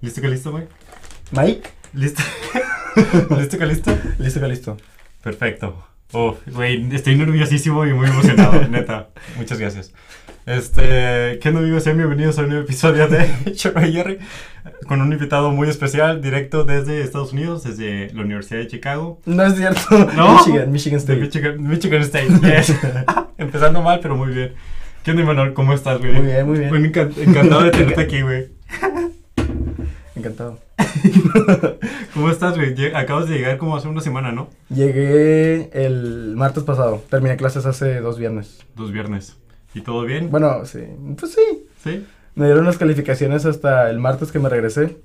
¿Listo 0.00 0.20
que 0.20 0.28
listo, 0.28 0.50
güey? 0.52 0.64
Mike. 1.32 1.68
¿Listo? 1.94 2.22
¿Listo 3.38 3.58
que 3.58 3.66
listo? 3.66 3.98
Listo 4.18 4.40
que 4.40 4.48
listo. 4.48 4.76
Perfecto. 5.22 5.84
Oh, 6.12 6.36
güey, 6.46 6.88
estoy 6.94 7.16
nerviosísimo 7.16 7.84
y 7.84 7.92
muy 7.92 8.06
emocionado, 8.08 8.66
neta. 8.70 9.08
Muchas 9.36 9.58
gracias. 9.58 9.92
Este, 10.46 11.38
¿qué 11.42 11.50
no 11.52 11.58
amigos? 11.58 11.82
Sean 11.82 11.98
bienvenidos 11.98 12.38
a 12.38 12.42
un 12.42 12.48
nuevo 12.48 12.64
episodio 12.64 13.06
de 13.08 13.28
Chorro 13.54 13.82
Jerry 13.82 14.18
con 14.86 15.02
un 15.02 15.12
invitado 15.12 15.50
muy 15.50 15.68
especial, 15.68 16.22
directo 16.22 16.64
desde 16.64 17.02
Estados 17.02 17.34
Unidos, 17.34 17.64
desde 17.64 18.10
la 18.14 18.22
Universidad 18.22 18.60
de 18.60 18.68
Chicago. 18.68 19.20
No 19.26 19.44
es 19.44 19.56
cierto. 19.56 19.80
¿No? 20.16 20.38
Michigan, 20.38 20.72
Michigan 20.72 20.98
State. 21.00 21.20
Michigan, 21.20 21.62
Michigan 21.68 22.00
State, 22.02 22.28
yes. 22.40 22.74
Empezando 23.36 23.82
mal, 23.82 24.00
pero 24.00 24.16
muy 24.16 24.32
bien. 24.32 24.54
¿Qué 25.02 25.10
onda, 25.10 25.24
Manuel? 25.24 25.52
¿Cómo 25.52 25.74
estás, 25.74 25.98
güey? 25.98 26.12
Muy 26.14 26.22
bien, 26.26 26.46
muy 26.46 26.58
bien. 26.58 26.70
Bueno, 26.70 26.86
encan- 26.86 27.12
encantado 27.18 27.64
de 27.64 27.70
tenerte 27.70 28.00
aquí, 28.00 28.22
güey. 28.22 28.48
Encantado. 30.18 30.58
¿Cómo 32.14 32.30
estás, 32.30 32.56
güey? 32.56 32.74
Acabas 32.94 33.28
de 33.28 33.36
llegar 33.36 33.58
como 33.58 33.76
hace 33.76 33.88
una 33.88 34.00
semana, 34.00 34.32
¿no? 34.32 34.48
Llegué 34.68 35.70
el 35.72 36.34
martes 36.36 36.64
pasado. 36.64 37.02
Terminé 37.10 37.36
clases 37.36 37.66
hace 37.66 38.00
dos 38.00 38.18
viernes. 38.18 38.60
Dos 38.76 38.92
viernes. 38.92 39.36
¿Y 39.74 39.80
todo 39.82 40.02
bien? 40.04 40.30
Bueno, 40.30 40.64
sí. 40.64 40.80
Pues 41.18 41.32
sí. 41.32 41.66
¿Sí? 41.82 42.06
Me 42.34 42.46
dieron 42.46 42.64
las 42.64 42.78
calificaciones 42.78 43.44
hasta 43.46 43.90
el 43.90 43.98
martes 43.98 44.32
que 44.32 44.38
me 44.38 44.48
regresé. 44.48 44.96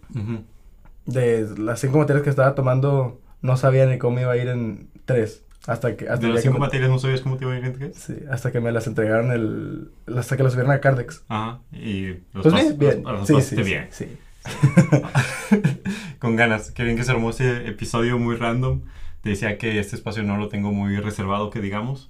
De 1.06 1.48
las 1.58 1.80
cinco 1.80 1.98
materias 2.00 2.24
que 2.24 2.30
estaba 2.30 2.56
tomando, 2.56 3.20
no 3.42 3.58
sabía 3.58 3.86
ni 3.86 3.98
cómo 3.98 4.20
iba 4.20 4.32
a 4.32 4.38
ir 4.38 4.48
en 4.48 4.88
tres. 5.06 5.44
Hasta 5.66 5.96
que, 5.96 6.10
hasta 6.10 6.28
De 6.28 6.34
las 6.34 6.42
que 6.42 6.50
cinco 6.50 6.56
me- 6.60 6.66
materias 6.66 6.90
no 6.90 7.00
sabías 7.00 7.22
cómo 7.22 7.38
te 7.38 7.46
iba 7.46 7.54
a 7.54 7.58
ir 7.58 7.64
en 7.66 7.74
qué? 7.76 7.92
Sí, 7.94 8.16
hasta 8.30 8.52
que 8.52 8.60
me 8.60 8.72
las 8.74 8.86
entregaron 8.88 9.32
el... 9.32 9.92
Hasta 10.18 10.36
que 10.36 10.44
las 10.44 10.52
subieron 10.54 10.74
a 10.74 10.80
Cardex. 10.82 11.24
Ajá. 11.30 11.60
Y 11.72 12.08
los 12.34 12.44
Pues 12.44 12.54
pas- 12.54 12.58
bien, 12.64 12.80
bien. 12.80 13.04
los- 13.04 13.30
los 13.30 13.44
Sí, 13.46 13.56
sí, 13.56 13.64
bien. 13.64 13.88
sí, 13.90 14.06
sí. 14.06 14.18
Con 16.20 16.36
ganas. 16.36 16.72
Qué 16.72 16.84
bien 16.84 16.96
que 16.98 17.04
se 17.04 17.12
armó 17.12 17.30
ese 17.30 17.68
episodio 17.68 18.18
muy 18.20 18.36
random. 18.36 18.82
Te 19.22 19.30
decía 19.30 19.58
que 19.58 19.80
este 19.80 19.96
espacio 19.96 20.24
no 20.24 20.38
lo 20.38 20.48
tengo 20.50 20.72
muy 20.72 20.98
reservado, 20.98 21.50
que 21.50 21.62
digamos. 21.62 22.10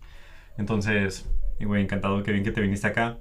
Entonces, 0.58 1.28
güey, 1.60 1.84
encantado. 1.84 2.24
Qué 2.24 2.32
bien 2.32 2.44
que 2.44 2.52
te 2.52 2.62
viniste 2.62 2.88
acá. 2.88 3.18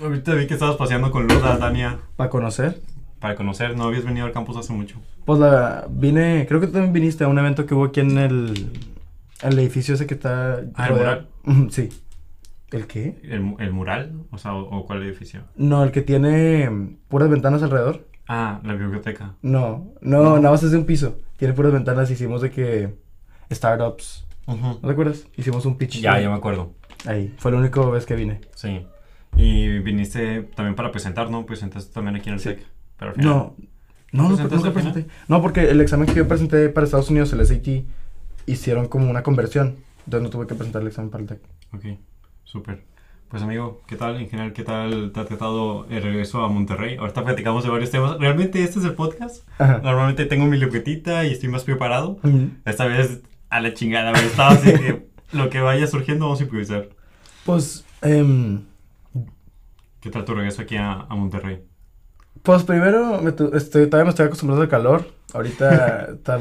Ahorita 0.00 0.34
vi 0.34 0.46
que 0.46 0.54
estabas 0.54 0.76
paseando 0.76 1.10
con 1.10 1.26
Luda, 1.26 1.58
Dania, 1.58 1.98
Para 2.16 2.30
conocer. 2.30 2.80
para 3.18 3.34
conocer. 3.34 3.76
No 3.76 3.84
habías 3.84 4.04
venido 4.04 4.26
al 4.26 4.32
campus 4.32 4.56
hace 4.56 4.72
mucho. 4.72 4.96
Pues 5.26 5.38
la 5.38 5.86
vine, 5.90 6.46
creo 6.48 6.60
que 6.60 6.66
tú 6.66 6.72
también 6.72 6.92
viniste 6.92 7.24
a 7.24 7.28
un 7.28 7.38
evento 7.38 7.66
que 7.66 7.74
hubo 7.74 7.84
aquí 7.84 8.00
en 8.00 8.16
el, 8.16 8.70
el 9.42 9.58
edificio 9.58 9.94
ese 9.94 10.06
que 10.06 10.14
está 10.14 10.60
Ah, 10.74 10.88
¿el 10.88 11.50
Ujú, 11.52 11.70
Sí. 11.70 11.90
¿El 12.70 12.86
qué? 12.86 13.18
¿El, 13.24 13.56
el 13.58 13.72
mural? 13.72 14.22
O 14.30 14.38
sea, 14.38 14.54
o, 14.54 14.60
o 14.74 14.86
cuál 14.86 15.02
edificio? 15.02 15.42
No, 15.56 15.82
el 15.84 15.90
que 15.90 16.02
tiene 16.02 16.96
puras 17.08 17.28
ventanas 17.28 17.62
alrededor. 17.62 18.06
Ah, 18.32 18.60
la 18.62 18.74
biblioteca. 18.74 19.34
No, 19.42 19.92
no, 20.00 20.36
nada 20.38 20.52
más 20.52 20.62
es 20.62 20.70
de 20.70 20.78
un 20.78 20.86
piso. 20.86 21.18
Tiene 21.36 21.52
puras 21.52 21.72
ventanas, 21.72 22.08
hicimos 22.12 22.40
de 22.42 22.50
que 22.52 22.94
startups. 23.50 24.24
¿No 24.46 24.76
te 24.78 24.88
acuerdas? 24.90 25.26
Hicimos 25.36 25.66
un 25.66 25.76
pitch. 25.76 26.00
Ya, 26.00 26.20
ya 26.20 26.28
me 26.28 26.36
acuerdo. 26.36 26.72
Ahí, 27.06 27.34
fue 27.38 27.50
la 27.50 27.58
única 27.58 27.80
vez 27.86 28.06
que 28.06 28.14
vine. 28.14 28.40
Sí. 28.54 28.86
Y 29.36 29.78
viniste 29.80 30.42
también 30.54 30.74
para 30.76 30.92
presentar, 30.92 31.28
¿no? 31.30 31.44
Presentaste 31.44 31.92
también 31.92 32.16
aquí 32.16 32.28
en 32.28 32.34
el 32.34 32.40
Sí. 32.40 32.50
SEC. 32.50 32.66
Pero 32.98 33.10
al 33.10 33.16
final- 33.16 33.30
No, 33.32 33.56
no, 34.12 34.28
no, 34.30 34.48
nunca 34.48 34.72
presenté. 34.72 35.06
No, 35.28 35.42
porque 35.42 35.68
el 35.70 35.80
examen 35.80 36.06
que 36.06 36.14
yo 36.14 36.28
presenté 36.28 36.68
para 36.68 36.84
Estados 36.84 37.10
Unidos, 37.10 37.32
el 37.32 37.40
SAT, 37.44 37.84
hicieron 38.46 38.86
como 38.86 39.10
una 39.10 39.22
conversión. 39.24 39.76
Entonces 40.04 40.22
no 40.22 40.30
tuve 40.30 40.46
que 40.46 40.54
presentar 40.54 40.82
el 40.82 40.88
examen 40.88 41.10
para 41.10 41.22
el 41.22 41.28
TEC. 41.28 41.40
Ok, 41.74 41.98
súper. 42.44 42.82
Pues 43.30 43.44
amigo, 43.44 43.80
¿qué 43.86 43.94
tal? 43.94 44.16
En 44.16 44.28
general, 44.28 44.52
¿qué 44.52 44.64
tal 44.64 45.12
te 45.12 45.20
ha 45.20 45.24
tratado 45.24 45.86
el 45.88 46.02
regreso 46.02 46.42
a 46.42 46.48
Monterrey? 46.48 46.96
Ahorita 46.96 47.24
platicamos 47.24 47.62
de 47.62 47.70
varios 47.70 47.90
temas. 47.92 48.18
Realmente 48.18 48.60
este 48.64 48.80
es 48.80 48.84
el 48.84 48.94
podcast. 48.94 49.46
Ajá. 49.58 49.78
Normalmente 49.84 50.26
tengo 50.26 50.46
mi 50.46 50.58
libretita 50.58 51.24
y 51.24 51.30
estoy 51.32 51.48
más 51.48 51.62
preparado. 51.62 52.18
Ujú. 52.24 52.50
Esta 52.64 52.86
vez 52.86 53.20
a 53.48 53.60
la 53.60 53.72
chingada. 53.72 54.10
Estaba 54.12 54.50
así 54.50 54.72
que 54.72 55.06
lo 55.32 55.48
que 55.48 55.60
vaya 55.60 55.86
surgiendo 55.86 56.24
vamos 56.24 56.40
a 56.40 56.42
improvisar. 56.42 56.88
Pues, 57.44 57.84
em, 58.02 58.64
¿Qué 60.00 60.10
tal 60.10 60.24
tu 60.24 60.34
regreso 60.34 60.62
aquí 60.62 60.76
a, 60.76 61.02
a 61.02 61.14
Monterrey? 61.14 61.62
Pues 62.42 62.64
primero, 62.64 63.20
me 63.22 63.30
estoy, 63.30 63.86
todavía 63.86 64.04
me 64.06 64.10
estoy 64.10 64.26
acostumbrado 64.26 64.62
al 64.62 64.68
calor. 64.68 65.06
Ahorita 65.32 66.04
está 66.14 66.40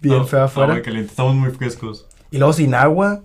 bien 0.00 0.18
No, 0.18 0.24
feo 0.24 0.44
afuera. 0.44 0.74
agua 0.74 0.84
caliente. 0.84 1.10
Estamos 1.10 1.34
muy 1.34 1.50
frescos. 1.50 2.06
Y 2.30 2.38
luego 2.38 2.52
sin 2.52 2.74
agua. 2.74 3.22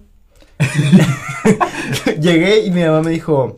Llegué 2.20 2.66
y 2.66 2.72
mi 2.72 2.84
mamá 2.84 3.02
me 3.02 3.12
dijo, 3.12 3.58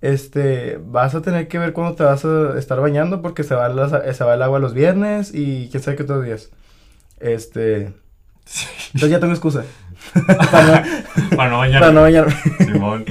este, 0.00 0.78
vas 0.84 1.14
a 1.14 1.22
tener 1.22 1.48
que 1.48 1.58
ver 1.58 1.72
cuándo 1.72 1.94
te 1.94 2.04
vas 2.04 2.24
a 2.24 2.58
estar 2.58 2.80
bañando 2.80 3.22
porque 3.22 3.42
se 3.44 3.54
va, 3.54 3.68
las- 3.68 4.16
se 4.16 4.24
va 4.24 4.34
el 4.34 4.42
agua 4.42 4.58
los 4.58 4.74
viernes 4.74 5.32
y 5.34 5.68
quién 5.70 5.82
sabe 5.82 5.96
qué 5.96 6.02
otros 6.04 6.24
días. 6.24 6.50
Este, 7.20 7.92
entonces 8.94 9.10
ya 9.10 9.20
tengo 9.20 9.32
excusa. 9.32 9.64
para, 10.50 10.82
no, 11.30 11.36
Para 11.36 11.50
no 11.50 11.58
bañar. 11.58 11.80
para 11.80 11.92
no 11.92 12.00
bañarme. 12.02 12.34
Simón. 12.58 13.04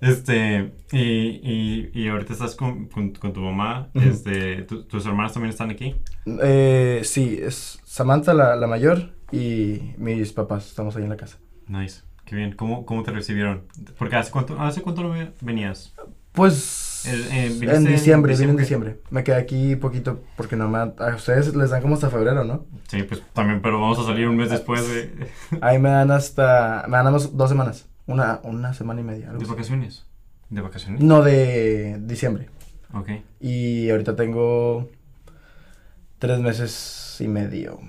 Este, 0.00 0.72
y, 0.92 1.00
y, 1.02 1.90
y 1.92 2.08
ahorita 2.08 2.32
estás 2.32 2.54
con, 2.54 2.86
con, 2.86 3.10
con 3.12 3.32
tu 3.32 3.40
mamá. 3.40 3.90
Este, 3.94 4.62
tu- 4.62 4.84
tus 4.84 5.04
hermanas 5.06 5.32
también 5.34 5.50
están 5.50 5.70
aquí. 5.70 5.96
Eh, 6.42 7.00
sí, 7.04 7.38
es 7.42 7.80
Samantha 7.84 8.32
la, 8.32 8.56
la 8.56 8.66
mayor 8.66 9.10
y 9.32 9.92
mis 9.98 10.32
papás, 10.32 10.66
estamos 10.68 10.96
ahí 10.96 11.02
en 11.02 11.10
la 11.10 11.16
casa. 11.16 11.36
Nice, 11.66 12.00
qué 12.28 12.36
bien. 12.36 12.52
¿Cómo, 12.54 12.84
cómo 12.84 13.02
te 13.02 13.10
recibieron? 13.10 13.62
Porque 13.98 14.16
hace 14.16 14.30
cuánto, 14.30 14.60
hace 14.60 14.82
cuánto 14.82 15.02
no 15.02 15.10
ve- 15.10 15.32
venías. 15.40 15.94
Pues 16.32 17.06
El- 17.06 17.22
eh, 17.32 17.46
en 17.46 17.70
en 17.70 17.84
diciembre, 17.84 18.34
vine 18.36 18.50
en 18.50 18.56
diciembre. 18.56 18.62
diciembre. 18.64 19.00
Me 19.10 19.24
quedé 19.24 19.36
aquí 19.36 19.76
poquito 19.76 20.20
porque 20.36 20.54
nomás 20.56 20.90
a 21.00 21.14
ustedes 21.14 21.54
les 21.56 21.70
dan 21.70 21.80
como 21.80 21.94
hasta 21.94 22.10
febrero, 22.10 22.44
¿no? 22.44 22.66
Sí, 22.88 23.02
pues 23.04 23.22
también, 23.32 23.62
pero 23.62 23.80
vamos 23.80 23.98
a 23.98 24.04
salir 24.04 24.28
un 24.28 24.36
mes 24.36 24.50
después 24.50 24.86
de, 24.88 25.28
Ahí 25.62 25.78
me 25.78 25.88
dan 25.88 26.10
hasta, 26.10 26.84
me 26.88 26.96
dan 26.98 27.12
dos 27.12 27.48
semanas, 27.48 27.86
una, 28.06 28.40
una 28.44 28.74
semana 28.74 29.00
y 29.00 29.04
media. 29.04 29.32
de 29.32 29.44
vacaciones. 29.46 30.04
¿De 30.50 30.60
vacaciones? 30.60 31.00
No, 31.02 31.22
de 31.22 31.98
diciembre. 32.02 32.48
Ok. 32.94 33.08
Y 33.40 33.90
ahorita 33.90 34.16
tengo 34.16 34.88
tres 36.18 36.40
meses 36.40 37.16
y 37.20 37.28
medio. 37.28 37.80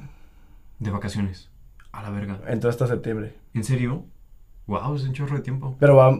De 0.80 0.92
vacaciones. 0.92 1.50
A 1.92 2.04
la 2.04 2.10
verga. 2.10 2.40
Entro 2.48 2.70
hasta 2.70 2.88
septiembre. 2.88 3.36
¿En 3.54 3.64
serio? 3.64 4.06
Wow, 4.69 4.96
es 4.96 5.03
un 5.03 5.13
chorro 5.13 5.35
de 5.38 5.41
tiempo. 5.41 5.75
Pero 5.80 5.96
va- 5.96 6.16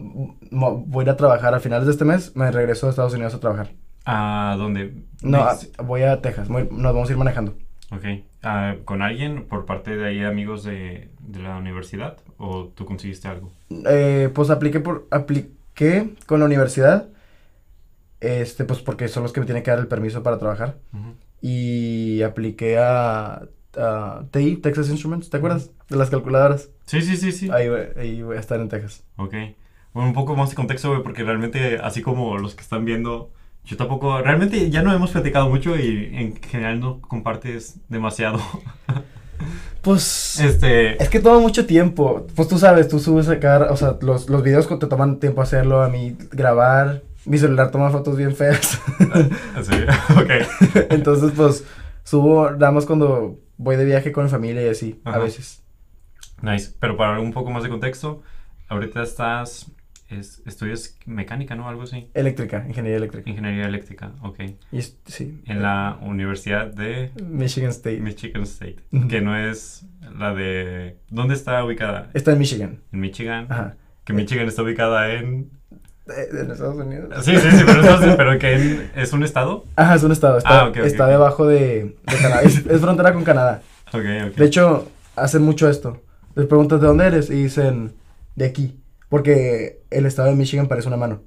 voy 0.50 1.02
a 1.02 1.04
ir 1.04 1.10
a 1.10 1.16
trabajar 1.16 1.54
a 1.54 1.60
finales 1.60 1.86
de 1.86 1.92
este 1.92 2.04
mes, 2.04 2.34
me 2.36 2.50
regreso 2.50 2.86
a 2.86 2.90
Estados 2.90 3.14
Unidos 3.14 3.34
a 3.34 3.40
trabajar. 3.40 3.70
¿A 4.04 4.54
dónde? 4.58 4.94
No, 5.22 5.46
voy 5.84 6.02
a 6.02 6.20
Texas, 6.20 6.48
voy- 6.48 6.68
nos 6.70 6.92
vamos 6.92 7.08
a 7.08 7.12
ir 7.12 7.18
manejando. 7.18 7.54
Ok. 7.92 8.04
Ah, 8.42 8.74
¿Con 8.84 9.02
alguien 9.02 9.44
por 9.46 9.66
parte 9.66 9.96
de 9.96 10.06
ahí 10.08 10.22
amigos 10.24 10.64
de, 10.64 11.10
de 11.20 11.38
la 11.40 11.56
universidad? 11.58 12.16
¿O 12.38 12.66
tú 12.74 12.84
conseguiste 12.86 13.28
algo? 13.28 13.52
Eh, 13.68 14.30
pues 14.34 14.50
apliqué 14.50 14.80
por 14.80 15.06
apliqué 15.10 16.10
con 16.26 16.40
la 16.40 16.46
universidad. 16.46 17.08
Este, 18.20 18.64
pues 18.64 18.80
porque 18.80 19.08
son 19.08 19.22
los 19.22 19.32
que 19.32 19.40
me 19.40 19.46
tienen 19.46 19.62
que 19.62 19.70
dar 19.70 19.80
el 19.80 19.88
permiso 19.88 20.22
para 20.22 20.38
trabajar. 20.38 20.76
Y 21.40 22.22
apliqué 22.22 22.78
a, 22.78 23.42
a 23.76 24.22
TI, 24.30 24.56
Texas 24.56 24.88
Instruments, 24.88 25.30
¿te 25.30 25.36
acuerdas? 25.36 25.70
De 25.88 25.96
las 25.96 26.10
calculadoras. 26.10 26.70
Sí, 26.86 27.02
sí, 27.02 27.16
sí, 27.16 27.32
sí. 27.32 27.50
Ahí, 27.52 27.68
voy- 27.68 27.88
ahí 27.96 28.22
voy 28.22 28.36
a 28.36 28.40
estar 28.40 28.60
en 28.60 28.68
Texas. 28.68 29.04
Ok. 29.16 29.34
Bueno, 29.92 30.08
un 30.08 30.14
poco 30.14 30.36
más 30.36 30.50
de 30.50 30.56
contexto, 30.56 30.90
güey, 30.90 31.02
porque 31.02 31.24
realmente, 31.24 31.78
así 31.82 32.00
como 32.02 32.38
los 32.38 32.54
que 32.54 32.62
están 32.62 32.84
viendo, 32.84 33.30
yo 33.64 33.76
tampoco, 33.76 34.20
realmente 34.22 34.70
ya 34.70 34.82
no 34.82 34.92
hemos 34.92 35.10
platicado 35.10 35.48
mucho 35.48 35.76
y 35.76 36.10
en 36.14 36.36
general 36.36 36.80
no 36.80 37.00
compartes 37.00 37.76
demasiado. 37.88 38.40
Pues 39.82 40.38
Este, 40.40 41.02
es 41.02 41.08
que 41.08 41.20
toma 41.20 41.38
mucho 41.40 41.64
tiempo. 41.64 42.26
Pues 42.36 42.48
tú 42.48 42.58
sabes, 42.58 42.88
tú 42.88 42.98
subes 42.98 43.28
acá, 43.28 43.68
o 43.70 43.76
sea, 43.76 43.96
los, 44.02 44.28
los 44.28 44.42
videos 44.42 44.68
te 44.68 44.86
toman 44.86 45.18
tiempo 45.18 45.40
hacerlo, 45.40 45.82
a 45.82 45.88
mí 45.88 46.16
grabar. 46.30 47.02
Mi 47.24 47.38
celular 47.38 47.70
toma 47.70 47.90
fotos 47.90 48.16
bien 48.16 48.34
feas. 48.36 48.78
así, 49.56 49.72
ok. 50.18 50.30
Entonces, 50.90 51.32
pues 51.34 51.64
subo 52.04 52.50
nada 52.50 52.72
más 52.72 52.84
cuando 52.84 53.38
voy 53.62 53.76
de 53.76 53.84
viaje 53.84 54.10
con 54.10 54.24
mi 54.24 54.30
familia 54.30 54.62
y 54.62 54.68
así, 54.68 55.00
a 55.04 55.18
veces. 55.18 55.62
Nice. 56.42 56.72
Pero 56.80 56.96
para 56.96 57.20
un 57.20 57.32
poco 57.32 57.50
más 57.50 57.62
de 57.62 57.68
contexto, 57.68 58.22
ahorita 58.68 59.02
estás, 59.02 59.70
es- 60.08 60.42
estudias 60.46 60.96
mecánica, 61.04 61.54
¿no? 61.54 61.68
Algo 61.68 61.82
así. 61.82 62.08
Eléctrica, 62.14 62.64
ingeniería 62.66 62.96
eléctrica. 62.96 63.28
Ingeniería 63.28 63.66
eléctrica, 63.66 64.12
ok. 64.22 64.40
Y 64.72 64.80
sí. 65.04 65.42
En 65.46 65.60
la 65.62 65.98
Universidad 66.00 66.68
de 66.68 67.10
Michigan 67.22 67.70
State. 67.70 68.00
Michigan 68.00 68.42
State, 68.44 68.76
que 69.10 69.20
no 69.20 69.36
es 69.36 69.84
la 70.18 70.32
de... 70.34 70.96
¿Dónde 71.10 71.34
está 71.34 71.62
ubicada? 71.62 72.10
Está 72.14 72.32
en 72.32 72.38
Michigan. 72.38 72.80
En 72.92 73.00
Michigan. 73.00 73.46
Ajá. 73.50 73.76
Que 74.04 74.14
Michigan 74.14 74.48
está 74.48 74.62
ubicada 74.62 75.12
en... 75.12 75.50
De- 76.06 76.40
en 76.40 76.50
Estados 76.50 76.76
Unidos. 76.76 77.08
Sí, 77.24 77.36
sí, 77.36 77.50
sí, 77.50 77.62
pero, 77.66 77.80
entonces, 77.82 78.14
pero 78.16 78.38
que 78.38 78.52
en- 78.54 78.90
es 78.96 79.12
un 79.12 79.22
estado. 79.22 79.64
Ajá, 79.76 79.94
es 79.94 80.02
un 80.02 80.12
estado. 80.12 80.38
Está, 80.38 80.64
Ah, 80.66 80.72
está 80.84 81.06
debajo 81.06 81.46
de, 81.46 81.96
de 82.06 82.16
Canadá. 82.20 82.42
Es, 82.42 82.64
es 82.66 82.80
frontera 82.80 83.12
con 83.12 83.24
Canadá. 83.24 83.62
De 84.36 84.44
hecho, 84.46 84.88
hacen 85.16 85.42
mucho 85.42 85.68
esto. 85.68 86.00
Les 86.34 86.46
preguntas 86.46 86.80
de 86.80 86.86
dónde 86.86 87.06
eres 87.06 87.28
y 87.30 87.42
dicen 87.42 87.92
de 88.36 88.44
aquí. 88.46 88.76
Porque 89.08 89.82
el 89.90 90.06
estado 90.06 90.28
de 90.28 90.36
Michigan 90.36 90.68
parece 90.68 90.88
una 90.88 90.96
mano. 90.96 91.22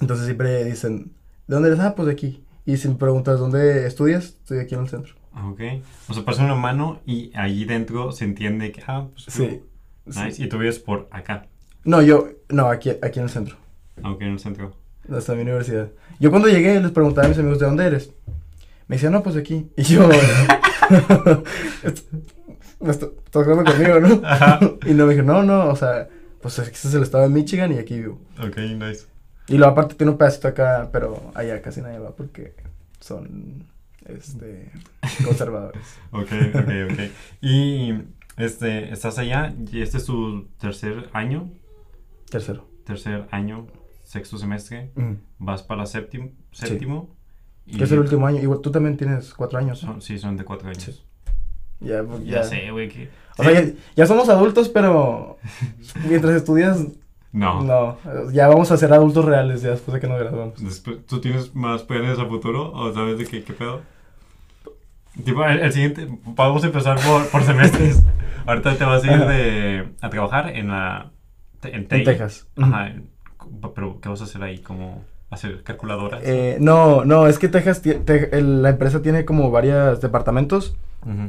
Entonces 0.00 0.24
siempre 0.26 0.64
dicen, 0.64 1.12
¿de 1.46 1.54
dónde 1.54 1.68
eres? 1.68 1.80
Ah, 1.80 1.94
pues 1.96 2.06
de 2.06 2.12
aquí. 2.12 2.44
Y 2.64 2.76
si 2.76 2.88
me 2.88 2.94
preguntas 2.94 3.38
dónde 3.40 3.86
estudias, 3.86 4.24
estoy 4.24 4.60
aquí 4.60 4.74
en 4.76 4.82
el 4.82 4.88
centro. 4.88 5.14
Ah, 5.34 5.48
Ok. 5.48 5.60
O 6.08 6.14
sea, 6.14 6.24
pasa 6.24 6.44
una 6.44 6.54
mano 6.54 7.00
y 7.04 7.32
allí 7.34 7.64
dentro 7.64 8.12
se 8.12 8.24
entiende 8.24 8.70
que, 8.70 8.82
ah, 8.86 9.06
pues. 9.12 9.24
Sí. 9.28 9.60
Nice. 10.06 10.30
sí. 10.32 10.44
Y 10.44 10.48
tú 10.48 10.58
vives 10.58 10.78
por 10.78 11.08
acá. 11.10 11.46
No, 11.84 12.00
yo, 12.02 12.28
no, 12.48 12.68
aquí, 12.68 12.90
aquí 13.02 13.18
en 13.18 13.24
el 13.24 13.30
centro. 13.30 13.56
Aunque 14.02 14.24
en 14.24 14.32
el 14.32 14.38
centro. 14.38 14.74
Hasta 15.10 15.34
mi 15.34 15.42
universidad. 15.42 15.90
Yo 16.20 16.30
cuando 16.30 16.48
llegué 16.48 16.80
les 16.80 16.92
preguntaba 16.92 17.26
a 17.26 17.28
mis 17.28 17.38
amigos, 17.38 17.58
¿de 17.58 17.66
dónde 17.66 17.86
eres? 17.86 18.12
Me 18.88 18.96
decían, 18.96 19.12
no, 19.12 19.22
pues 19.22 19.34
de 19.34 19.40
aquí. 19.40 19.70
Y 19.76 19.82
yo... 19.82 20.08
Estás 22.82 23.10
hablando 23.34 23.70
conmigo, 23.70 24.00
¿no? 24.00 24.20
Ajá. 24.28 24.58
y 24.86 24.92
no 24.92 25.06
me 25.06 25.12
dije, 25.12 25.22
no, 25.22 25.42
no, 25.42 25.68
o 25.68 25.76
sea, 25.76 26.08
pues 26.40 26.58
este 26.58 26.88
es 26.88 26.94
el 26.94 27.02
estado 27.02 27.22
de 27.22 27.30
Michigan 27.30 27.72
y 27.72 27.78
aquí 27.78 27.98
vivo. 27.98 28.18
Ok, 28.38 28.56
nice. 28.58 29.06
Y 29.48 29.56
luego 29.56 29.72
aparte 29.72 29.94
tiene 29.94 30.12
un 30.12 30.18
pedacito 30.18 30.48
acá, 30.48 30.88
pero 30.92 31.30
allá 31.34 31.62
casi 31.62 31.80
nadie 31.80 31.98
va 31.98 32.14
porque 32.14 32.54
son, 33.00 33.66
este, 34.06 34.72
conservadores. 35.24 35.82
Ok, 36.10 36.32
ok, 36.54 36.70
ok. 36.90 37.00
Y, 37.40 37.94
este, 38.36 38.92
estás 38.92 39.18
allá 39.18 39.54
y 39.70 39.82
este 39.82 39.98
es 39.98 40.04
tu 40.04 40.48
tercer 40.58 41.08
año. 41.12 41.50
Tercero. 42.30 42.66
Tercer 42.84 43.26
año, 43.30 43.66
sexto 44.12 44.36
semestre. 44.36 44.90
Mm. 44.94 45.12
Vas 45.38 45.62
para 45.62 45.86
séptimo. 45.86 46.30
séptimo 46.50 47.08
y 47.64 47.78
Que 47.78 47.84
es 47.84 47.92
el 47.92 48.00
último 48.00 48.26
año. 48.26 48.40
Igual 48.42 48.60
tú 48.60 48.70
también 48.70 48.96
tienes 48.98 49.32
cuatro 49.32 49.58
años. 49.58 49.78
Son, 49.78 50.02
sí, 50.02 50.18
son 50.18 50.36
de 50.36 50.44
cuatro 50.44 50.68
años. 50.68 50.82
Sí. 50.84 51.00
Ya, 51.80 52.02
pues, 52.04 52.22
Ya, 52.24 52.42
sé, 52.44 52.70
güey, 52.70 52.88
que... 52.88 53.08
O 53.38 53.42
sea, 53.42 53.52
ya, 53.52 53.72
ya 53.96 54.06
somos 54.06 54.28
adultos, 54.28 54.68
pero 54.68 55.38
mientras 56.08 56.34
estudias, 56.34 56.86
No. 57.32 57.62
no. 57.62 57.96
Ya 58.32 58.48
vamos 58.48 58.70
a 58.70 58.76
ser 58.76 58.92
adultos 58.92 59.24
reales 59.24 59.62
ya 59.62 59.70
después 59.70 59.94
de 59.94 60.00
que 60.00 60.06
nos 60.08 60.18
graduamos. 60.20 60.62
Después, 60.62 61.06
¿Tú 61.06 61.20
tienes 61.20 61.54
más 61.54 61.82
planes 61.82 62.18
a 62.18 62.26
futuro 62.26 62.70
o 62.72 62.92
sabes 62.92 63.16
de 63.18 63.26
qué, 63.26 63.42
qué 63.42 63.52
pedo? 63.54 63.80
Tipo, 65.24 65.44
el, 65.44 65.58
el 65.60 65.72
siguiente, 65.72 66.06
vamos 66.24 66.62
a 66.64 66.66
empezar 66.66 66.98
por, 67.00 67.26
por 67.28 67.42
semestres. 67.44 68.02
Ahorita 68.46 68.76
te 68.76 68.84
vas 68.84 69.02
a 69.04 69.12
ir 69.14 69.26
de, 69.26 69.88
a 70.02 70.10
trabajar 70.10 70.50
en 70.54 70.68
la... 70.68 71.10
En, 71.62 71.86
En. 71.90 72.04
Texas. 72.04 72.46
Ajá. 72.56 72.88
en- 72.88 73.10
pero, 73.74 74.00
¿qué 74.00 74.08
vas 74.08 74.20
a 74.20 74.24
hacer 74.24 74.42
ahí? 74.42 74.58
¿Cómo 74.58 75.04
hacer 75.30 75.62
calculadoras? 75.62 76.20
Eh, 76.24 76.58
no, 76.60 77.04
no, 77.04 77.26
es 77.26 77.38
que 77.38 77.48
Texas, 77.48 77.82
tie- 77.84 78.04
te- 78.04 78.36
el- 78.36 78.62
la 78.62 78.70
empresa 78.70 79.02
tiene 79.02 79.24
como 79.24 79.50
varios 79.50 80.00
departamentos. 80.00 80.76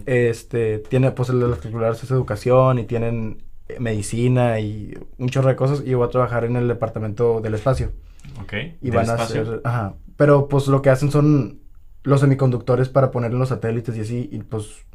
Este, 0.05 0.77
tiene, 0.79 1.11
pues, 1.11 1.29
el 1.29 1.39
de 1.39 1.47
los 1.47 1.57
calculadores 1.59 2.03
es 2.03 2.11
educación 2.11 2.77
y 2.79 2.83
tienen 2.83 3.43
eh, 3.69 3.79
medicina 3.79 4.59
y 4.59 4.93
un 5.17 5.29
chorro 5.29 5.47
de 5.49 5.55
cosas. 5.55 5.81
Y 5.85 5.89
yo 5.91 5.97
voy 5.97 6.07
a 6.07 6.11
trabajar 6.11 6.43
en 6.45 6.55
el 6.57 6.67
departamento 6.67 7.41
del 7.41 7.55
espacio. 7.55 7.91
Ok. 8.41 8.53
Y 8.53 8.89
¿Del 8.89 8.91
van 8.91 9.09
a 9.09 9.13
espacio? 9.13 9.41
hacer, 9.41 9.61
ajá. 9.63 9.95
Pero, 10.17 10.47
pues, 10.47 10.67
lo 10.67 10.81
que 10.83 10.89
hacen 10.91 11.09
son 11.11 11.61
los 12.03 12.19
semiconductores 12.19 12.89
para 12.89 13.09
poner 13.09 13.31
en 13.31 13.39
los 13.39 13.49
satélites 13.49 13.95
y 13.97 14.01
así. 14.01 14.29
Y, 14.31 14.39
pues, 14.39 14.85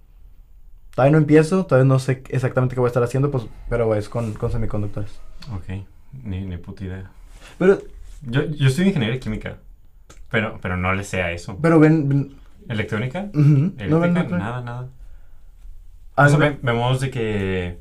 todavía 0.94 1.12
no 1.12 1.18
empiezo, 1.18 1.66
todavía 1.66 1.88
no 1.88 1.98
sé 1.98 2.22
exactamente 2.28 2.74
qué 2.74 2.80
voy 2.80 2.88
a 2.88 2.92
estar 2.92 3.02
haciendo, 3.02 3.30
pues, 3.30 3.46
pero 3.68 3.94
es 3.94 4.08
con, 4.08 4.34
con 4.34 4.52
semiconductores. 4.52 5.18
Ok. 5.54 5.84
Ni, 6.22 6.40
ni 6.44 6.56
puta 6.56 6.84
idea. 6.84 7.10
Pero, 7.58 7.78
Yo, 8.22 8.44
yo 8.46 8.68
estoy 8.68 8.86
ingeniería 8.88 9.20
química. 9.20 9.56
Pero, 10.30 10.58
pero 10.60 10.76
no 10.76 10.92
le 10.94 11.04
sé 11.04 11.22
a 11.22 11.32
eso. 11.32 11.58
pero 11.62 11.78
ven, 11.80 12.08
ven- 12.08 12.34
¿Electrónica? 12.68 13.28
ujú, 13.32 13.40
¿no 13.40 14.00
ven 14.00 14.10
¿Eléctrica? 14.10 14.22
otra? 14.24 14.38
nada, 14.38 14.60
nada. 14.62 14.88
Ah, 16.16 16.26
O 16.26 16.28
sea, 16.28 16.38
no. 16.38 16.44
ve- 16.44 16.58
vemos 16.62 17.00
de 17.00 17.10
que 17.10 17.78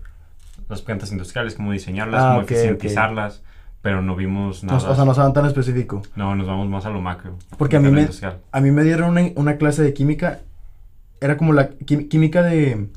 las 0.69 0.81
plantas 0.81 1.11
industriales, 1.11 1.55
cómo 1.55 1.71
diseñarlas, 1.71 2.21
Ah, 2.23 2.27
cómo 2.29 2.39
ok, 2.39 2.43
ok. 2.45 2.51
eficientizarlas, 2.51 3.43
pero 3.81 4.01
no 4.01 4.15
vimos 4.15 4.63
No, 4.63 4.73
nada. 4.77 4.89
o 4.91 4.95
sea, 4.95 5.05
no 5.05 5.13
saben 5.13 5.33
tan 5.33 5.45
específico. 5.45 6.01
No, 6.15 6.35
nos 6.35 6.47
vamos 6.47 6.69
más 6.69 6.85
a 6.85 6.89
lo 6.89 7.01
macro. 7.01 7.37
Porque 7.57 7.75
a 7.77 7.79
mí 7.79 7.87
de 7.87 7.91
me- 7.91 8.01
industrial. 8.01 8.39
A 8.51 8.61
mí 8.61 8.71
me 8.71 8.83
dieron 8.83 9.09
una, 9.09 9.23
una 9.35 9.57
clase 9.57 9.81
de 9.83 9.93
química, 9.93 10.39
era 11.19 11.35
como 11.35 11.51
la 11.53 11.71
quí- 11.71 12.07
química 12.07 12.43
de 12.43 12.87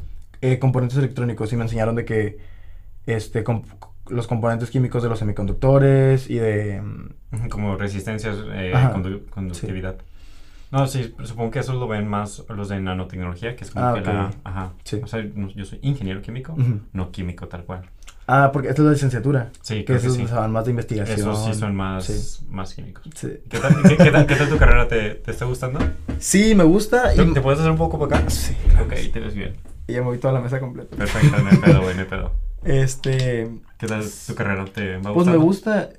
eh, 0.42 0.58
componentes 0.58 0.98
electrónicos 0.98 1.52
y 1.52 1.56
me 1.56 1.62
enseñaron 1.64 1.96
de 1.96 2.04
que 2.04 2.38
este 3.06 3.42
com- 3.44 3.62
los 4.10 4.26
componentes 4.26 4.70
químicos 4.70 5.02
de 5.02 5.08
los 5.08 5.18
semiconductores 5.18 6.28
y 6.28 6.36
de... 6.36 6.80
mm, 6.82 7.48
Como 7.48 7.76
resistencias, 7.76 8.36
eh, 8.52 8.72
condu- 8.92 9.28
conductividad. 9.30 9.96
No, 10.70 10.86
sí, 10.86 11.14
supongo 11.24 11.50
que 11.50 11.58
eso 11.60 11.72
lo 11.74 11.88
ven 11.88 12.06
más 12.06 12.44
los 12.48 12.68
de 12.68 12.78
nanotecnología, 12.80 13.56
que 13.56 13.64
es 13.64 13.70
como 13.72 13.84
Ah, 13.86 13.94
que 13.94 14.00
ok. 14.00 14.06
la... 14.06 14.30
Ajá. 14.44 14.70
Sí. 14.84 15.00
O 15.02 15.06
sea, 15.06 15.24
yo 15.56 15.64
soy 15.64 15.78
ingeniero 15.82 16.22
químico, 16.22 16.52
Ujú. 16.52 16.80
no 16.92 17.10
químico 17.10 17.48
tal 17.48 17.64
cual. 17.64 17.82
Ah, 18.32 18.50
porque 18.52 18.68
esta 18.68 18.82
es 18.82 18.86
la 18.86 18.92
licenciatura. 18.92 19.50
Sí, 19.60 19.78
que 19.78 19.84
creo 19.86 20.00
que 20.00 20.06
esos 20.06 20.16
sí. 20.16 20.24
van 20.32 20.52
más 20.52 20.64
de 20.64 20.70
investigación. 20.70 21.18
Esos 21.18 21.44
sí 21.46 21.54
son 21.54 21.74
más, 21.74 22.04
Sí. 22.04 22.46
más 22.48 22.72
químicos. 22.74 23.02
Sí, 23.16 23.28
¿Qué 23.48 23.58
tal, 23.58 23.74
qué, 23.82 23.96
qué 23.96 24.10
tal, 24.12 24.26
qué 24.26 24.36
tal 24.36 24.48
tu 24.48 24.56
carrera? 24.58 24.86
¿Te, 24.86 25.16
te 25.16 25.32
está 25.32 25.46
gustando? 25.46 25.80
Sí, 26.20 26.54
me 26.54 26.62
gusta. 26.62 27.12
¿Te, 27.12 27.20
Y... 27.24 27.32
te 27.34 27.40
puedes 27.40 27.58
hacer 27.58 27.72
un 27.72 27.78
poco 27.78 27.98
para 27.98 28.20
acá? 28.20 28.30
Sí. 28.30 28.54
Ok, 28.80 28.94
te 29.12 29.18
ves 29.18 29.34
bien. 29.34 29.54
Y 29.88 29.94
ya 29.94 29.98
me 30.02 30.06
voy 30.06 30.18
toda 30.18 30.32
la 30.34 30.40
mesa 30.40 30.60
completa. 30.60 30.96
Perfecto, 30.96 31.36
hay 31.36 31.56
pedo, 31.56 31.82
güey, 31.82 31.98
hay 31.98 32.04
pedo. 32.04 32.30
Este... 32.64 33.50
¿Qué 33.78 33.86
tal 33.86 34.04
tu 34.26 34.34
carrera? 34.34 34.64
¿Te 34.66 34.98
va 34.98 35.14
Pues 35.14 35.26
me 35.26 35.36
gusta. 35.36 35.90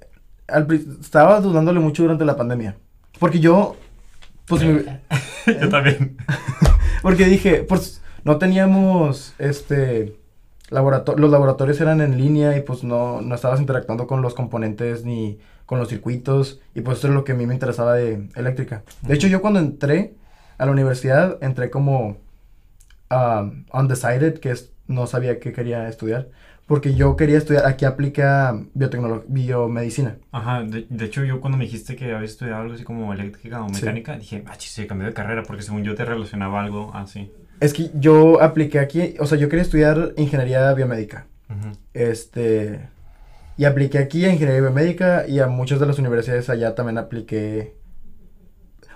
Al 0.48 0.68
estaba 1.00 1.40
dudándole 1.40 1.80
mucho 1.80 2.04
durante 2.04 2.26
la 2.26 2.36
pandemia. 2.36 2.76
Porque 3.20 3.40
yo... 3.40 3.76
Pues 4.46 4.64
me- 4.64 5.02
Yo 5.62 5.70
también. 5.70 6.18
Porque 7.02 7.26
dije, 7.26 7.64
pues 7.64 8.02
no 8.24 8.38
teníamos 8.38 9.34
este 9.40 10.18
laborato- 10.70 11.16
los 11.18 11.32
laboratorios 11.32 11.80
eran 11.82 12.02
en 12.02 12.18
línea 12.18 12.58
y 12.58 12.62
pues 12.62 12.84
no, 12.84 13.22
no 13.22 13.34
estabas 13.36 13.60
interactuando 13.60 14.08
con 14.08 14.22
los 14.22 14.34
componentes 14.34 15.06
ni 15.06 15.40
con 15.66 15.80
los 15.80 15.88
circuitos 15.88 16.60
y 16.76 16.82
pues 16.82 16.98
eso 17.00 17.08
es 17.08 17.14
lo 17.14 17.24
que 17.24 17.32
a 17.32 17.36
mí 17.36 17.46
me 17.46 17.54
interesaba 17.54 17.94
de 17.94 18.28
eléctrica. 18.36 18.84
De 19.04 19.14
hecho, 19.16 19.28
yo 19.28 19.42
cuando 19.42 19.60
entré 19.60 20.16
a 20.58 20.66
la 20.66 20.72
universidad 20.72 21.38
entré 21.42 21.70
como 21.70 22.18
um, 23.10 23.66
undecided, 23.74 24.40
que 24.40 24.52
es 24.52 24.72
no 24.88 25.08
sabía 25.08 25.40
qué 25.40 25.54
quería 25.54 25.88
estudiar, 25.88 26.28
porque 26.66 26.94
yo 26.94 27.16
quería 27.16 27.38
estudiar, 27.38 27.66
aquí 27.66 27.86
aplica 27.86 28.58
biomedicina. 29.28 30.18
Ajá, 30.32 30.64
de, 30.64 30.86
de 30.90 31.06
hecho 31.06 31.24
yo 31.24 31.42
cuando 31.42 31.58
me 31.58 31.66
dijiste 31.66 31.96
que 31.96 32.14
habías 32.14 32.32
estudiado 32.32 32.62
algo 32.62 32.74
así 32.74 32.84
como 32.84 33.14
eléctrica 33.14 33.62
o 33.64 33.70
Sí. 33.70 33.76
mecánica, 33.82 34.18
dije, 34.18 34.44
ah, 34.48 34.56
chis, 34.58 34.72
se 34.72 34.88
cambió 34.88 35.08
de 35.08 35.14
carrera 35.14 35.44
porque 35.44 35.64
según 35.64 35.84
yo 35.84 35.96
te 35.96 36.06
relacionaba 36.06 36.62
algo 36.62 36.92
así. 36.94 37.32
Es 37.60 37.74
que 37.74 37.92
yo 37.94 38.42
apliqué 38.42 38.80
aquí, 38.80 39.16
o 39.20 39.26
sea, 39.26 39.38
yo 39.38 39.48
quería 39.50 39.64
estudiar 39.64 40.14
ingeniería 40.18 40.74
biomédica. 40.74 41.28
Este. 41.94 42.88
Y 43.58 43.66
apliqué 43.66 44.00
aquí 44.00 44.26
a 44.26 44.32
ingeniería 44.34 44.62
biomédica 44.62 45.28
y 45.28 45.40
a 45.40 45.48
muchas 45.48 45.80
de 45.80 45.86
las 45.86 46.00
universidades 46.00 46.50
allá 46.50 46.74
también 46.74 46.98
apliqué. 46.98 47.76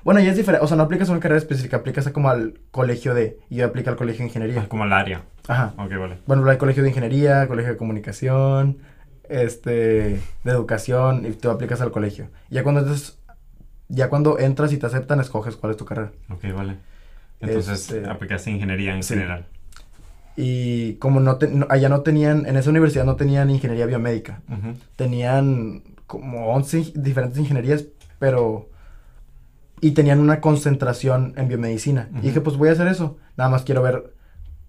Bueno, 0.06 0.22
ya 0.22 0.30
es 0.32 0.38
diferente. 0.38 0.64
O 0.64 0.68
sea, 0.68 0.78
no 0.78 0.84
aplicas 0.84 1.10
a 1.10 1.12
una 1.12 1.20
carrera 1.20 1.40
específica, 1.40 1.78
aplicas 1.78 2.08
a 2.08 2.14
como 2.14 2.30
al 2.30 2.60
colegio 2.72 3.14
de. 3.14 3.40
Y 3.50 3.58
yo 3.58 3.66
apliqué 3.66 3.90
al 3.90 3.98
colegio 3.98 4.20
de 4.20 4.26
Ah, 4.26 4.28
ingeniería. 4.28 4.70
como 4.70 4.86
el 4.86 4.94
área. 4.94 5.24
Ajá. 5.48 5.74
Ok, 5.78 5.92
vale. 6.00 6.20
Bueno, 6.28 6.48
hay 6.50 6.58
colegio 6.58 6.84
de 6.84 6.90
ingeniería, 6.90 7.48
colegio 7.48 7.72
de 7.74 7.78
comunicación, 7.78 8.78
este. 9.28 9.72
de 9.72 10.52
educación, 10.52 11.26
y 11.26 11.32
tú 11.32 11.50
aplicas 11.50 11.82
al 11.82 11.92
colegio. 11.92 12.30
Ya 12.50 12.64
cuando 12.64 12.80
entras. 12.82 13.18
Ya 13.90 14.10
cuando 14.10 14.40
entras 14.40 14.72
y 14.74 14.78
te 14.78 14.86
aceptan, 14.86 15.20
escoges 15.20 15.56
cuál 15.58 15.72
es 15.72 15.78
tu 15.78 15.86
carrera. 15.86 16.12
Ok, 16.30 16.44
vale. 16.56 16.78
Entonces 17.42 17.92
Este, 17.92 18.08
aplicaste 18.10 18.50
ingeniería 18.52 18.96
en 18.96 19.04
sí. 19.04 19.14
general. 19.16 19.46
Y 20.38 20.96
como 20.96 21.20
no, 21.20 21.38
te- 21.38 21.48
no- 21.50 21.68
allá 21.70 21.88
no 21.90 22.02
tenían, 22.02 22.46
en 22.46 22.58
esa 22.58 22.70
universidad 22.70 23.06
no 23.06 23.16
tenían 23.16 23.50
ingeniería 23.50 23.86
biomédica. 23.86 24.42
Tenían 24.96 25.84
como 26.08 26.48
11 26.54 26.80
ing- 26.80 26.94
diferentes 26.94 27.40
ingenierías, 27.40 27.86
pero... 28.20 28.70
Y 29.82 29.92
tenían 29.92 30.20
una 30.20 30.40
concentración 30.42 31.34
en 31.38 31.48
biomedicina. 31.48 32.10
Y 32.18 32.22
dije, 32.22 32.42
pues 32.42 32.58
voy 32.58 32.70
a 32.70 32.72
hacer 32.72 32.88
eso. 32.88 33.18
Nada 33.38 33.50
más 33.50 33.64
quiero 33.64 33.82
ver 33.82 34.14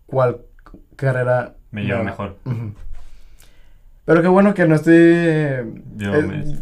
cuál 0.06 0.42
carrera... 0.96 1.54
Me 1.70 1.82
lleva 1.84 1.98
va- 1.98 2.04
mejor. 2.04 2.36
Ujú. 2.44 2.72
Pero 4.04 4.22
qué 4.22 4.28
bueno 4.28 4.54
que 4.54 4.66
no 4.68 4.74
estoy... 4.76 4.94
eh, 4.96 5.64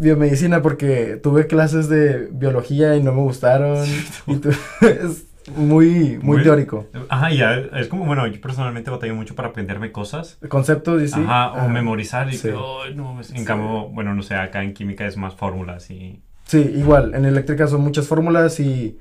Biomedicina. 0.01 0.63
porque 0.63 1.21
tuve 1.23 1.47
clases 1.47 1.89
de 1.89 2.29
biología 2.33 2.97
y 2.97 3.03
no 3.03 3.13
me 3.13 3.21
gustaron. 3.23 3.85
y 4.27 4.37
tu- 4.37 4.51
es 4.81 5.27
muy, 5.57 6.19
muy, 6.23 6.37
Muy- 6.37 6.43
teórico. 6.43 6.87
Ajá, 7.11 7.31
ya, 7.31 7.55
es 7.57 7.89
como, 7.89 8.07
bueno, 8.07 8.27
yo 8.27 8.41
personalmente 8.41 8.91
batallo 8.91 9.15
mucho 9.15 9.35
para 9.35 9.49
aprenderme 9.49 9.93
cosas. 9.93 10.39
Conceptos 10.49 11.03
y 11.03 11.09
sí. 11.09 11.21
Ajá, 11.23 11.53
o 11.53 11.69
memorizar 11.69 12.29
y 12.33 12.37
Sí. 12.39 12.49
que, 12.49 12.55
"Ay, 12.57 12.95
no, 12.95 13.19
en 13.19 13.25
Sí. 13.25 13.45
cambio, 13.45 13.89
bueno, 13.91 14.15
no 14.15 14.23
sé, 14.23 14.37
acá 14.37 14.63
en 14.65 14.73
química 14.73 15.07
es 15.07 15.17
más 15.19 15.35
fórmulas 15.35 15.91
y... 15.91 16.23
Sí, 16.45 16.59
igual, 16.77 17.15
en 17.15 17.25
eléctrica 17.25 17.67
son 17.67 17.81
muchas 17.81 18.07
fórmulas 18.07 18.61
y 18.61 18.99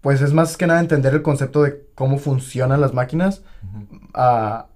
pues 0.00 0.20
es 0.22 0.32
más 0.32 0.56
que 0.56 0.66
nada 0.66 0.80
entender 0.80 1.14
el 1.14 1.22
concepto 1.22 1.62
de 1.62 1.84
cómo 1.94 2.18
funcionan 2.18 2.80
las 2.80 2.94
máquinas, 2.94 3.42
Ujú. 3.62 4.00
ah, 4.14 4.66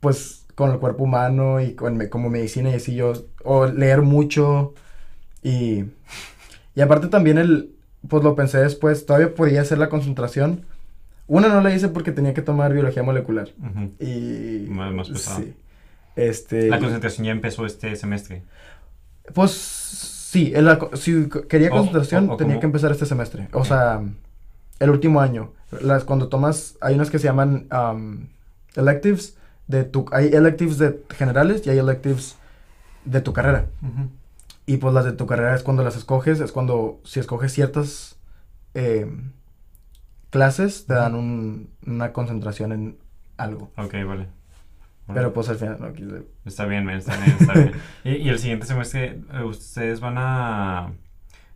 pues 0.00 0.46
con 0.54 0.70
el 0.70 0.78
cuerpo 0.78 1.04
humano 1.04 1.60
y 1.60 1.74
con 1.74 1.96
me- 1.96 2.08
como 2.08 2.30
medicina 2.30 2.70
y 2.70 2.74
así 2.74 2.94
yo, 2.94 3.12
o 3.44 3.66
leer 3.66 4.02
mucho 4.02 4.72
y, 5.42 5.84
y 6.74 6.80
aparte 6.80 7.08
también 7.08 7.36
el, 7.38 7.72
pues 8.08 8.22
lo 8.24 8.34
pensé 8.34 8.58
después, 8.58 9.04
todavía 9.04 9.34
podía 9.34 9.60
hacer 9.60 9.78
la 9.78 9.88
concentración. 9.88 10.64
Una 11.28 11.48
no 11.48 11.60
la 11.60 11.74
hice 11.74 11.88
porque 11.88 12.12
tenía 12.12 12.32
que 12.34 12.40
tomar 12.42 12.72
biología 12.72 13.02
molecular 13.02 13.48
y... 14.00 14.66
Más- 14.70 14.94
más 14.94 15.08
pesado. 15.10 15.40
Sí. 15.40 15.54
Este... 16.14 16.68
La 16.68 16.78
concentración 16.78 17.26
ya 17.26 17.32
empezó 17.32 17.66
este 17.66 17.94
semestre. 17.96 18.42
Pues 19.34 20.15
sí, 20.30 20.52
co- 20.78 20.96
si 20.96 21.28
quería 21.48 21.70
concentración 21.70 22.28
o- 22.30 22.34
o 22.34 22.36
tenía 22.36 22.54
como- 22.54 22.60
que 22.60 22.66
empezar 22.66 22.90
este 22.92 23.06
semestre. 23.06 23.48
O 23.52 23.64
sea, 23.64 24.02
el 24.80 24.90
último 24.90 25.20
año. 25.20 25.52
Las, 25.80 26.04
cuando 26.04 26.28
tomas, 26.28 26.76
hay 26.80 26.94
unas 26.94 27.10
que 27.10 27.18
se 27.18 27.24
llaman 27.24 27.66
um, 27.72 28.26
electives, 28.76 29.36
de 29.66 29.84
tu, 29.84 30.06
hay 30.12 30.26
electives 30.28 30.78
de 30.78 31.02
generales 31.10 31.66
y 31.66 31.70
hay 31.70 31.78
electives 31.78 32.36
de 33.04 33.20
tu 33.20 33.32
carrera. 33.32 33.66
Y 34.66 34.76
pues 34.78 34.94
las 34.94 35.04
de 35.04 35.12
tu 35.12 35.26
carrera 35.26 35.54
es 35.54 35.62
cuando 35.62 35.82
las 35.84 35.96
escoges, 35.96 36.40
es 36.40 36.50
cuando 36.52 37.00
si 37.04 37.20
escoges 37.20 37.52
ciertas 37.52 38.16
eh, 38.74 39.06
clases, 40.30 40.86
te 40.86 40.94
dan 40.94 41.14
un- 41.14 41.70
una 41.86 42.12
concentración 42.12 42.72
en 42.72 42.98
algo. 43.38 43.70
Ok, 43.76 43.94
vale. 44.06 44.26
Pero 45.14 45.32
pues 45.32 45.48
al 45.48 45.56
final 45.56 45.76
no 45.80 45.92
quise- 45.92 46.26
Está 46.44 46.66
bien, 46.66 46.84
man, 46.84 46.96
está 46.96 47.16
bien, 47.16 47.36
está 47.38 47.52
bien. 47.54 47.72
Y, 48.04 48.10
y 48.16 48.28
el 48.28 48.38
siguiente 48.38 48.66
semestre, 48.66 49.20
eh, 49.32 49.42
ustedes 49.44 50.00
van 50.00 50.14
a... 50.18 50.92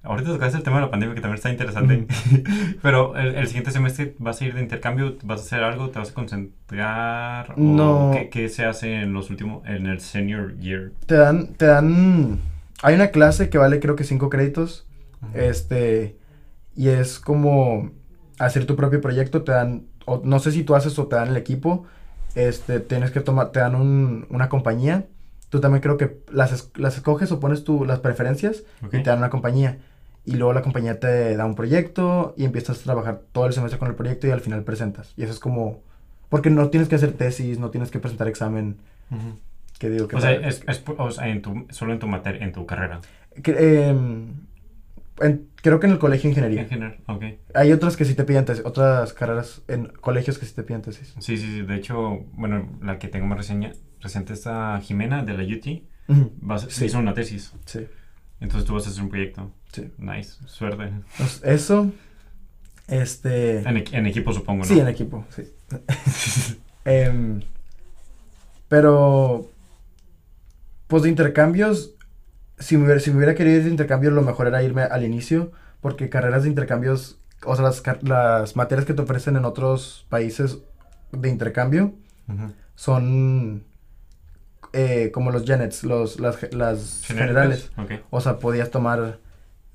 Ahorita 0.02 0.30
tocaste 0.33 0.57
el 0.57 0.62
tema 0.62 0.76
de 0.76 0.83
la 0.85 0.90
pandemia, 0.90 1.14
que 1.14 1.21
también 1.21 1.37
está 1.37 1.50
interesante. 1.50 2.07
Pero 2.83 3.16
el, 3.19 3.35
el 3.35 3.47
siguiente 3.49 3.71
semestre, 3.71 4.14
¿vas 4.19 4.40
a 4.40 4.45
ir 4.47 4.54
de 4.54 4.62
intercambio? 4.62 5.16
¿Vas 5.25 5.40
a 5.40 5.45
hacer 5.45 5.62
algo? 5.62 5.90
¿Te 5.90 5.99
vas 5.99 6.11
a 6.11 6.14
concentrar? 6.14 7.52
¿O 7.52 7.61
No. 7.61 8.11
¿qué, 8.14 8.28
qué 8.30 8.49
se 8.49 8.64
hace 8.64 8.95
en 9.02 9.12
los 9.12 9.28
últimos, 9.30 9.66
en 9.66 9.87
el 9.87 10.00
senior 10.00 10.57
year? 10.59 10.92
Te 11.07 11.16
dan, 11.16 11.49
te 11.54 11.66
dan, 11.66 12.38
hay 12.83 12.95
una 12.95 13.09
clase 13.09 13.50
que 13.50 13.59
vale 13.59 13.78
creo 13.80 13.95
que 13.97 14.04
cinco 14.04 14.30
créditos, 14.30 14.87
Ujú. 15.23 15.38
este, 15.38 16.16
y 16.75 16.88
es 16.88 17.21
como 17.21 17.90
hacer 18.38 18.64
tu 18.64 18.76
propio 18.76 19.02
proyecto, 19.02 19.42
te 19.42 19.52
dan, 19.52 19.85
o 20.07 20.23
no 20.25 20.38
sé 20.38 20.50
si 20.52 20.64
tú 20.64 20.75
haces 20.75 20.99
o 20.99 21.09
te 21.09 21.16
dan 21.16 21.28
el 21.28 21.37
equipo, 21.37 21.85
este, 22.34 22.80
tienes 22.80 23.10
que 23.10 23.20
tomar, 23.20 23.50
te 23.50 23.60
dan 23.60 23.75
un- 23.75 24.26
una 24.30 24.49
compañía, 24.49 25.06
tú 25.49 25.60
también 25.60 25.82
creo 25.82 25.96
que 25.96 26.18
las, 26.32 26.52
es- 26.52 26.70
las 26.76 26.96
escoges 26.96 27.32
o 27.32 27.40
pones 27.40 27.64
tú 27.64 27.84
las 27.84 28.00
preferencias 28.00 28.62
y 28.87 28.88
te 29.02 29.10
dan 29.10 29.18
una 29.18 29.30
compañía. 29.30 29.78
Y 30.25 30.32
luego 30.37 30.52
la 30.52 30.62
compañía 30.62 31.00
te 31.00 31.34
da 31.37 31.46
un 31.46 31.54
proyecto 31.54 32.34
y 32.37 32.44
empiezas 32.44 32.80
a 32.80 32.84
trabajar 32.84 33.22
todo 33.32 33.46
el 33.46 33.52
semestre 33.52 33.78
con 33.78 33.88
el 33.88 33.94
proyecto 33.94 34.26
y 34.26 34.30
al 34.30 34.40
final 34.40 34.62
presentas. 34.64 35.12
Y 35.16 35.22
eso 35.22 35.32
es 35.32 35.40
como... 35.40 35.80
Porque 36.28 36.50
no 36.50 36.68
tienes 36.68 36.88
que 36.88 36.94
hacer 36.94 37.12
tesis, 37.12 37.58
no 37.58 37.70
tienes 37.70 37.90
que 37.90 37.99
presentar 37.99 38.28
examen. 38.28 38.76
Ujú. 39.10 39.38
Que 39.78 39.88
digo 39.90 40.06
que... 40.06 40.16
O 40.16 40.20
sea, 40.20 40.32
es, 40.32 40.62
es 40.68 40.78
por- 40.78 41.00
o 41.00 41.10
sea, 41.10 41.26
en 41.28 41.40
tu, 41.42 41.66
solo 41.70 41.92
en 41.94 41.99
tu 41.99 42.06
materia, 42.06 42.44
en 42.44 42.52
tu 42.52 42.66
carrera. 42.66 43.00
Que, 43.42 43.88
em, 43.88 44.34
en- 45.20 45.48
creo 45.56 45.78
que 45.80 45.86
en 45.86 45.92
el 45.92 45.98
colegio 45.98 46.28
de 46.28 46.30
ingeniería. 46.32 46.62
En 46.62 46.68
general, 46.68 46.98
ok. 47.06 47.24
Hay 47.54 47.72
otras 47.72 47.96
que 47.96 48.04
sí 48.04 48.14
te 48.14 48.24
piden 48.24 48.44
tesis, 48.44 48.64
otras 48.64 49.12
carreras 49.12 49.62
en 49.68 49.86
colegios 49.86 50.38
que 50.38 50.46
sí 50.46 50.54
te 50.54 50.62
piden 50.62 50.82
tesis. 50.82 51.14
Sí, 51.18 51.36
sí, 51.36 51.46
sí. 51.46 51.62
De 51.62 51.74
hecho, 51.76 52.24
bueno, 52.32 52.68
la 52.82 52.98
que 52.98 53.08
tengo 53.08 53.26
más 53.26 53.38
reseña, 53.38 53.72
reciente 54.00 54.32
está 54.32 54.80
Jimena 54.82 55.22
de 55.24 55.34
la 55.36 55.42
UT. 55.44 55.82
Vas, 56.40 56.62
Sí. 56.70 56.86
Hizo 56.86 56.98
una 56.98 57.14
tesis. 57.14 57.52
Sí, 57.66 57.86
Entonces 58.40 58.66
tú 58.66 58.74
vas 58.74 58.86
a 58.86 58.90
hacer 58.90 59.02
un 59.02 59.10
proyecto. 59.10 59.52
sí. 59.72 59.90
Nice. 59.98 60.38
Suerte. 60.46 60.84
Entonces, 60.84 61.40
eso, 61.44 61.92
este... 62.88 63.58
En 63.58 64.06
equipo, 64.06 64.32
supongo, 64.32 64.60
¿no? 64.60 64.64
Sí, 64.64 64.80
en 64.80 64.88
equipo, 64.88 65.24
sí. 65.30 65.44
Em, 66.84 67.42
pero, 68.68 69.50
pues 70.86 71.02
de 71.02 71.08
intercambios, 71.10 71.92
si 72.61 72.76
me, 72.76 72.85
hubiera, 72.85 73.00
si 73.00 73.11
me 73.11 73.17
hubiera 73.17 73.35
querido 73.35 73.57
ir 73.59 73.64
de 73.64 73.71
intercambio, 73.71 74.11
lo 74.12 74.23
mejor 74.23 74.47
era 74.47 74.62
irme 74.62 74.83
al 74.83 75.05
inicio, 75.05 75.50
porque 75.81 76.09
carreras 76.09 76.45
de 76.45 76.49
intercambios, 76.50 77.19
o 77.45 77.57
sea, 77.57 77.64
las, 77.64 77.83
las 78.02 78.55
materias 78.55 78.87
que 78.87 78.95
te 78.95 79.02
ofrecen 79.02 79.35
en 79.37 79.45
otros 79.45 80.07
países 80.09 80.59
de 81.12 81.29
intercambio 81.29 81.95
Ujú. 82.29 82.52
son 82.76 83.64
eh, 84.73 85.11
como 85.12 85.31
los 85.33 85.45
genets, 85.45 85.83
los, 85.85 86.21
las, 86.21 86.52
las 86.52 87.02
generales. 87.05 87.71
Ok. 87.76 87.93
O 88.11 88.21
sea, 88.21 88.38
podías 88.38 88.71
tomar 88.71 89.19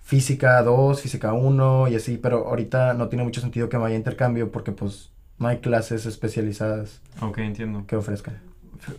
física 0.01 0.61
2, 0.61 1.01
física 1.01 1.33
1 1.33 1.87
y 1.89 1.95
así, 1.95 2.17
pero 2.17 2.47
ahorita 2.47 2.93
no 2.93 3.09
tiene 3.09 3.23
mucho 3.23 3.41
sentido 3.41 3.67
que 3.69 3.77
me 3.77 3.83
vaya 3.83 3.95
a 3.95 3.97
intercambio 3.97 4.51
porque 4.51 4.71
pues 4.71 5.11
no 5.39 5.47
hay 5.47 5.57
clases 5.57 6.05
especializadas 6.05 7.01
Ok, 7.21 7.39
entiendo. 7.39 7.85
que 7.87 7.95
ofrezcan. 7.95 8.39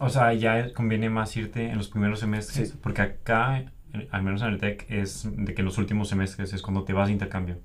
O 0.01 0.09
sea, 0.11 0.33
ya 0.35 0.73
conviene 0.75 1.09
más 1.09 1.37
irte 1.37 1.69
en 1.71 1.79
los 1.79 1.89
primeros 1.89 2.19
semestres, 2.21 2.71
Sí. 2.71 2.75
porque 2.83 3.03
acá, 3.03 3.65
al 4.11 4.23
menos 4.23 4.43
en 4.43 4.49
el 4.49 4.59
TEC, 4.59 4.87
es 4.89 5.29
de 5.31 5.55
que 5.55 5.63
en 5.63 5.67
los 5.67 5.79
últimos 5.79 6.09
semestres 6.09 6.53
es 6.53 6.63
cuando 6.63 6.85
te 6.85 6.93
vas 6.93 7.09
de 7.09 7.13
intercambio. 7.13 7.59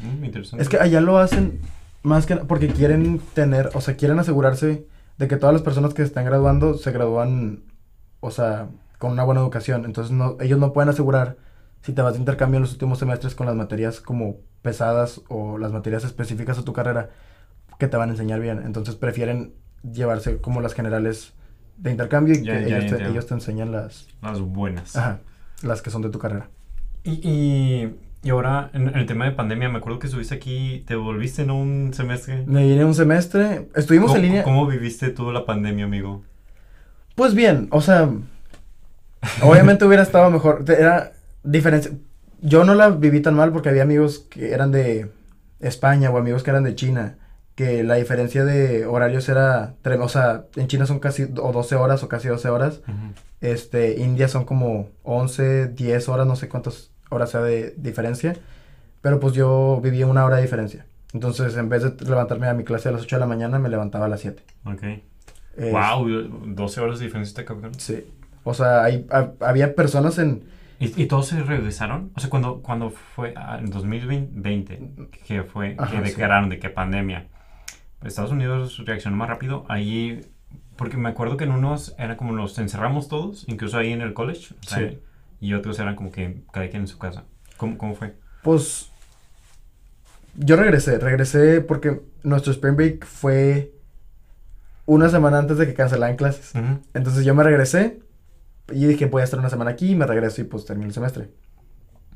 Mm. 0.00 0.58
Es 0.58 0.68
que 0.68 0.78
allá 0.78 1.00
lo 1.00 1.18
hacen 1.18 1.60
más 2.02 2.26
que 2.26 2.36
porque 2.36 2.68
quieren 2.68 3.20
tener, 3.34 3.70
o 3.74 3.80
sea, 3.80 3.96
quieren 3.96 4.18
asegurarse 4.18 4.86
de 5.18 5.28
que 5.28 5.36
todas 5.36 5.52
las 5.52 5.62
personas 5.62 5.94
que 5.94 6.02
se 6.02 6.08
están 6.08 6.24
graduando 6.24 6.74
se 6.74 6.90
gradúan, 6.92 7.62
o 8.20 8.30
sea, 8.30 8.68
con 8.98 9.12
una 9.12 9.24
buena 9.24 9.40
educación. 9.40 9.84
Entonces 9.84 10.12
no, 10.12 10.36
ellos 10.40 10.58
no 10.58 10.72
pueden 10.72 10.88
asegurar 10.88 11.36
si 11.82 11.92
te 11.92 12.02
vas 12.02 12.14
de 12.14 12.20
intercambio 12.20 12.58
en 12.58 12.62
los 12.62 12.72
últimos 12.72 12.98
semestres 12.98 13.34
con 13.34 13.46
las 13.46 13.54
materias 13.54 14.00
como 14.00 14.36
pesadas 14.62 15.20
o 15.28 15.58
las 15.58 15.72
materias 15.72 16.04
específicas 16.04 16.58
a 16.58 16.64
tu 16.64 16.72
carrera 16.72 17.10
que 17.78 17.88
te 17.88 17.96
van 17.96 18.08
a 18.08 18.12
enseñar 18.12 18.40
bien. 18.40 18.62
Entonces 18.64 18.96
prefieren 18.96 19.54
llevarse 19.82 20.40
como 20.40 20.60
las 20.60 20.74
generales 20.74 21.34
de 21.76 21.90
intercambio 21.90 22.34
y 22.34 22.42
Ya, 22.42 22.58
que 22.62 22.70
ya, 22.70 22.76
ellos, 22.76 22.78
te, 22.78 22.84
entiendo. 22.90 23.08
ellos 23.10 23.26
te 23.26 23.34
enseñan 23.34 23.72
las, 23.72 24.06
Las 24.22 24.40
buenas. 24.40 24.96
ajá, 24.96 25.20
las 25.62 25.82
que 25.82 25.90
son 25.90 26.02
de 26.02 26.10
tu 26.10 26.18
carrera. 26.18 26.48
Y, 27.02 27.12
y, 27.28 27.94
y 28.22 28.30
ahora, 28.30 28.70
en, 28.72 28.88
en 28.88 28.96
el 28.96 29.06
tema 29.06 29.24
de 29.26 29.32
pandemia, 29.32 29.68
me 29.68 29.78
acuerdo 29.78 29.98
que 29.98 30.06
estuviste 30.06 30.34
aquí, 30.34 30.84
te 30.86 30.94
volviste 30.94 31.42
en 31.42 31.50
un 31.50 31.92
semestre. 31.94 32.44
Me 32.46 32.64
vine 32.66 32.84
un 32.84 32.94
semestre, 32.94 33.68
estuvimos 33.74 34.08
¿Cómo, 34.08 34.16
en 34.16 34.22
línea. 34.22 34.42
¿Cómo 34.44 34.66
viviste 34.66 35.10
tú 35.10 35.30
la 35.32 35.44
pandemia, 35.44 35.84
amigo? 35.84 36.22
Pues 37.14 37.34
bien, 37.34 37.68
o 37.70 37.80
sea, 37.80 38.08
obviamente 39.42 39.84
hubiera 39.84 40.02
estado 40.02 40.30
mejor. 40.30 40.64
Era 40.68 41.12
diferencia. 41.42 41.92
Yo 42.40 42.64
no 42.64 42.74
la 42.74 42.90
viví 42.90 43.20
tan 43.20 43.34
mal 43.34 43.52
porque 43.52 43.68
había 43.68 43.82
amigos 43.82 44.18
que 44.30 44.52
eran 44.52 44.70
de 44.72 45.10
España 45.60 46.10
o 46.10 46.18
amigos 46.18 46.42
que 46.42 46.50
eran 46.50 46.64
de 46.64 46.74
China, 46.74 47.16
que 47.54 47.84
la 47.84 47.94
diferencia 47.94 48.44
de 48.44 48.84
horarios 48.86 49.28
era, 49.28 49.74
o 50.00 50.08
sea, 50.08 50.44
en 50.56 50.66
China 50.66 50.86
son 50.86 50.98
casi 50.98 51.22
o 51.24 51.52
12 51.52 51.76
horas 51.76 52.02
o 52.02 52.08
casi 52.08 52.28
12 52.28 52.48
horas. 52.48 52.80
Ujú. 52.88 53.14
Este, 53.40 54.00
India 54.00 54.26
son 54.28 54.44
como 54.44 54.88
11, 55.02 55.68
10 55.68 56.08
horas, 56.08 56.26
no 56.26 56.34
sé 56.36 56.48
cuántas 56.48 56.90
horas 57.10 57.30
sea 57.30 57.42
de 57.42 57.74
diferencia, 57.76 58.36
pero 59.02 59.20
pues 59.20 59.34
yo 59.34 59.80
vivía 59.82 60.06
una 60.06 60.24
hora 60.24 60.36
de 60.36 60.42
diferencia. 60.42 60.86
Entonces, 61.12 61.56
en 61.56 61.68
vez 61.68 61.82
de 61.82 62.04
levantarme 62.06 62.48
a 62.48 62.54
mi 62.54 62.64
clase 62.64 62.88
a 62.88 62.92
las 62.92 63.02
8 63.02 63.16
de 63.16 63.20
la 63.20 63.26
mañana, 63.26 63.58
me 63.60 63.68
levantaba 63.68 64.06
a 64.06 64.08
las 64.08 64.20
7. 64.20 64.42
Ok. 64.64 64.82
Es- 65.56 65.70
Wow, 65.70 66.08
12 66.46 66.80
horas 66.80 66.98
de 66.98 67.04
diferencia 67.04 67.30
este 67.30 67.44
cabrón. 67.44 67.72
Sí. 67.78 68.04
O 68.42 68.52
sea, 68.52 68.82
hay, 68.82 69.06
ha- 69.10 69.30
había 69.40 69.74
personas 69.76 70.18
en... 70.18 70.42
¿Y, 70.80 71.02
y 71.02 71.06
todos 71.06 71.28
se 71.28 71.40
regresaron? 71.40 72.10
O 72.16 72.20
sea, 72.20 72.28
cuando, 72.28 72.60
cuando 72.62 72.90
fue 72.90 73.32
ah, 73.36 73.58
en 73.60 73.70
2020, 73.70 74.80
que 75.26 75.44
fue, 75.44 75.76
Ajá, 75.78 75.90
que 75.92 75.96
sí. 75.98 76.02
declararon 76.10 76.48
de 76.48 76.58
que 76.58 76.68
pandemia, 76.68 77.28
Estados 78.04 78.30
Unidos 78.32 78.82
reaccionó 78.84 79.16
más 79.16 79.28
rápido, 79.28 79.64
ahí, 79.68 80.20
porque 80.76 80.96
me 80.96 81.08
acuerdo 81.08 81.36
que 81.36 81.44
en 81.44 81.52
unos 81.52 81.94
era 81.98 82.16
como 82.16 82.32
nos 82.32 82.58
encerramos 82.58 83.08
todos, 83.08 83.44
incluso 83.48 83.78
ahí 83.78 83.92
en 83.92 84.00
el 84.02 84.14
college, 84.14 84.54
o 84.60 84.68
sea, 84.68 84.78
Sí. 84.90 84.98
y 85.40 85.54
otros 85.54 85.78
eran 85.78 85.96
como 85.96 86.10
que 86.12 86.42
cada 86.52 86.68
quien 86.68 86.82
en 86.82 86.88
su 86.88 86.98
casa. 86.98 87.24
¿Cómo, 87.56 87.78
cómo 87.78 87.94
fue? 87.94 88.14
Pues 88.42 88.90
yo 90.36 90.56
regresé, 90.56 90.98
regresé 90.98 91.60
porque 91.60 92.00
nuestro 92.22 92.52
Spring 92.52 92.76
Break 92.76 93.04
fue 93.06 93.72
una 94.86 95.08
semana 95.08 95.38
antes 95.38 95.56
de 95.58 95.66
que 95.66 95.74
cancelaran 95.74 96.16
clases. 96.16 96.54
Ujú. 96.54 96.80
Entonces 96.94 97.24
yo 97.24 97.34
me 97.34 97.42
regresé 97.42 98.00
y 98.72 98.86
dije 98.86 99.06
voy 99.06 99.20
a 99.22 99.24
estar 99.24 99.38
una 99.38 99.50
semana 99.50 99.70
aquí 99.70 99.92
y 99.92 99.94
me 99.94 100.06
regreso 100.06 100.40
y 100.40 100.44
pues 100.44 100.64
termino 100.64 100.88
el 100.88 100.94
semestre. 100.94 101.30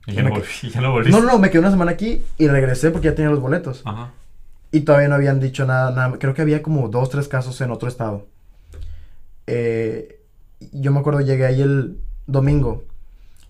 Y 0.07 0.12
ya 0.14 0.23
no, 0.23 0.30
volví- 0.30 0.71
ya 0.73 0.80
no. 0.80 1.00
No, 1.02 1.21
no, 1.21 1.26
no, 1.33 1.38
me 1.38 1.50
quedé 1.50 1.61
una 1.61 1.71
semana 1.71 1.92
aquí 1.92 2.23
y 2.38 2.49
regresé 2.49 2.90
porque 2.90 3.07
ya 3.09 3.14
tenía 3.14 3.30
los 3.30 3.40
boletos. 3.40 3.83
Ajá. 3.85 4.11
Y 4.70 4.80
todavía 4.80 5.08
no 5.08 5.14
habían 5.14 5.40
dicho 5.40 5.64
nada, 5.66 5.90
nada. 5.92 6.18
Creo 6.18 6.34
que 6.34 6.42
había 6.42 6.62
como 6.62 6.88
dos, 6.88 7.08
tres 7.10 7.26
casos 7.28 7.60
en 7.60 7.70
otro 7.70 7.88
estado. 7.88 8.26
Eh, 9.46 10.20
yo 10.72 10.92
me 10.92 11.00
acuerdo, 11.00 11.20
llegué 11.20 11.46
ahí 11.46 11.62
el 11.62 11.98
domingo. 12.26 12.84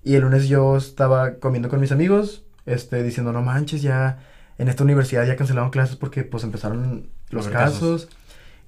Y 0.05 0.15
el 0.15 0.23
lunes 0.23 0.49
yo 0.49 0.77
estaba 0.77 1.35
comiendo 1.35 1.69
con 1.69 1.81
mis 1.81 1.93
amigos, 1.93 2.45
este, 2.67 3.03
diciendo, 3.03 3.33
no 3.33 3.43
manches, 3.43 3.83
ya 3.83 4.21
en 4.59 4.69
esta 4.69 4.85
universidad 4.85 5.27
ya 5.27 5.37
cancelaron 5.37 5.71
clases 5.71 5.97
porque 5.97 6.23
pues 6.25 6.45
empezaron 6.45 7.09
los 7.31 7.49
casos. 7.49 7.75
casos. 8.05 8.09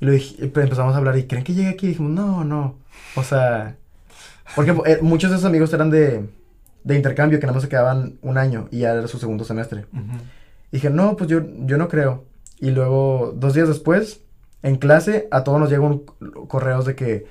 Y 0.00 0.04
lo 0.07 0.12
dij- 0.12 0.37
y 0.38 0.47
pues, 0.49 0.64
empezamos 0.64 0.95
a 0.95 0.99
hablar, 0.99 1.16
¿y 1.19 1.25
creen 1.26 1.45
que 1.45 1.54
llegue 1.54 1.69
aquí? 1.71 1.87
Y 1.87 1.90
dijimos, 1.90 2.12
no, 2.12 2.45
no. 2.45 2.76
O 3.16 3.23
sea, 3.23 3.76
porque 4.57 4.75
eh, 4.87 4.99
muchos 5.02 5.30
de 5.30 5.37
esos 5.37 5.47
amigos 5.47 5.73
eran 5.73 5.90
de, 5.90 6.28
de 6.85 6.97
intercambio 6.97 7.38
que 7.38 7.47
nada 7.47 7.54
más 7.54 7.62
se 7.62 7.69
quedaban 7.69 8.14
un 8.23 8.38
año 8.38 8.69
y 8.71 8.80
ya 8.80 8.92
era 8.95 9.07
su 9.09 9.19
segundo 9.19 9.45
semestre. 9.45 9.87
Y 10.73 10.76
dije, 10.76 10.90
no, 10.90 11.16
pues 11.16 11.28
yo, 11.30 11.42
yo 11.64 11.76
no 11.78 11.88
creo. 11.88 12.25
Y 12.61 12.71
luego, 12.71 13.33
dos 13.37 13.55
días 13.55 13.69
después, 13.69 14.21
en 14.62 14.76
clase, 14.76 15.29
a 15.31 15.45
todos 15.45 15.59
nos 15.61 15.71
llegan 15.71 16.02
correos 16.49 16.85
de 16.85 16.95
que 16.95 17.26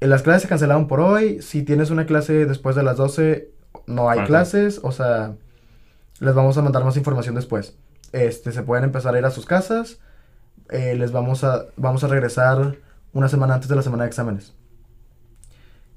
eh, 0.00 0.06
las 0.06 0.22
clases 0.22 0.42
se 0.42 0.48
cancelaron 0.48 0.88
por 0.88 1.00
hoy. 1.00 1.42
Si 1.42 1.62
tienes 1.62 1.90
una 1.90 2.06
clase 2.06 2.46
después 2.46 2.74
de 2.76 2.82
las 2.82 2.96
12, 2.96 3.50
no 3.86 4.08
hay 4.08 4.20
clases. 4.26 4.80
O 4.82 4.92
sea, 4.92 5.36
les 6.20 6.34
vamos 6.34 6.56
a 6.56 6.62
mandar 6.62 6.84
más 6.84 6.96
información 6.96 7.34
después. 7.34 7.76
Este, 8.12 8.52
se 8.52 8.62
pueden 8.62 8.84
empezar 8.84 9.14
a 9.14 9.18
ir 9.18 9.24
a 9.26 9.30
sus 9.30 9.44
casas. 9.46 9.98
eh, 10.70 10.96
les 10.96 11.12
vamos 11.12 11.44
a, 11.44 11.66
vamos 11.76 12.02
a 12.04 12.08
regresar 12.08 12.76
una 13.12 13.28
semana 13.28 13.54
antes 13.54 13.68
de 13.68 13.76
la 13.76 13.82
semana 13.82 14.04
de 14.04 14.08
exámenes. 14.08 14.54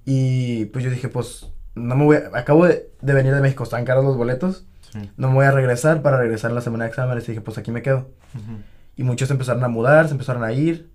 Y 0.05 0.65
pues 0.65 0.83
yo 0.83 0.91
dije, 0.91 1.07
pues, 1.09 1.47
no 1.75 1.95
me 1.95 2.05
voy 2.05 2.17
a- 2.17 2.37
acabo 2.37 2.65
de, 2.65 2.89
de 3.01 3.13
venir 3.13 3.33
de 3.33 3.41
México, 3.41 3.63
están 3.63 3.85
caros 3.85 4.05
los 4.05 4.17
boletos. 4.17 4.65
Sí. 4.91 5.11
No 5.17 5.29
me 5.29 5.35
voy 5.35 5.45
a 5.45 5.51
regresar 5.51 6.01
para 6.01 6.17
regresar 6.17 6.51
en 6.51 6.55
la 6.55 6.61
semana 6.61 6.85
de 6.85 6.89
exámenes. 6.89 7.23
Y 7.25 7.31
dije, 7.31 7.41
pues 7.41 7.57
aquí 7.57 7.71
me 7.71 7.81
quedo. 7.81 8.09
Y 8.95 9.03
muchos 9.03 9.29
empezaron 9.31 9.63
a 9.63 9.67
mudar, 9.67 10.07
se 10.07 10.13
empezaron 10.13 10.43
a 10.43 10.51
ir. 10.51 10.89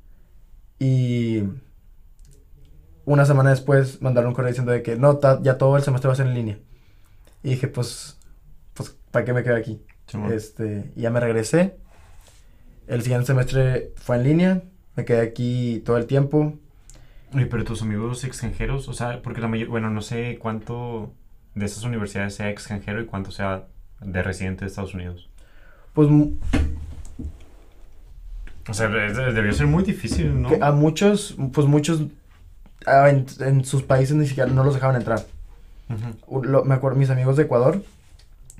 Y 0.78 1.42
una 3.04 3.24
semana 3.26 3.50
después 3.50 4.00
mandaron 4.00 4.28
un 4.28 4.34
correo 4.34 4.48
diciendo 4.48 4.72
de 4.72 4.82
que 4.82 4.96
no, 4.96 5.16
ta- 5.18 5.40
ya 5.42 5.58
todo 5.58 5.76
el 5.76 5.82
semestre 5.82 6.08
va 6.08 6.14
a 6.14 6.16
ser 6.16 6.26
en 6.26 6.34
línea. 6.34 6.58
Y 7.42 7.50
dije, 7.50 7.68
pues, 7.68 8.18
pues 8.72 8.96
¿para 9.10 9.24
qué 9.24 9.32
me 9.32 9.42
quedo 9.42 9.56
aquí? 9.56 9.82
Este, 10.32 10.92
y 10.96 11.02
ya 11.02 11.10
me 11.10 11.20
regresé. 11.20 11.76
El 12.86 13.02
siguiente 13.02 13.26
semestre 13.26 13.92
fue 13.96 14.16
en 14.16 14.22
línea. 14.24 14.62
Me 14.96 15.04
quedé 15.04 15.20
aquí 15.20 15.82
todo 15.84 15.96
el 15.96 16.06
tiempo. 16.06 16.54
Oye, 17.34 17.46
pero 17.46 17.64
tus 17.64 17.82
amigos 17.82 18.22
extranjeros, 18.24 18.88
o 18.88 18.92
sea, 18.92 19.20
porque 19.22 19.40
la 19.40 19.48
mayor, 19.48 19.68
bueno, 19.68 19.90
no 19.90 20.02
sé 20.02 20.38
cuánto 20.40 21.12
de 21.54 21.66
esas 21.66 21.82
universidades 21.84 22.34
sea 22.34 22.48
extranjero 22.50 23.00
y 23.00 23.06
cuánto 23.06 23.30
sea 23.32 23.66
de 24.00 24.22
residente 24.22 24.64
de 24.64 24.68
Estados 24.68 24.94
Unidos. 24.94 25.28
Pues 25.92 26.08
O 28.68 28.74
sea, 28.74 28.88
debió 28.88 29.52
ser 29.52 29.66
muy 29.66 29.82
difícil, 29.84 30.40
¿no? 30.42 30.48
que 30.48 30.58
a 30.62 30.72
muchos, 30.72 31.36
pues 31.52 31.66
muchos 31.66 32.02
ah, 32.86 33.10
en, 33.10 33.26
en 33.40 33.64
sus 33.64 33.82
países 33.82 34.16
ni 34.16 34.26
siquiera 34.26 34.50
no 34.50 34.64
los 34.64 34.74
dejaban 34.74 34.96
entrar. 34.96 35.20
Lo- 36.42 36.64
me 36.64 36.74
acuerdo, 36.74 36.98
mis 36.98 37.10
amigos 37.10 37.36
de 37.36 37.42
Ecuador 37.44 37.82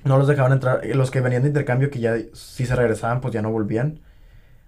no 0.03 0.17
los 0.19 0.27
dejaban 0.27 0.53
entrar. 0.53 0.85
eh, 0.85 0.93
Los 0.93 1.09
que 1.09 1.21
venían 1.21 1.41
de 1.41 1.47
intercambio, 1.49 1.89
que 1.89 1.99
ya 1.99 2.15
si 2.33 2.65
se 2.67 2.75
regresaban, 2.75 3.19
pues 3.21 3.33
ya 3.33 3.41
no 3.41 3.49
volvían. 3.51 3.99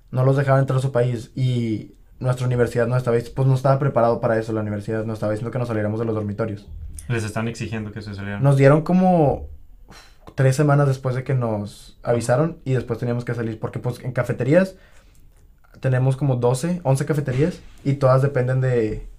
No 0.09 0.23
los 0.25 0.35
dejaban 0.37 0.61
entrar 0.61 0.79
a 0.79 0.81
su 0.81 0.91
país. 0.91 1.31
Y 1.35 1.91
nuestra 2.19 2.47
universidad 2.47 2.87
no 2.87 2.97
estaba, 2.97 3.17
pues 3.35 3.47
no 3.47 3.53
estaba 3.53 3.77
preparado 3.77 4.19
para 4.19 4.39
eso. 4.39 4.51
La 4.53 4.61
universidad 4.61 5.05
no 5.05 5.13
estaba 5.13 5.33
diciendo 5.33 5.51
que 5.51 5.59
nos 5.59 5.67
saliéramos 5.67 5.99
de 5.99 6.05
los 6.05 6.15
dormitorios. 6.15 6.67
Les 7.09 7.23
están 7.23 7.47
exigiendo 7.47 7.91
que 7.91 8.01
se 8.01 8.15
salieran. 8.15 8.41
Nos 8.41 8.57
dieron 8.57 8.81
como 8.81 9.45
tres 10.37 10.55
semanas 10.55 10.87
después 10.87 11.15
de 11.15 11.23
que 11.23 11.33
nos 11.33 11.97
avisaron 12.03 12.59
y 12.63 12.73
después 12.73 12.99
teníamos 12.99 13.25
que 13.25 13.33
salir 13.33 13.59
porque 13.59 13.79
pues 13.79 13.99
en 14.01 14.11
cafeterías 14.11 14.75
tenemos 15.79 16.15
como 16.15 16.35
12, 16.35 16.81
11 16.83 17.05
cafeterías 17.07 17.59
y 17.83 17.93
todas 17.93 18.21
dependen 18.21 18.61
de 18.61 19.09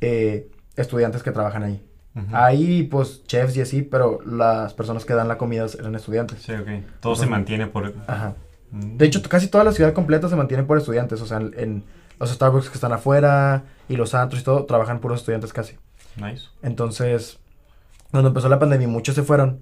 eh, 0.00 0.50
estudiantes 0.74 1.22
que 1.22 1.30
trabajan 1.30 1.62
ahí. 1.62 1.86
Ujú. 2.16 2.26
Hay 2.32 2.84
pues 2.84 3.22
chefs 3.24 3.54
y 3.58 3.60
así, 3.60 3.82
pero 3.82 4.20
las 4.24 4.72
personas 4.72 5.04
que 5.04 5.12
dan 5.12 5.28
la 5.28 5.36
comida 5.36 5.66
eran 5.78 5.94
estudiantes. 5.94 6.40
Sí, 6.40 6.52
ok. 6.52 6.68
Todo 7.00 7.16
se 7.16 7.26
mantiene 7.26 7.66
por... 7.66 7.94
Ajá. 8.06 8.34
Mm. 8.70 8.96
De 8.96 9.04
hecho, 9.04 9.20
casi 9.28 9.48
toda 9.48 9.64
la 9.64 9.72
ciudad 9.72 9.92
completa 9.92 10.30
se 10.30 10.36
mantiene 10.36 10.62
por 10.62 10.78
estudiantes. 10.78 11.20
O 11.20 11.26
sea, 11.26 11.36
en, 11.36 11.52
en 11.58 11.84
los 12.18 12.30
Starbucks 12.30 12.70
que 12.70 12.76
están 12.76 12.94
afuera 12.94 13.64
y 13.90 13.96
los 13.96 14.14
antros 14.14 14.40
y 14.40 14.44
todo, 14.44 14.64
trabajan 14.64 15.00
puros 15.00 15.20
estudiantes 15.20 15.52
casi. 15.52 15.76
Nice. 16.16 16.46
Entonces, 16.62 17.40
cuando 18.10 18.28
empezó 18.28 18.48
la 18.48 18.58
pandemia 18.58 18.88
muchos 18.88 19.14
se 19.14 19.22
fueron, 19.22 19.60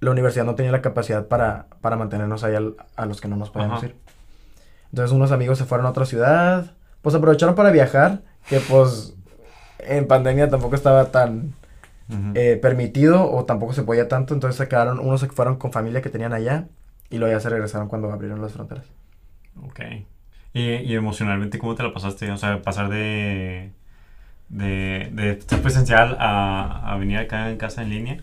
la 0.00 0.10
universidad 0.10 0.44
no 0.44 0.54
tenía 0.54 0.72
la 0.72 0.82
capacidad 0.82 1.26
para, 1.28 1.66
para 1.80 1.96
mantenernos 1.96 2.42
ahí 2.44 2.54
al- 2.54 2.76
a 2.96 3.06
los 3.06 3.20
que 3.20 3.28
no 3.28 3.36
nos 3.36 3.50
podíamos 3.50 3.78
Ajá. 3.78 3.86
ir. 3.86 3.96
Entonces 4.90 5.14
unos 5.14 5.30
amigos 5.30 5.58
se 5.58 5.64
fueron 5.64 5.86
a 5.86 5.90
otra 5.90 6.04
ciudad, 6.06 6.72
pues 7.02 7.14
aprovecharon 7.14 7.54
para 7.54 7.70
viajar, 7.70 8.22
que 8.48 8.60
pues 8.60 9.14
en 9.78 10.06
pandemia 10.08 10.48
tampoco 10.50 10.74
estaba 10.74 11.10
tan 11.10 11.52
eh, 12.34 12.58
permitido 12.60 13.30
o 13.30 13.44
tampoco 13.44 13.72
se 13.72 13.84
podía 13.84 14.08
tanto, 14.08 14.34
entonces 14.34 14.56
se 14.56 14.66
quedaron, 14.68 14.98
unos 14.98 15.20
se 15.20 15.28
fueron 15.28 15.56
con 15.56 15.70
familia 15.70 16.02
que 16.02 16.08
tenían 16.10 16.32
allá 16.32 16.64
y 17.08 17.18
luego 17.18 17.32
ya 17.32 17.40
se 17.40 17.48
regresaron 17.50 17.86
cuando 17.88 18.10
abrieron 18.12 18.42
las 18.42 18.52
fronteras. 18.52 18.84
Ok. 19.64 19.80
¿Y, 20.52 20.60
y 20.62 20.94
emocionalmente 20.96 21.58
cómo 21.58 21.76
te 21.76 21.84
la 21.84 21.92
pasaste? 21.92 22.28
O 22.32 22.36
sea, 22.36 22.62
pasar 22.62 22.88
de, 22.88 23.70
de, 24.48 25.10
de 25.12 25.40
ser 25.46 25.62
presencial 25.62 26.16
a, 26.18 26.92
a 26.92 26.96
venir 26.96 27.18
acá 27.18 27.48
en 27.50 27.56
casa 27.58 27.82
en 27.82 27.90
línea. 27.90 28.20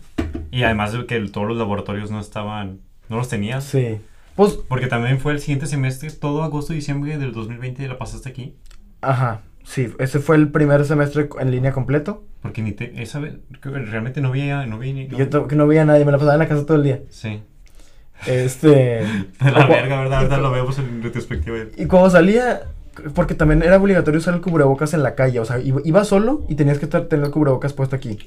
Y 0.50 0.62
además 0.62 0.92
de 0.92 1.06
que 1.06 1.18
todos 1.28 1.46
los 1.48 1.56
laboratorios 1.56 2.10
no 2.10 2.20
estaban, 2.20 2.80
no 3.08 3.16
los 3.16 3.28
tenías. 3.28 3.64
Sí. 3.64 3.98
Pues, 4.36 4.52
Porque 4.68 4.86
también 4.86 5.18
fue 5.18 5.32
el 5.32 5.40
siguiente 5.40 5.66
semestre, 5.66 6.10
todo 6.10 6.42
agosto 6.42 6.72
y 6.72 6.76
diciembre 6.76 7.18
del 7.18 7.32
2020 7.32 7.88
la 7.88 7.98
pasaste 7.98 8.28
aquí. 8.28 8.54
ajá, 9.00 9.42
sí, 9.64 9.92
ese 9.98 10.20
fue 10.20 10.36
el 10.36 10.50
primer 10.50 10.84
semestre 10.84 11.28
en 11.40 11.50
línea 11.50 11.72
completo. 11.72 12.24
Porque 12.42 12.62
ni 12.62 12.70
te, 12.72 13.02
esa 13.02 13.18
vez, 13.18 13.34
realmente 13.62 14.20
no 14.20 14.30
veía, 14.30 14.64
no 14.66 14.78
vi 14.78 14.92
ni... 14.92 15.08
no- 15.08 15.18
Yo 15.18 15.28
to- 15.28 15.48
que 15.48 15.56
no 15.56 15.66
veía 15.66 15.82
a 15.82 15.84
nadie, 15.86 16.04
me 16.04 16.12
la 16.12 16.18
pasaba 16.18 16.34
en 16.34 16.38
la 16.38 16.48
casa 16.48 16.64
todo 16.64 16.76
el 16.76 16.84
día. 16.84 17.00
Sí. 17.10 17.42
Este... 18.26 18.68
De 19.40 19.50
la 19.52 19.66
verga, 19.66 20.00
¿verdad? 20.00 20.18
Ahorita 20.18 20.38
lo 20.38 20.50
vemos 20.52 20.78
en 20.78 21.02
retrospectiva. 21.02 21.56
Y 21.76 21.86
cuando 21.86 22.10
salía, 22.10 22.62
porque 23.14 23.34
también 23.34 23.62
era 23.62 23.76
obligatorio 23.76 24.18
usar 24.18 24.34
el 24.34 24.40
cubrebocas 24.40 24.94
en 24.94 25.02
la 25.02 25.14
calle, 25.14 25.40
o 25.40 25.44
sea, 25.44 25.58
iba, 25.58 25.80
iba 25.84 26.04
solo 26.04 26.44
y 26.48 26.54
tenías 26.54 26.78
que 26.78 26.84
estar, 26.84 27.06
tener 27.06 27.26
el 27.26 27.32
cubrebocas 27.32 27.72
puesto 27.72 27.96
aquí. 27.96 28.18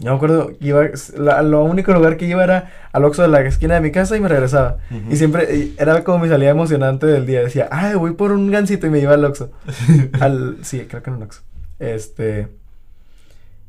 Yo 0.00 0.10
me 0.10 0.16
acuerdo 0.16 0.48
que 0.58 0.66
iba, 0.66 0.84
la- 1.16 1.42
lo 1.42 1.62
único 1.64 1.92
lugar 1.92 2.16
que 2.16 2.26
iba 2.26 2.42
era 2.42 2.72
al 2.92 3.04
Oxxo 3.04 3.22
de 3.22 3.28
la 3.28 3.40
esquina 3.42 3.74
de 3.74 3.80
mi 3.80 3.92
casa 3.92 4.16
y 4.16 4.20
me 4.20 4.28
regresaba. 4.28 4.78
Y 5.10 5.16
siempre, 5.16 5.54
y 5.56 5.74
era 5.78 6.02
como 6.02 6.18
mi 6.18 6.28
salida 6.28 6.50
emocionante 6.50 7.06
del 7.06 7.26
día, 7.26 7.42
decía, 7.42 7.68
ay, 7.70 7.94
voy 7.94 8.12
por 8.14 8.32
un 8.32 8.50
gansito 8.50 8.86
y 8.86 8.90
me 8.90 8.98
iba 8.98 9.14
al 9.14 9.24
Oxxo. 9.24 9.52
al, 10.20 10.58
sí, 10.62 10.86
creo 10.88 11.02
que 11.02 11.10
en 11.10 11.16
un 11.16 11.22
Oxxo. 11.22 11.42
Este... 11.78 12.48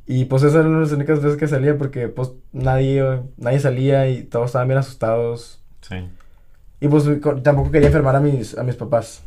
Y 0.07 0.25
pues 0.25 0.43
esas 0.43 0.59
eran 0.59 0.79
las 0.81 0.91
únicas 0.91 1.21
veces 1.21 1.37
que 1.37 1.47
salía 1.47 1.77
porque 1.77 2.07
pues 2.09 2.31
nadie, 2.51 3.21
nadie 3.37 3.59
salía 3.59 4.07
y 4.07 4.23
todos 4.23 4.47
estaban 4.47 4.67
bien 4.67 4.77
asustados. 4.77 5.63
Sí. 5.81 5.95
Y 6.79 6.87
pues 6.87 7.05
co- 7.23 7.41
tampoco 7.41 7.71
quería 7.71 7.87
enfermar 7.87 8.15
a 8.15 8.19
mis, 8.19 8.55
a 8.55 8.63
mis 8.63 8.75
papás. 8.75 9.23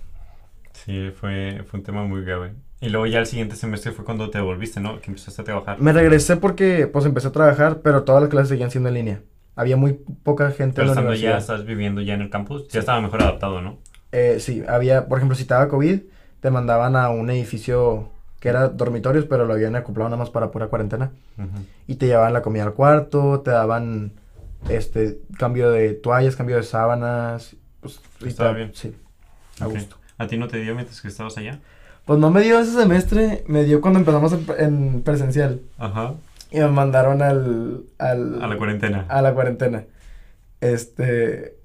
Sí, 0.72 1.10
fue, 1.18 1.64
fue 1.66 1.80
un 1.80 1.84
tema 1.84 2.04
muy 2.04 2.24
grave. 2.24 2.52
Y 2.80 2.88
luego 2.90 3.06
ya 3.06 3.18
el 3.18 3.26
siguiente 3.26 3.56
semestre 3.56 3.92
fue 3.92 4.04
cuando 4.04 4.30
te 4.30 4.38
devolviste, 4.38 4.80
¿no? 4.80 5.00
Que 5.00 5.10
empezaste 5.10 5.42
a 5.42 5.44
trabajar. 5.44 5.80
Me 5.80 5.92
regresé 5.92 6.36
porque 6.36 6.86
pues 6.86 7.04
empecé 7.06 7.28
a 7.28 7.32
trabajar, 7.32 7.80
pero 7.82 8.04
todas 8.04 8.22
las 8.22 8.30
clases 8.30 8.50
seguían 8.50 8.70
siendo 8.70 8.88
en 8.88 8.94
línea. 8.94 9.20
Había 9.56 9.76
muy 9.76 9.94
poca 10.22 10.50
gente 10.52 10.74
Pero 10.76 10.82
en 10.82 10.86
la 10.88 10.92
estando 10.92 11.08
universidad. 11.10 11.32
ya, 11.32 11.38
estás 11.38 11.64
viviendo 11.66 12.00
ya 12.00 12.14
en 12.14 12.22
el 12.22 12.30
campus, 12.30 12.68
ya 12.68 12.78
estaba 12.80 13.00
mejor 13.00 13.20
adaptado, 13.22 13.60
¿no? 13.60 13.78
Eh, 14.12 14.36
sí, 14.38 14.62
había, 14.68 15.08
por 15.08 15.18
ejemplo, 15.18 15.36
si 15.36 15.44
te 15.44 15.54
daba 15.54 15.68
COVID, 15.68 16.00
te 16.40 16.50
mandaban 16.50 16.94
a 16.94 17.10
un 17.10 17.28
edificio 17.30 18.10
que 18.38 18.48
era 18.48 18.68
dormitorios, 18.68 19.24
pero 19.24 19.44
lo 19.46 19.54
habían 19.54 19.74
acoplado 19.74 20.08
nada 20.08 20.18
más 20.20 20.30
para 20.30 20.52
pura 20.52 20.68
cuarentena. 20.68 21.10
Y 21.88 21.96
te 21.96 22.06
llevaban 22.06 22.32
la 22.32 22.42
comida 22.42 22.62
al 22.64 22.74
cuarto, 22.74 23.40
te 23.40 23.50
daban 23.50 24.12
este 24.68 25.18
cambio 25.38 25.70
de 25.70 25.94
toallas, 25.94 26.36
cambio 26.36 26.56
de 26.56 26.62
sábanas. 26.62 27.56
Pues, 27.80 28.00
y 28.20 28.28
Estaba 28.28 28.50
te- 28.50 28.56
bien. 28.56 28.70
Sí, 28.74 28.94
a 29.60 29.66
Ok. 29.66 29.74
gusto. 29.74 29.96
¿A 30.18 30.26
ti 30.28 30.36
no 30.36 30.46
te 30.48 30.58
dio 30.58 30.74
mientras 30.74 31.00
que 31.00 31.08
estabas 31.08 31.36
allá? 31.38 31.58
Pues 32.08 32.18
no 32.18 32.30
me 32.30 32.40
dio 32.40 32.58
ese 32.58 32.72
semestre, 32.72 33.44
me 33.48 33.64
dio 33.64 33.82
cuando 33.82 33.98
empezamos 33.98 34.32
en, 34.32 34.46
en 34.58 35.02
presencial. 35.02 35.60
Ajá. 35.76 36.14
Y 36.50 36.58
me 36.58 36.68
mandaron 36.68 37.20
al, 37.20 37.82
al, 37.98 38.42
A 38.42 38.46
la 38.46 38.56
cuarentena. 38.56 39.04
a 39.10 39.20
la 39.20 39.34
cuarentena. 39.34 39.84
Este, 40.62 41.58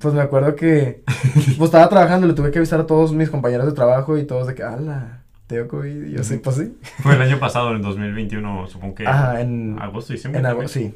pues 0.00 0.14
me 0.14 0.20
acuerdo 0.20 0.54
que, 0.54 1.02
pues 1.34 1.62
estaba 1.62 1.88
trabajando, 1.88 2.28
le 2.28 2.34
tuve 2.34 2.52
que 2.52 2.58
avisar 2.58 2.78
a 2.78 2.86
todos 2.86 3.12
mis 3.12 3.28
compañeros 3.28 3.66
de 3.66 3.72
trabajo 3.72 4.16
y 4.16 4.24
todos 4.24 4.46
de 4.46 4.54
que, 4.54 4.62
ala, 4.62 5.24
te 5.48 5.56
dio 5.56 5.66
COVID. 5.66 6.04
Y 6.06 6.12
yo, 6.12 6.22
sí, 6.22 6.36
pues 6.36 6.54
sí. 6.54 6.78
Fue 7.02 7.16
el 7.16 7.22
año 7.22 7.40
pasado, 7.40 7.70
en 7.70 7.78
el 7.78 7.82
2021, 7.82 8.68
supongo 8.68 8.94
que... 8.94 9.04
Ajá, 9.08 9.40
en, 9.40 9.78
Agosto, 9.80 10.12
diciembre. 10.12 10.38
en 10.38 10.46
algo, 10.46 10.68
sí. 10.68 10.94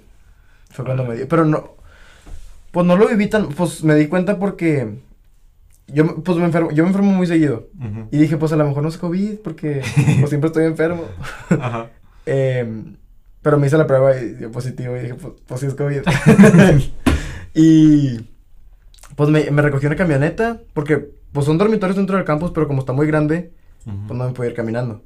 Fue 0.70 0.84
cuando 0.84 1.04
me 1.04 1.16
dio, 1.16 1.26
pero 1.26 1.44
no, 1.44 1.72
pues 2.70 2.86
no 2.86 2.94
lo 2.94 3.08
viví 3.08 3.26
tan, 3.26 3.48
pues 3.48 3.82
me 3.82 3.96
di 3.96 4.06
cuenta 4.06 4.38
porque 4.38 4.94
yo, 5.92 6.04
me- 6.04 6.12
pues 6.14 6.38
me 6.38 6.44
enfermo, 6.44 6.70
yo 6.70 6.82
me 6.84 6.88
enfermo 6.90 7.10
muy 7.12 7.26
seguido. 7.26 7.68
Ujú. 7.78 8.08
Y 8.10 8.18
dije, 8.18 8.36
pues 8.36 8.52
a 8.52 8.56
lo 8.56 8.66
mejor 8.66 8.82
no 8.82 8.88
es 8.88 8.98
COVID 8.98 9.38
porque, 9.44 9.82
pues 10.18 10.28
siempre 10.30 10.48
estoy 10.48 10.64
enfermo. 10.64 11.04
Ajá. 11.50 11.88
Em, 12.26 12.96
pero 13.42 13.58
me 13.58 13.66
hice 13.66 13.78
la 13.78 13.86
prueba 13.86 14.16
y 14.16 14.34
dio 14.34 14.50
positivo 14.52 14.96
y 14.96 15.00
dije, 15.00 15.14
pues, 15.14 15.34
pues 15.46 15.60
sí 15.60 15.66
es 15.66 15.74
COVID. 15.74 16.02
y 17.54 18.20
pues 19.16 19.28
me, 19.30 19.50
me 19.50 19.62
recogió 19.62 19.88
una 19.88 19.96
camioneta 19.96 20.60
porque 20.74 21.10
pues 21.32 21.46
son 21.46 21.58
dormitorios 21.58 21.96
dentro 21.96 22.16
del 22.16 22.24
campus, 22.24 22.50
pero 22.52 22.66
como 22.66 22.80
está 22.80 22.92
muy 22.92 23.06
grande, 23.06 23.52
Ujú. 23.86 23.96
pues 24.08 24.18
no 24.18 24.26
me 24.26 24.32
puedo 24.32 24.48
ir 24.50 24.56
caminando. 24.56 25.02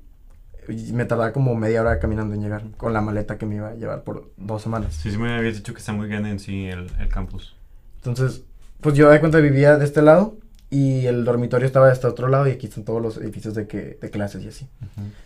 Y 0.68 0.92
me 0.92 1.04
tardaba 1.04 1.32
como 1.32 1.54
media 1.54 1.82
hora 1.82 1.98
caminando 1.98 2.34
en 2.34 2.40
llegar 2.42 2.64
con 2.78 2.92
la 2.94 3.02
maleta 3.02 3.36
que 3.36 3.44
me 3.44 3.56
iba 3.56 3.68
a 3.68 3.74
llevar 3.74 4.02
por 4.02 4.30
dos 4.38 4.62
semanas. 4.62 4.94
Sí, 4.94 5.10
sí 5.10 5.18
me 5.18 5.34
habías 5.34 5.56
dicho 5.56 5.74
que 5.74 5.78
está 5.80 5.92
muy 5.92 6.08
grande 6.08 6.30
en 6.30 6.38
sí 6.38 6.66
el, 6.66 6.90
el 6.98 7.08
campus. 7.08 7.54
Entonces, 7.96 8.42
pues 8.80 8.94
yo 8.94 9.10
de 9.10 9.20
cuenta 9.20 9.38
vivía 9.40 9.76
de 9.76 9.84
este 9.84 10.00
lado 10.00 10.38
y 10.70 11.06
el 11.06 11.24
dormitorio 11.24 11.66
estaba 11.66 11.86
de 11.88 11.92
este 11.92 12.06
otro 12.06 12.28
lado 12.28 12.48
y 12.48 12.50
aquí 12.52 12.66
están 12.66 12.84
todos 12.84 13.00
los 13.00 13.16
edificios 13.18 13.54
de, 13.54 13.66
que, 13.66 13.98
de 14.00 14.10
clases 14.10 14.42
y 14.44 14.48
así. 14.48 14.68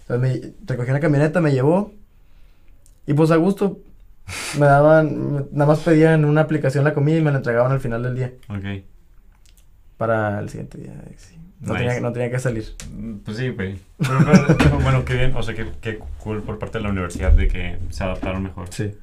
Entonces 0.06 0.20
me 0.42 0.52
recogí 0.66 0.90
una 0.90 1.00
camioneta, 1.00 1.40
me 1.40 1.52
llevó. 1.52 1.92
Y 3.06 3.14
pues 3.14 3.30
a 3.30 3.36
gusto. 3.36 3.78
Me 4.58 4.66
daban, 4.66 5.32
me- 5.34 5.44
nada 5.52 5.66
más 5.66 5.78
pedían 5.80 6.24
una 6.26 6.42
aplicación 6.42 6.84
la 6.84 6.92
comida 6.92 7.16
y 7.16 7.22
me 7.22 7.30
la 7.30 7.38
entregaban 7.38 7.72
al 7.72 7.80
final 7.80 8.02
del 8.02 8.14
día. 8.16 8.32
Ok. 8.50 8.84
Para 9.96 10.38
el 10.40 10.48
siguiente 10.48 10.78
día. 10.78 10.92
sí. 11.16 11.34
No, 11.60 11.72
Nice. 11.72 11.86
tenía, 11.86 12.00
no 12.00 12.12
tenía 12.12 12.30
que 12.30 12.38
salir. 12.38 12.64
Mm, 12.94 13.14
Pues 13.24 13.36
sí, 13.36 13.48
güey. 13.48 13.78
Pero 13.98 14.78
bueno, 14.82 15.04
qué 15.04 15.14
bien. 15.14 15.34
O 15.34 15.42
sea, 15.42 15.54
qué, 15.56 15.66
qué 15.80 15.98
cool 16.22 16.42
por 16.42 16.58
parte 16.58 16.78
de 16.78 16.84
la 16.84 16.90
universidad 16.90 17.32
de 17.32 17.48
que 17.48 17.78
se 17.90 18.04
adaptaron 18.04 18.44
mejor. 18.44 18.68
Sí. 18.70 18.94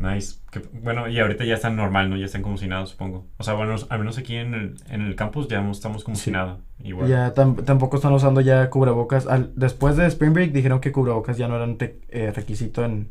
Nice. 0.00 0.38
Que- 0.50 0.62
bueno, 0.72 1.08
y 1.08 1.20
ahorita 1.20 1.44
ya 1.44 1.54
están 1.54 1.76
normal, 1.76 2.10
¿no? 2.10 2.16
Ya 2.16 2.24
están 2.24 2.42
como 2.42 2.56
si 2.56 2.66
nada, 2.66 2.86
supongo. 2.86 3.26
O 3.36 3.44
sea, 3.44 3.54
bueno, 3.54 3.76
al 3.88 3.98
menos 3.98 4.18
aquí 4.18 4.34
en 4.34 4.54
el, 4.54 4.76
en 4.88 5.02
el 5.02 5.14
campus 5.14 5.46
ya 5.46 5.60
no 5.60 5.70
estamos 5.70 6.02
como 6.02 6.16
si 6.16 6.32
nada. 6.32 6.58
Igual. 6.82 7.08
Ya 7.08 7.32
tam- 7.34 7.62
tampoco 7.64 7.96
están 7.96 8.12
usando 8.12 8.40
ya 8.40 8.68
cubrebocas. 8.70 9.26
Al- 9.26 9.52
después 9.54 9.96
de 9.96 10.06
Spring 10.06 10.32
Break 10.32 10.52
dijeron 10.52 10.80
que 10.80 10.90
cubrebocas 10.90 11.36
ya 11.36 11.46
no 11.46 11.56
eran 11.56 11.76
eh, 11.80 12.32
requisito 12.34 12.84
en, 12.84 13.10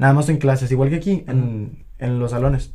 Nada 0.00 0.14
más 0.14 0.30
en 0.30 0.38
clases, 0.38 0.72
igual 0.72 0.88
que 0.88 0.96
aquí, 0.96 1.24
en, 1.28 1.84
en 1.98 2.18
los 2.18 2.30
salones. 2.30 2.72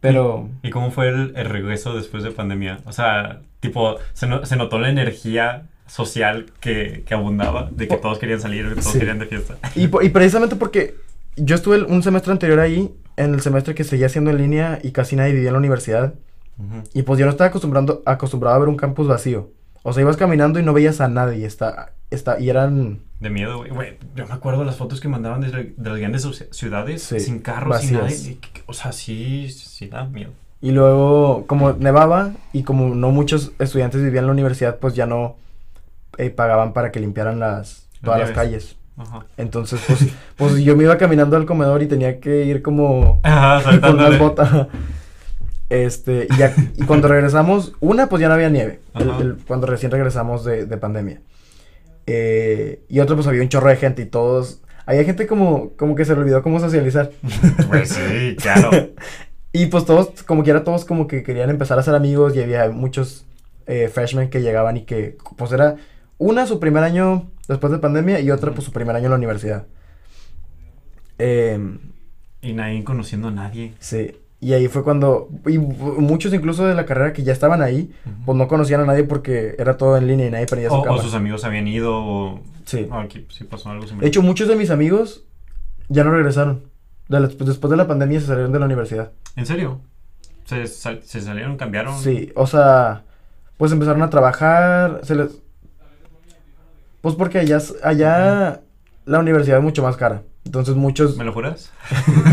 Pero... 0.00 0.50
¿Y 0.62 0.68
cómo 0.68 0.90
fue 0.90 1.08
el, 1.08 1.32
el, 1.34 1.46
regreso 1.48 1.96
después 1.96 2.22
de 2.22 2.30
pandemia? 2.30 2.80
O 2.84 2.92
sea, 2.92 3.40
tipo, 3.60 3.96
se, 4.12 4.26
no, 4.26 4.44
se 4.44 4.56
notó 4.56 4.78
la 4.78 4.90
energía 4.90 5.62
social 5.86 6.52
que, 6.60 7.04
que, 7.06 7.14
abundaba, 7.14 7.70
de 7.72 7.88
que 7.88 7.96
todos 7.96 8.18
querían 8.18 8.38
salir, 8.38 8.68
todos 8.74 8.92
sí. 8.92 8.98
querían 8.98 9.18
de 9.18 9.26
fiesta. 9.26 9.56
Y, 9.74 9.84
y, 9.84 10.08
precisamente 10.10 10.56
porque 10.56 10.94
yo 11.38 11.54
estuve 11.54 11.82
un 11.82 12.02
semestre 12.02 12.32
anterior 12.32 12.60
ahí, 12.60 12.94
en 13.16 13.34
el 13.34 13.40
semestre 13.40 13.74
que 13.74 13.84
seguía 13.84 14.08
siendo 14.08 14.30
en 14.30 14.38
línea 14.38 14.78
y 14.82 14.92
casi 14.92 15.16
nadie 15.16 15.32
vivía 15.32 15.48
en 15.48 15.54
la 15.54 15.58
universidad. 15.58 16.14
Uh 16.58 16.62
-huh. 16.62 16.90
Y 16.94 17.02
pues 17.02 17.18
yo 17.18 17.26
no 17.26 17.30
estaba 17.32 17.48
acostumbrando, 17.48 18.02
acostumbrado 18.06 18.56
a 18.56 18.58
ver 18.58 18.68
un 18.68 18.76
campus 18.76 19.08
vacío. 19.08 19.50
O 19.82 19.92
sea, 19.92 20.02
ibas 20.02 20.16
caminando 20.16 20.58
y 20.58 20.62
no 20.62 20.72
veías 20.72 21.00
a 21.00 21.08
nadie. 21.08 21.46
Está, 21.46 21.92
está, 22.10 22.38
y 22.40 22.50
eran... 22.50 23.00
De 23.20 23.30
miedo, 23.30 23.58
güey. 23.58 23.96
Yo 24.14 24.26
me 24.26 24.34
acuerdo 24.34 24.64
las 24.64 24.76
fotos 24.76 25.00
que 25.00 25.08
mandaban 25.08 25.40
de, 25.40 25.74
de 25.76 25.90
las 25.90 25.98
grandes 25.98 26.48
ciudades 26.50 27.02
sí, 27.02 27.20
sin 27.20 27.40
carros, 27.40 27.70
vacías. 27.70 28.14
sin 28.14 28.34
nadie. 28.34 28.62
O 28.66 28.72
sea, 28.72 28.92
sí, 28.92 29.48
sí 29.50 29.88
da 29.88 30.04
miedo. 30.04 30.30
Y 30.60 30.72
luego, 30.72 31.46
como 31.46 31.72
nevaba 31.72 32.32
y 32.52 32.64
como 32.64 32.94
no 32.94 33.10
muchos 33.10 33.52
estudiantes 33.58 34.02
vivían 34.02 34.24
en 34.24 34.26
la 34.26 34.32
universidad, 34.32 34.78
pues 34.78 34.94
ya 34.94 35.06
no 35.06 35.36
eh, 36.18 36.30
pagaban 36.30 36.72
para 36.72 36.90
que 36.90 37.00
limpiaran 37.00 37.38
las 37.38 37.88
todas 38.02 38.20
las 38.20 38.30
calles. 38.32 38.76
Ajá. 38.98 39.26
Entonces, 39.36 39.80
pues, 39.86 40.06
pues 40.36 40.56
yo 40.58 40.76
me 40.76 40.84
iba 40.84 40.98
caminando 40.98 41.36
al 41.36 41.46
comedor 41.46 41.82
y 41.82 41.86
tenía 41.86 42.20
que 42.20 42.44
ir 42.44 42.62
como 42.62 43.20
Ajá, 43.22 43.80
con 43.80 43.96
las 43.96 44.18
botas. 44.18 44.68
Este, 45.68 46.26
y, 46.30 46.36
ya, 46.36 46.54
y 46.76 46.84
cuando 46.84 47.08
regresamos, 47.08 47.72
una, 47.80 48.08
pues 48.08 48.20
ya 48.20 48.28
no 48.28 48.34
había 48.34 48.48
nieve. 48.48 48.80
El, 48.94 49.08
el, 49.20 49.36
cuando 49.46 49.66
recién 49.66 49.92
regresamos 49.92 50.44
de, 50.44 50.66
de 50.66 50.76
pandemia. 50.76 51.20
Eh, 52.06 52.84
y 52.88 53.00
otro, 53.00 53.16
pues 53.16 53.26
había 53.26 53.42
un 53.42 53.48
chorro 53.48 53.68
de 53.68 53.76
gente 53.76 54.02
y 54.02 54.06
todos. 54.06 54.62
Había 54.86 55.04
gente 55.04 55.26
como, 55.26 55.72
como 55.76 55.94
que 55.94 56.06
se 56.06 56.14
le 56.14 56.20
olvidó 56.20 56.42
cómo 56.42 56.58
socializar. 56.58 57.10
Pues 57.68 57.90
sí, 57.90 58.36
claro. 58.40 58.70
y 59.52 59.66
pues 59.66 59.84
todos, 59.84 60.22
como 60.22 60.42
quiera, 60.42 60.64
todos 60.64 60.86
como 60.86 61.06
que 61.06 61.22
querían 61.22 61.50
empezar 61.50 61.78
a 61.78 61.82
ser 61.82 61.94
amigos 61.94 62.34
y 62.34 62.40
había 62.40 62.70
muchos 62.70 63.26
eh, 63.66 63.88
freshmen 63.92 64.30
que 64.30 64.40
llegaban 64.40 64.78
y 64.78 64.82
que, 64.82 65.18
pues 65.36 65.52
era 65.52 65.76
una 66.18 66.46
su 66.46 66.60
primer 66.60 66.84
año 66.84 67.30
después 67.48 67.72
de 67.72 67.78
pandemia 67.78 68.20
y 68.20 68.30
otra, 68.30 68.52
pues 68.52 68.64
su 68.64 68.72
primer 68.72 68.94
año 68.94 69.06
en 69.06 69.10
la 69.10 69.16
universidad. 69.16 69.66
Eh, 71.18 71.78
y 72.42 72.52
nadie 72.52 72.84
conociendo 72.84 73.28
a 73.28 73.30
nadie. 73.30 73.74
Sí. 73.78 74.16
Y 74.40 74.52
ahí 74.52 74.68
fue 74.68 74.84
cuando, 74.84 75.30
y 75.46 75.58
muchos 75.58 76.32
incluso 76.32 76.64
de 76.64 76.74
la 76.74 76.86
carrera 76.86 77.12
que 77.12 77.24
ya 77.24 77.32
estaban 77.32 77.60
ahí, 77.60 77.92
uh 78.06 78.08
-huh. 78.08 78.24
pues 78.24 78.38
no 78.38 78.46
conocían 78.46 78.80
a 78.80 78.86
nadie 78.86 79.02
porque 79.02 79.56
era 79.58 79.76
todo 79.76 79.96
en 79.96 80.06
línea 80.06 80.28
y 80.28 80.30
nadie 80.30 80.46
prendía 80.46 80.68
su 80.68 80.76
o, 80.76 80.82
cámara. 80.82 81.00
O 81.00 81.04
sus 81.04 81.14
amigos 81.14 81.44
habían 81.44 81.66
ido 81.66 81.92
o... 81.96 82.40
Sí. 82.64 82.86
Oh, 82.90 82.98
aquí 82.98 83.26
sí 83.30 83.44
pasó 83.44 83.70
algo 83.70 83.82
similar. 83.82 84.02
De 84.02 84.08
hecho, 84.08 84.22
muchos 84.22 84.46
de 84.46 84.54
mis 84.54 84.70
amigos 84.70 85.24
ya 85.88 86.04
no 86.04 86.12
regresaron. 86.12 86.62
De 87.08 87.18
la, 87.18 87.26
después 87.26 87.70
de 87.70 87.76
la 87.76 87.88
pandemia 87.88 88.20
se 88.20 88.26
salieron 88.26 88.52
de 88.52 88.58
la 88.60 88.66
universidad. 88.66 89.10
¿En 89.34 89.46
serio? 89.46 89.80
¿Se, 90.44 90.66
sal, 90.68 91.00
se 91.02 91.20
salieron, 91.20 91.56
cambiaron? 91.56 91.98
Sí, 91.98 92.30
o 92.36 92.46
sea, 92.46 93.02
pues 93.56 93.72
empezaron 93.72 94.02
a 94.02 94.10
trabajar, 94.10 95.00
se 95.02 95.16
les... 95.16 95.42
Pues 97.00 97.14
porque 97.14 97.38
allá, 97.38 97.58
allá 97.82 98.60
la 99.04 99.18
universidad 99.18 99.58
es 99.58 99.64
mucho 99.64 99.82
más 99.82 99.96
cara. 99.96 100.22
Entonces 100.44 100.76
muchos... 100.76 101.16
¿Me 101.16 101.24
lo 101.24 101.32
juras? 101.32 101.72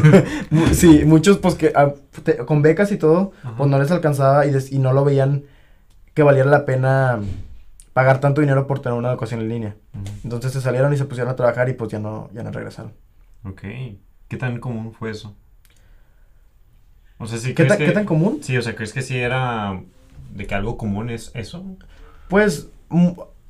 sí, 0.71 1.03
muchos 1.05 1.37
pues 1.37 1.55
que 1.55 1.73
a, 1.75 1.93
te, 2.23 2.37
con 2.37 2.61
becas 2.61 2.91
y 2.91 2.97
todo, 2.97 3.33
Ajá. 3.43 3.55
pues 3.57 3.69
no 3.69 3.77
les 3.77 3.91
alcanzaba 3.91 4.45
y, 4.45 4.51
des, 4.51 4.71
y, 4.71 4.79
no 4.79 4.93
lo 4.93 5.03
veían 5.03 5.43
que 6.13 6.23
valiera 6.23 6.49
la 6.49 6.65
pena 6.65 7.19
pagar 7.93 8.19
tanto 8.19 8.41
dinero 8.41 8.67
por 8.67 8.79
tener 8.79 8.97
una 8.97 9.09
educación 9.09 9.41
en 9.41 9.49
línea. 9.49 9.75
Uh 9.93 9.99
-huh. 9.99 10.23
Entonces 10.23 10.53
se 10.53 10.61
salieron 10.61 10.93
y 10.93 10.97
se 10.97 11.05
pusieron 11.05 11.31
a 11.31 11.35
trabajar 11.35 11.67
y 11.69 11.73
pues 11.73 11.91
ya 11.91 11.99
no, 11.99 12.29
ya 12.33 12.41
no 12.43 12.51
regresaron. 12.51 12.93
Ok. 13.43 13.61
¿Qué 14.27 14.37
tan 14.37 14.59
común 14.59 14.93
fue 14.93 15.11
eso? 15.11 15.35
O 17.17 17.27
sea, 17.27 17.37
¿sí 17.37 17.53
¿Qué, 17.53 17.65
ta, 17.65 17.77
que, 17.77 17.85
¿Qué 17.85 17.91
tan 17.91 18.05
común? 18.05 18.39
Sí, 18.41 18.57
o 18.57 18.61
sea, 18.61 18.75
¿crees 18.75 18.93
que 18.93 19.01
sí 19.01 19.17
era 19.17 19.81
de 20.33 20.47
que 20.47 20.55
algo 20.55 20.77
común 20.77 21.09
es 21.09 21.31
eso? 21.33 21.63
Pues... 22.29 22.69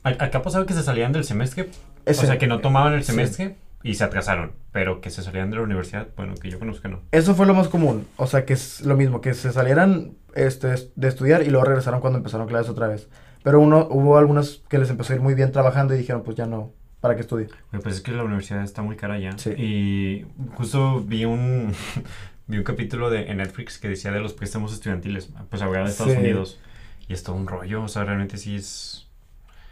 Acá 0.06 0.42
pasaba 0.42 0.66
que 0.66 0.74
se 0.74 0.84
salían 0.84 1.12
del 1.12 1.24
semestre. 1.24 1.70
Ese, 2.06 2.24
o 2.24 2.28
sea, 2.28 2.38
que 2.38 2.48
no 2.48 2.60
tomaban 2.60 2.94
el 2.94 3.04
semestre. 3.04 3.48
Sí 3.48 3.56
y 3.86 3.94
se 3.94 4.04
atrasaron, 4.04 4.54
pero 4.72 5.00
que 5.00 5.12
se 5.12 5.22
salieran 5.22 5.52
de 5.52 5.58
la 5.58 5.62
universidad, 5.62 6.08
bueno, 6.18 6.34
que 6.34 6.50
yo 6.50 6.58
conozco 6.58 6.82
que 6.82 6.90
no. 6.90 7.02
Eso 7.12 7.36
fue 7.36 7.46
lo 7.46 7.54
más 7.54 7.68
común, 7.68 8.08
o 8.18 8.26
sea, 8.26 8.44
que 8.44 8.54
es 8.54 8.82
lo 8.82 8.98
mismo, 8.98 9.22
que 9.22 9.36
se 9.36 9.52
salieran 9.52 10.16
este, 10.34 10.74
de 10.96 11.08
estudiar 11.08 11.44
y 11.44 11.52
luego 11.52 11.66
regresaron 11.66 12.02
cuando 12.02 12.18
empezaron 12.18 12.48
clases 12.48 12.72
otra 12.72 12.88
vez. 12.88 13.08
Pero 13.44 13.60
uno, 13.60 13.88
hubo 13.92 14.18
algunos 14.18 14.64
que 14.70 14.80
les 14.80 14.90
empezó 14.90 15.14
a 15.14 15.18
ir 15.18 15.22
muy 15.22 15.36
bien 15.36 15.52
trabajando 15.52 15.94
y 15.94 16.00
dijeron, 16.00 16.24
pues 16.24 16.36
ya 16.36 16.48
no, 16.48 16.74
¿para 17.00 17.14
qué 17.14 17.22
estudie? 17.22 17.48
Pues 17.70 17.98
es 17.98 18.02
que 18.02 18.12
la 18.12 18.24
universidad 18.24 18.64
está 18.64 18.82
muy 18.82 18.96
cara 18.96 19.20
ya. 19.20 19.38
Sí. 19.38 19.52
Y 19.52 20.26
justo 20.56 21.02
vi 21.02 21.26
un, 21.26 21.72
vi 22.48 22.58
un 22.58 22.64
capítulo 22.64 23.12
de, 23.12 23.30
en 23.30 23.38
Netflix 23.38 23.78
que 23.78 23.88
decía 23.88 24.12
de 24.12 24.20
los 24.20 24.34
préstamos 24.34 24.74
estudiantiles, 24.74 25.30
pues 25.52 25.62
ahora 25.62 25.84
de 25.84 25.92
Estados 25.92 26.14
sí. 26.14 26.20
Unidos. 26.20 26.60
Y 27.08 27.14
es 27.14 27.22
todo 27.22 27.36
un 27.36 27.46
rollo, 27.46 27.84
o 27.84 27.88
sea, 27.88 28.04
realmente 28.04 28.40
sí 28.40 28.56
es... 28.56 29.05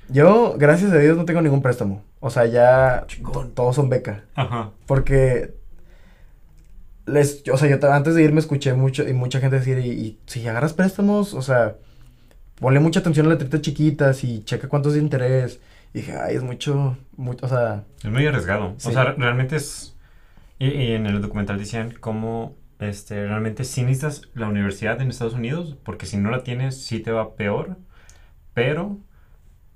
Yo, 0.10 0.56
gracias 0.58 0.92
a 0.92 0.98
Dios, 0.98 1.18
no 1.18 1.26
tengo 1.26 1.42
ningún 1.42 1.62
préstamo. 1.62 2.04
O 2.20 2.30
sea, 2.30 2.46
ya 2.46 3.06
todos 3.54 3.76
son 3.76 3.90
beca. 3.90 4.24
Ajá. 4.36 4.72
Porque 4.86 5.54
les, 7.06 7.44
o 7.52 7.58
sea, 7.58 7.70
yo 7.70 7.92
antes 7.92 8.16
de 8.16 8.24
irme 8.24 8.40
escuché 8.40 8.74
mucho 8.74 9.08
y 9.08 9.14
mucha 9.14 9.40
gente 9.40 9.58
decir, 9.58 9.78
y, 9.80 9.90
y 9.90 10.20
si 10.26 10.48
agarras 10.48 10.74
préstamos, 10.74 11.34
o 11.34 11.42
sea, 11.42 11.76
ponle 12.60 12.80
mucha 12.80 13.02
atención 13.02 13.26
a 13.26 13.30
las 13.30 13.40
letritas 13.40 13.62
chiquitas 13.62 14.24
y 14.24 14.44
checa 14.44 14.70
cuántos 14.70 14.94
de 14.94 15.00
interés. 15.00 15.60
Y 15.94 16.00
dije, 16.00 16.18
ay, 16.18 16.36
es 16.36 16.44
mucho, 16.44 16.98
mucho, 17.18 17.46
o 17.46 17.50
sea... 17.50 17.84
Es 18.04 18.10
muy 18.10 18.26
arriesgado. 18.26 18.74
Sí. 18.78 18.90
O 18.90 18.92
sea, 18.92 19.04
realmente 19.18 19.58
es... 19.58 19.96
Y, 20.60 20.68
y, 20.68 20.92
en 20.94 21.06
el 21.06 21.22
documental 21.22 21.60
decían 21.60 21.94
cómo, 22.00 22.56
este, 22.80 23.28
realmente 23.28 23.64
sí 23.64 23.84
necesitas 23.84 24.22
la 24.34 24.48
universidad 24.48 25.02
en 25.02 25.10
Estados 25.10 25.34
Unidos, 25.34 25.76
porque 25.84 26.06
si 26.06 26.18
no 26.18 26.32
la 26.32 26.44
tienes, 26.44 26.84
sí 26.84 27.00
te 27.00 27.12
va 27.12 27.36
peor, 27.36 27.78
pero... 28.54 28.98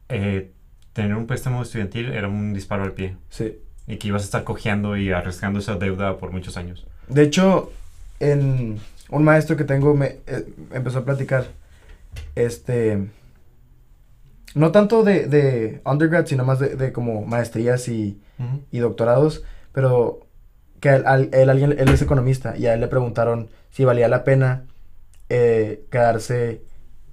Eh, 0.10 0.52
tener 0.93 1.15
un 1.15 1.28
préstamo 1.28 1.62
estudiantil 1.62 2.12
era 2.12 2.28
un 2.28 2.54
disparo 2.54 2.84
al 2.84 2.93
pie. 2.93 3.15
Sí. 3.30 3.60
Y 3.86 3.98
que 3.98 4.08
ibas 4.08 4.24
a 4.24 4.26
estar 4.26 4.43
cojeando 4.43 4.98
y 4.98 5.12
arriesgando 5.12 5.60
esa 5.60 5.76
deuda 5.76 6.17
por 6.17 6.32
muchos 6.32 6.58
años. 6.58 6.86
De 7.08 7.24
hecho, 7.24 7.72
en 8.20 8.80
un 9.10 9.24
maestro 9.24 9.56
que 9.56 9.63
tengo 9.63 9.93
me 9.96 10.17
eh, 10.28 10.46
empezó 10.74 11.00
a 11.00 11.06
platicar, 11.06 11.46
este, 12.36 13.08
no 14.56 14.72
tanto 14.72 15.04
de, 15.04 15.28
de 15.28 15.82
undergrad, 15.86 16.26
sino 16.26 16.43
más 16.43 16.60
de, 16.60 16.76
de 16.76 16.91
como 16.91 17.26
maestrías 17.26 17.88
y, 17.88 18.20
uh 18.39 18.43
-huh. 18.43 18.62
y, 18.72 18.80
doctorados, 18.80 19.43
pero 19.72 20.22
que 20.80 20.89
él, 20.89 21.30
él, 21.32 21.50
alguien, 21.50 21.76
él 21.78 21.89
es 21.89 22.02
economista 22.02 22.58
y 22.58 22.65
a 22.65 22.74
él 22.74 22.82
le 22.82 22.88
preguntaron 22.88 23.50
si 23.70 23.86
valía 23.86 24.08
la 24.08 24.24
pena 24.24 24.65
eh, 25.30 25.86
quedarse 25.91 26.62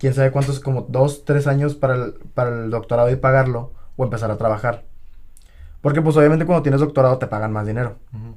quién 0.05 0.13
sabe 0.13 0.33
cuántos, 0.33 0.61
como 0.61 0.83
dos, 0.83 1.25
tres 1.25 1.47
años 1.47 1.75
para 1.77 1.95
el, 1.95 2.13
para 2.35 2.51
el 2.51 2.69
doctorado 2.69 3.09
y 3.11 3.17
pagarlo 3.17 3.73
o 3.97 4.05
empezar 4.05 4.31
a 4.31 4.37
trabajar. 4.37 4.85
Porque 5.81 6.03
pues 6.03 6.15
obviamente 6.19 6.45
cuando 6.45 6.63
tienes 6.63 6.83
doctorado 6.83 7.17
te 7.17 7.27
pagan 7.27 7.53
más 7.53 7.67
dinero. 7.67 7.97
Uh 8.13 8.17
-huh. 8.19 8.35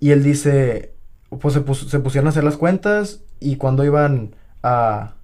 Y 0.00 0.10
él 0.10 0.24
dice, 0.24 0.92
pues 1.28 1.54
se, 1.54 1.60
pus 1.60 1.88
se, 1.88 2.00
pusieron 2.00 2.26
a 2.26 2.30
hacer 2.30 2.42
las 2.42 2.56
cuentas 2.56 3.22
y 3.38 3.58
cuando 3.58 3.84
iban 3.84 4.34
a 4.64 5.14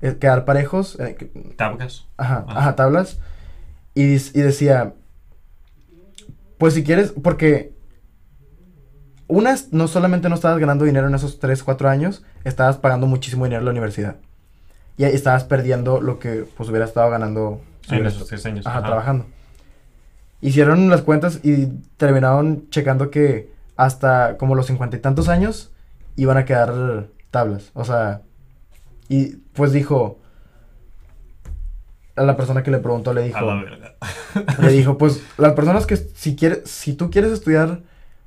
eh, 0.00 0.16
quedar 0.20 0.44
parejos. 0.44 0.96
Eh, 1.00 1.32
tablas. 1.56 2.06
Ajá, 2.16 2.44
ajá, 2.46 2.60
ajá 2.60 2.76
tablas. 2.76 3.18
Y, 3.94 4.12
y 4.14 4.42
decía, 4.42 4.94
pues 6.58 6.74
si 6.74 6.84
quieres, 6.84 7.12
porque 7.20 7.74
una, 9.26 9.56
no 9.72 9.88
solamente 9.88 10.28
no 10.28 10.36
estabas 10.36 10.60
ganando 10.60 10.84
dinero 10.84 11.08
en 11.08 11.16
esos 11.16 11.40
3, 11.40 11.64
4 11.64 11.88
años, 11.88 12.22
estabas 12.44 12.76
pagando 12.76 13.08
muchísimo 13.08 13.44
dinero 13.44 13.58
en 13.58 13.64
la 13.64 13.72
universidad. 13.72 14.18
Y 14.96 15.04
estabas 15.04 15.44
perdiendo 15.44 16.00
lo 16.00 16.18
que 16.18 16.44
pues 16.56 16.68
hubiera 16.68 16.84
estado 16.84 17.10
ganando 17.10 17.60
en 17.90 18.06
esos 18.06 18.26
3 18.28 18.46
años. 18.46 18.66
Ajá, 18.66 18.78
ajá, 18.78 18.86
trabajando. 18.86 19.26
Hicieron 20.40 20.88
las 20.88 21.02
cuentas 21.02 21.40
y 21.42 21.66
terminaron 21.96 22.68
checando 22.70 23.10
que 23.10 23.50
hasta 23.76 24.36
como 24.36 24.54
los 24.54 24.66
cincuenta 24.66 24.96
y 24.96 25.00
tantos 25.00 25.28
años 25.28 25.70
iban 26.16 26.36
a 26.36 26.44
quedar 26.44 27.06
tablas. 27.30 27.70
O 27.74 27.84
sea, 27.84 28.22
y 29.08 29.36
pues 29.54 29.72
dijo 29.72 30.18
a 32.16 32.22
la 32.22 32.36
persona 32.36 32.62
que 32.62 32.70
le 32.70 32.78
preguntó 32.78 33.14
le 33.14 33.22
dijo 33.22 33.38
le 34.58 34.68
dijo 34.68 34.98
pues 34.98 35.22
las 35.38 35.54
personas 35.54 35.86
que 35.86 35.96
si 35.96 36.36
quieres 36.36 36.70
si 36.70 36.94
tú 36.94 37.10
quieres 37.10 37.32
estudiar 37.32 37.80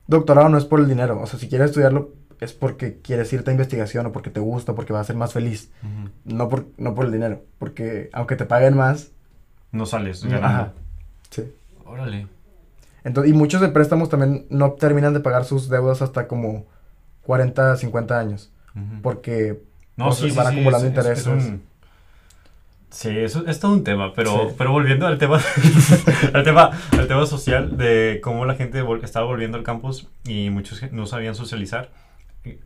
doctorado 0.08 0.50
no 0.50 0.58
es 0.58 0.66
por 0.66 0.80
el 0.80 0.88
dinero 0.88 1.20
o 1.22 1.28
sea 1.28 1.40
si 1.40 1.48
quieres 1.48 1.70
estudiarlo 1.70 2.12
es 2.40 2.54
porque 2.54 3.00
quieres 3.02 3.32
irte 3.34 3.50
a 3.52 3.54
investigación 3.54 4.06
o 4.06 4.12
porque 4.12 4.30
te 4.30 4.40
gusta 4.40 4.74
porque 4.76 4.94
vas 4.94 5.02
a 5.02 5.06
ser 5.06 5.16
más 5.16 5.34
feliz 5.34 5.72
uh 5.84 5.88
-huh. 5.88 6.10
no 6.26 6.50
por 6.50 6.66
no 6.78 6.94
por 6.96 7.06
el 7.06 7.12
dinero 7.12 7.42
porque 7.60 8.10
aunque 8.14 8.36
te 8.36 8.46
paguen 8.46 8.76
más 8.76 9.12
no 9.72 9.86
sales 9.86 10.24
ganando. 10.24 10.48
Ajá, 10.48 10.74
sí 11.30 11.44
órale 11.86 12.28
entonces, 13.04 13.32
y 13.32 13.38
muchos 13.38 13.62
de 13.62 13.70
préstamos 13.70 14.10
también 14.10 14.48
no 14.50 14.72
terminan 14.74 15.14
de 15.14 15.20
pagar 15.20 15.46
sus 15.46 15.70
deudas 15.70 16.02
hasta 16.02 16.28
como 16.28 16.66
40, 17.22 17.78
50 17.78 18.20
años. 18.20 18.52
Uh 18.76 18.80
-huh. 18.80 19.02
Porque 19.04 19.62
no, 19.96 20.12
sí, 20.12 20.32
van 20.32 20.48
sí, 20.48 20.54
acumulando 20.54 20.80
sí, 20.80 20.88
intereses. 20.88 21.20
Es, 21.20 21.28
es 21.28 21.28
un... 21.50 21.62
Sí, 22.90 23.10
eso 23.10 23.46
es 23.46 23.60
todo 23.60 23.74
un 23.74 23.84
tema, 23.84 24.14
pero, 24.16 24.54
pero 24.58 24.72
volviendo 24.72 25.06
al 25.06 25.18
tema, 25.20 25.40
al 26.34 26.44
tema, 26.44 26.72
al 26.98 27.08
tema 27.08 27.26
social 27.28 27.78
de 27.78 28.22
cómo 28.24 28.46
la 28.46 28.56
gente 28.56 28.82
vol- 28.84 29.04
estaba 29.04 29.26
volviendo 29.28 29.58
al 29.58 29.64
campus 29.64 30.08
y 30.24 30.50
muchos 30.50 30.82
no 30.92 31.06
sabían 31.06 31.36
socializar. 31.36 31.90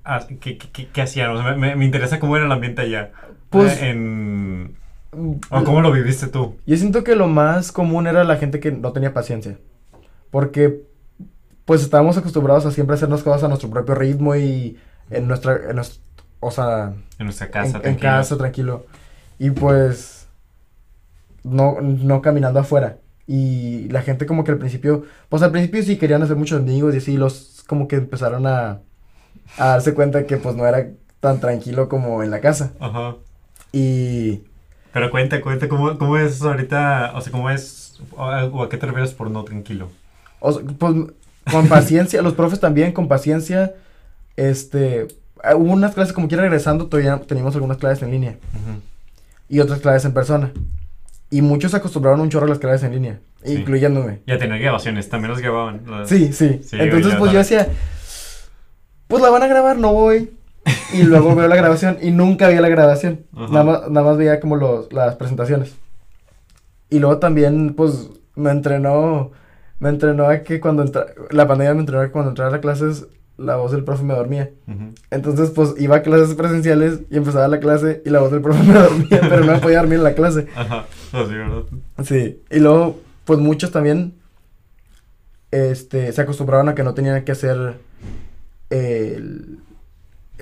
Ah, 0.03 0.25
¿Qué, 0.41 0.57
qué, 0.57 0.87
qué- 0.91 1.01
hacían? 1.01 1.31
O 1.31 1.41
sea, 1.41 1.55
me, 1.55 1.75
me- 1.75 1.85
interesa 1.85 2.19
cómo 2.19 2.35
era 2.35 2.45
el 2.45 2.51
ambiente 2.51 2.81
allá. 2.81 3.11
Pues- 3.49 3.81
Eh, 3.81 3.89
en, 3.91 4.75
o 5.49 5.63
cómo 5.63 5.81
lo 5.81 5.91
viviste 5.91 6.27
tú. 6.27 6.57
Yo 6.65 6.77
siento 6.77 7.03
que 7.03 7.15
lo 7.15 7.27
más 7.27 7.71
común 7.71 8.05
era 8.07 8.23
la 8.23 8.37
gente 8.37 8.59
que 8.59 8.71
no 8.71 8.91
tenía 8.91 9.13
paciencia. 9.13 9.57
Porque, 10.31 10.83
pues, 11.65 11.81
estábamos 11.81 12.17
acostumbrados 12.17 12.65
a 12.65 12.71
siempre 12.71 12.95
hacer 12.95 13.09
las 13.09 13.23
cosas 13.23 13.43
a 13.43 13.47
nuestro 13.47 13.69
propio 13.69 13.95
ritmo 13.95 14.35
y 14.35 14.77
en 15.09 15.27
nuestra, 15.27 15.55
en 15.69 15.77
nues- 15.77 15.99
o 16.39 16.51
sea, 16.51 16.93
En 17.17 17.25
nuestra 17.25 17.47
en, 17.47 17.51
casa, 17.51 17.77
en 17.77 17.81
tranquilos. 17.81 18.01
casa, 18.01 18.37
tranquilo. 18.37 18.85
Y 19.39 19.51
pues, 19.51 20.27
no, 21.43 21.77
no 21.81 22.21
caminando 22.21 22.59
afuera. 22.59 22.97
Y 23.27 23.87
la 23.89 24.01
gente 24.01 24.25
como 24.25 24.43
que 24.43 24.51
al 24.51 24.57
principio, 24.57 25.05
pues 25.29 25.41
al 25.43 25.51
principio 25.51 25.81
sí 25.83 25.97
querían 25.97 26.21
hacer 26.23 26.35
muchos 26.35 26.59
amigos 26.59 26.93
y 26.95 26.97
así 26.97 27.17
los 27.17 27.63
como 27.67 27.87
que 27.87 27.97
empezaron 27.97 28.47
a, 28.47 28.79
a 29.57 29.67
darse 29.67 29.93
cuenta 29.93 30.25
que 30.25 30.37
pues 30.37 30.55
no 30.55 30.65
era 30.67 30.87
tan 31.19 31.39
tranquilo 31.39 31.89
como 31.89 32.23
en 32.23 32.31
la 32.31 32.39
casa. 32.41 32.71
Ajá. 32.79 33.15
Y 33.71 34.41
Pero 34.93 35.11
cuenta, 35.11 35.41
cuenta, 35.41 35.67
¿cómo, 35.67 35.97
cómo 35.97 36.17
es 36.17 36.41
ahorita? 36.41 37.11
O 37.15 37.21
sea, 37.21 37.31
¿cómo 37.31 37.49
es? 37.49 37.99
O 38.15 38.23
a, 38.23 38.45
o 38.45 38.63
a 38.63 38.69
qué 38.69 38.77
te 38.77 38.85
refieres 38.85 39.13
por 39.13 39.29
no 39.29 39.43
tranquilo? 39.43 39.89
O 40.39 40.51
sea, 40.51 40.63
pues 40.77 40.95
con 41.51 41.67
paciencia, 41.67 42.21
los 42.23 42.33
profes 42.33 42.59
también 42.59 42.91
con 42.93 43.07
paciencia, 43.07 43.73
este, 44.37 45.07
ah, 45.43 45.55
hubo 45.55 45.73
unas 45.73 45.93
clases 45.93 46.13
como 46.13 46.27
quiera 46.27 46.43
regresando, 46.43 46.87
todavía 46.87 47.19
teníamos 47.21 47.53
algunas 47.55 47.77
clases 47.77 48.03
en 48.03 48.11
línea 48.11 48.31
Ujú. 48.53 48.79
y 49.49 49.59
otras 49.59 49.79
clases 49.79 50.05
en 50.05 50.13
persona. 50.13 50.51
Y 51.31 51.41
muchos 51.41 51.71
se 51.71 51.77
acostumbraron 51.77 52.21
un 52.21 52.29
chorro 52.29 52.45
a 52.47 52.49
las 52.49 52.59
clases 52.59 52.83
en 52.83 52.93
línea, 52.93 53.19
Sí. 53.43 53.53
incluyéndome. 53.53 54.21
Ya 54.25 54.37
tener 54.39 54.59
grabaciones, 54.59 55.09
también 55.09 55.31
las 55.33 55.41
grababan. 55.41 55.81
las- 55.87 56.09
Sí, 56.09 56.33
sí. 56.33 56.61
Sí, 56.63 56.77
Entonces, 56.79 57.15
pues 57.15 57.31
yo 57.31 57.37
decía, 57.37 57.67
pues 59.09 59.23
la 59.23 59.31
van 59.31 59.43
a 59.43 59.47
grabar, 59.47 59.77
no 59.77 59.91
voy. 59.91 60.29
Y 60.93 61.01
luego 61.01 61.35
veo 61.35 61.47
la 61.47 61.55
grabación 61.55 61.97
y 61.99 62.11
nunca 62.11 62.47
veía 62.47 62.61
la 62.61 62.69
grabación. 62.69 63.25
Nada 63.33 63.63
más, 63.63 63.89
nada 63.89 64.05
más 64.05 64.17
veía 64.17 64.39
como 64.39 64.55
los, 64.55 64.93
las 64.93 65.15
presentaciones. 65.15 65.75
Y 66.91 66.99
luego 66.99 67.17
también, 67.17 67.73
pues, 67.73 68.09
me 68.35 68.51
entrenó, 68.51 69.31
me 69.79 69.89
entrenó 69.89 70.27
a 70.27 70.43
que 70.43 70.59
cuando 70.59 70.83
entra, 70.83 71.07
la 71.31 71.47
pandemia 71.47 71.73
me 71.73 71.79
entrenó 71.79 72.01
a 72.01 72.05
que 72.05 72.11
cuando 72.11 72.29
entraba 72.29 72.55
a 72.55 72.61
clases, 72.61 73.07
la 73.35 73.55
voz 73.55 73.71
del 73.71 73.83
profe 73.83 74.03
me 74.03 74.13
dormía. 74.13 74.51
Entonces, 75.09 75.49
pues, 75.49 75.73
iba 75.79 75.95
a 75.95 76.01
clases 76.03 76.35
presenciales 76.35 76.99
y 77.09 77.17
empezaba 77.17 77.47
la 77.47 77.59
clase 77.59 78.03
y 78.05 78.11
la 78.11 78.19
voz 78.19 78.31
del 78.31 78.41
profe 78.41 78.61
me 78.67 78.73
dormía, 78.73 79.21
pero 79.21 79.43
no 79.43 79.53
me 79.53 79.59
podía 79.59 79.79
dormir 79.79 79.97
en 79.97 80.03
la 80.03 80.13
clase. 80.13 80.47
Ajá. 80.55 80.85
Así, 81.13 81.33
¿verdad? 81.33 81.63
Sí, 82.03 82.43
y 82.51 82.59
luego, 82.59 82.99
pues 83.25 83.39
muchos 83.39 83.71
también, 83.71 84.13
este, 85.49 86.11
se 86.11 86.21
acostumbraron 86.21 86.69
a 86.69 86.75
que 86.75 86.83
no 86.83 86.93
tenían 86.93 87.23
que 87.23 87.31
hacer, 87.31 87.77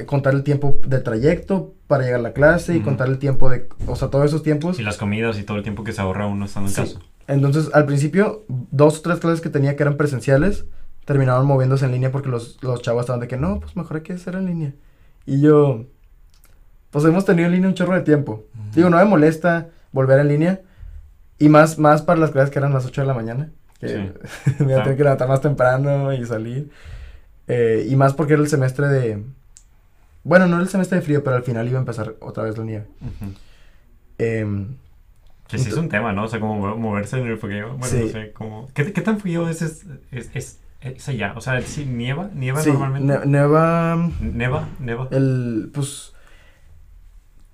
contar 0.06 0.34
el 0.34 0.44
tiempo 0.44 0.80
de 0.86 1.00
trayecto 1.00 1.74
para 1.88 2.04
llegar 2.04 2.20
a 2.20 2.24
la 2.24 2.34
clase 2.34 2.76
y 2.76 2.82
contar 2.82 3.08
el 3.08 3.18
tiempo 3.20 3.50
de, 3.50 3.68
o 3.88 3.96
sea, 3.96 4.10
todos 4.10 4.26
esos 4.26 4.44
tiempos. 4.44 4.80
Y 4.80 4.84
las 4.84 4.98
comidas 4.98 5.40
y 5.40 5.44
todo 5.44 5.58
el 5.58 5.64
tiempo 5.64 5.84
que 5.84 5.94
se 5.94 6.02
ahorra 6.02 6.28
uno 6.28 6.46
estando 6.46 6.70
en 6.70 6.76
Sí. 6.76 6.82
casa. 6.82 7.00
Entonces, 7.28 7.70
al 7.74 7.86
principio, 7.86 8.46
dos 8.48 9.00
o 9.00 9.02
tres 9.02 9.20
clases 9.20 9.42
que 9.42 9.50
tenía 9.50 9.76
que 9.76 9.84
eran 9.84 9.98
presenciales, 9.98 10.66
terminaron 11.06 11.46
moviéndose 11.46 11.86
en 11.86 11.92
línea 11.92 12.12
porque 12.12 12.30
los, 12.30 12.58
los 12.62 12.82
chavos 12.82 13.02
estaban 13.02 13.20
de 13.22 13.28
que, 13.28 13.38
no, 13.38 13.60
pues 13.60 13.76
mejor 13.76 13.98
hay 13.98 14.04
que 14.04 14.14
hacer 14.14 14.36
en 14.36 14.46
línea. 14.46 14.74
Y 15.26 15.42
yo, 15.42 15.86
pues 16.92 17.04
hemos 17.06 17.26
tenido 17.26 17.48
en 17.48 17.54
línea 17.54 17.70
un 17.70 17.76
chorro 17.76 17.96
de 17.96 18.02
tiempo. 18.02 18.46
Digo, 18.74 18.90
no 18.90 18.98
me 18.98 19.06
molesta 19.06 19.70
volver 19.92 20.20
en 20.20 20.28
línea. 20.30 20.62
Y 21.40 21.50
más, 21.50 21.78
más 21.80 22.02
para 22.02 22.20
las 22.20 22.32
clases 22.32 22.50
que 22.50 22.60
eran 22.60 22.74
las 22.74 22.86
8 22.86 23.02
de 23.02 23.08
la 23.08 23.14
mañana. 23.14 23.52
Que 23.80 23.88
Sí. 23.90 24.54
me 24.64 24.72
iba 24.72 24.80
a 24.80 24.84
tener 24.84 24.98
que 24.98 25.04
levantar 25.04 25.28
más 25.28 25.42
temprano 25.42 26.14
y 26.14 26.26
salir. 26.26 26.70
Eh, 27.48 27.88
y 27.90 27.96
más 27.96 28.14
porque 28.14 28.34
era 28.34 28.42
el 28.42 28.48
semestre 28.50 28.88
de... 28.88 29.24
Bueno, 30.28 30.46
no 30.48 30.56
era 30.56 30.64
el 30.64 30.70
semestre 30.70 30.98
de 30.98 31.02
frío, 31.06 31.24
pero 31.24 31.38
al 31.38 31.44
final 31.44 31.68
iba 31.68 31.78
a 31.78 31.80
empezar 31.80 32.16
otra 32.20 32.44
vez 32.44 32.58
la 32.58 32.64
nieve. 32.66 32.86
Ujú. 33.02 33.32
Em, 34.18 34.76
Que 35.48 35.58
sí 35.58 35.70
es 35.70 35.78
un 35.78 35.88
tema, 35.88 36.12
¿no? 36.12 36.26
O 36.26 36.28
sea, 36.28 36.40
como 36.42 36.56
mo- 36.56 36.76
moverse 36.76 37.18
en 37.20 37.28
el 37.28 37.38
frío. 37.38 37.70
Bueno, 37.78 37.86
Sí. 37.86 38.02
no 38.04 38.08
sé, 38.10 38.34
como... 38.34 38.68
¿Qué, 38.74 38.92
qué 38.92 39.02
tan 39.02 39.20
frío 39.20 39.48
es, 39.48 39.62
es, 39.62 39.86
es, 40.12 40.30
es, 40.34 40.60
es 40.82 41.08
allá? 41.08 41.34
O 41.38 41.42
sea, 41.42 41.62
¿sí 41.62 41.86
nieva? 41.86 42.30
¿Nieva 42.34 42.62
sí, 42.62 42.70
normalmente? 42.72 43.20
ne- 43.20 43.26
neva... 43.26 44.10
¿Neva? 44.20 44.68
¿Neva? 44.80 45.08
El, 45.12 45.72
pues... 45.74 46.14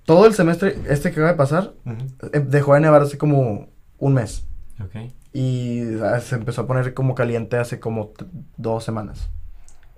Todo 0.04 0.26
el 0.26 0.34
semestre, 0.34 0.76
este 0.88 1.10
que 1.10 1.14
acaba 1.20 1.28
de 1.32 1.38
pasar, 1.38 1.72
Ujú. 1.86 2.28
eh, 2.32 2.40
dejó 2.40 2.74
de 2.74 2.80
nevar 2.80 3.02
hace 3.02 3.16
como 3.16 3.68
un 3.98 4.14
mes. 4.14 4.44
Ok. 4.82 5.10
Y 5.32 5.98
ah, 6.02 6.18
se 6.20 6.34
empezó 6.34 6.62
a 6.62 6.66
poner 6.66 6.92
como 6.92 7.14
caliente 7.14 7.56
hace 7.56 7.78
como 7.80 8.12
dos 8.56 8.84
semanas. 8.84 9.30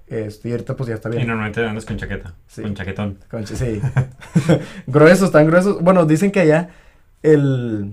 Este, 0.08 0.48
y 0.48 0.52
ahorita 0.52 0.76
pues 0.76 0.88
ya 0.88 0.94
está 0.94 1.08
Y 1.08 1.12
bien. 1.16 1.26
normalmente 1.26 1.64
andas 1.66 1.84
con 1.84 1.96
chaqueta. 1.96 2.34
Sí. 2.46 2.62
Con 2.62 2.74
chaquetón. 2.74 3.18
Sí. 3.44 3.80
gruesos, 4.86 5.32
tan 5.32 5.46
gruesos. 5.46 5.82
Bueno, 5.82 6.06
dicen 6.06 6.30
que 6.30 6.40
allá 6.40 6.70
el... 7.22 7.92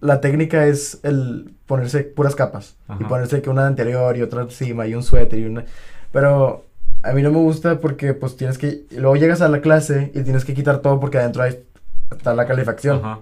La 0.00 0.20
técnica 0.22 0.66
es 0.66 0.98
el 1.02 1.52
ponerse 1.66 2.00
puras 2.04 2.34
capas. 2.34 2.76
Y 2.98 3.04
ponerse 3.04 3.42
que 3.42 3.50
una 3.50 3.66
anterior 3.66 4.16
y 4.16 4.22
otra 4.22 4.42
encima 4.42 4.86
y 4.86 4.94
un 4.94 5.02
suéter 5.02 5.38
y 5.38 5.44
una... 5.44 5.64
Pero 6.10 6.64
a 7.02 7.12
mí 7.12 7.22
no 7.22 7.30
me 7.30 7.38
gusta 7.38 7.80
porque 7.80 8.14
pues 8.14 8.36
tienes 8.36 8.56
que... 8.56 8.84
Luego 8.92 9.16
llegas 9.16 9.42
a 9.42 9.48
la 9.48 9.60
clase 9.60 10.10
y 10.14 10.22
tienes 10.22 10.44
que 10.44 10.54
quitar 10.54 10.78
todo 10.78 11.00
porque 11.00 11.18
adentro 11.18 11.42
hay... 11.42 11.62
Está 12.10 12.34
la 12.34 12.46
calefacción. 12.46 12.98
Ajá. 12.98 13.20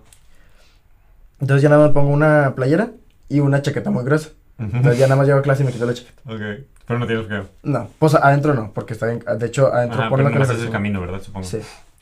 Entonces 1.40 1.62
ya 1.62 1.68
nada 1.68 1.86
más 1.86 1.92
pongo 1.92 2.10
una 2.10 2.54
playera 2.54 2.90
y 3.28 3.40
una 3.40 3.60
chaqueta 3.62 3.90
muy 3.90 4.04
gruesa. 4.04 4.30
Entonces 4.58 4.98
ya 4.98 5.06
nada 5.06 5.16
más 5.16 5.26
llego 5.26 5.38
a 5.38 5.42
clase 5.42 5.62
y 5.62 5.66
me 5.66 5.72
quito 5.72 5.86
la 5.86 5.94
chaqueta. 5.94 6.22
Ok. 6.32 6.40
Pero 6.88 6.98
no 6.98 7.06
tienes 7.06 7.26
frío. 7.26 7.44
No, 7.62 7.88
pues 7.98 8.14
adentro 8.14 8.54
no, 8.54 8.72
porque 8.72 8.94
está 8.94 9.06
bien. 9.06 9.22
De 9.38 9.46
hecho, 9.46 9.72
adentro 9.72 10.00
Ajá, 10.00 10.10
pero 10.10 10.22
la 10.24 10.30
nomás 10.30 10.50
es 10.50 10.62
el 10.62 10.70
camino, 10.70 11.00
¿verdad? 11.00 11.20
Supongo. 11.20 11.46
Sí. 11.46 11.58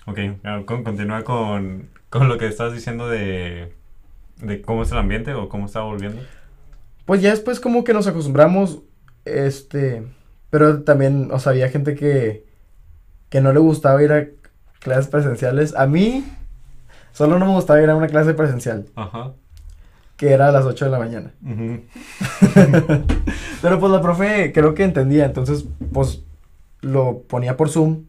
Ok, 0.07 0.19
con- 0.65 0.85
continúa 0.85 1.25
con, 1.25 1.89
con 2.09 2.29
lo 2.29 2.39
que 2.39 2.47
estabas 2.47 2.73
diciendo 2.73 3.09
de, 3.09 3.75
de 4.41 4.63
cómo 4.63 4.85
es 4.85 4.93
el 4.93 4.99
ambiente 4.99 5.35
o 5.35 5.49
cómo 5.49 5.67
estaba 5.67 5.87
volviendo. 5.87 6.23
Pues 7.05 7.21
ya 7.21 7.31
después 7.31 7.59
como 7.61 7.83
que 7.85 7.93
nos 7.93 8.07
acostumbramos, 8.07 8.79
este, 9.25 10.07
pero 10.51 10.83
también, 10.85 11.31
o 11.33 11.39
sea, 11.41 11.51
había 11.51 11.69
gente 11.69 11.97
que, 11.97 12.47
que 13.29 13.41
no 13.41 13.53
le 13.53 13.59
gustaba 13.59 14.01
ir 14.03 14.13
a 14.13 14.27
clases 14.79 15.09
presenciales. 15.09 15.75
A 15.75 15.87
mí, 15.89 16.25
solo 17.13 17.39
no 17.41 17.47
me 17.47 17.53
gustaba 17.53 17.83
ir 17.83 17.91
a 17.91 17.97
una 17.97 18.07
clase 18.07 18.35
presencial, 18.35 18.87
Ajá. 18.95 19.33
Que 20.17 20.31
era 20.33 20.49
a 20.49 20.53
las 20.53 20.65
8 20.65 20.87
de 20.87 20.91
la 20.91 20.99
mañana. 20.99 21.33
Pero 23.63 23.81
pues 23.81 23.93
la 23.93 24.01
profe 24.01 24.53
creo 24.53 24.75
que 24.75 24.85
entendía, 24.85 25.25
entonces, 25.25 25.67
pues, 25.93 26.23
lo 26.81 27.23
ponía 27.23 27.57
por 27.57 27.69
Zoom, 27.69 28.07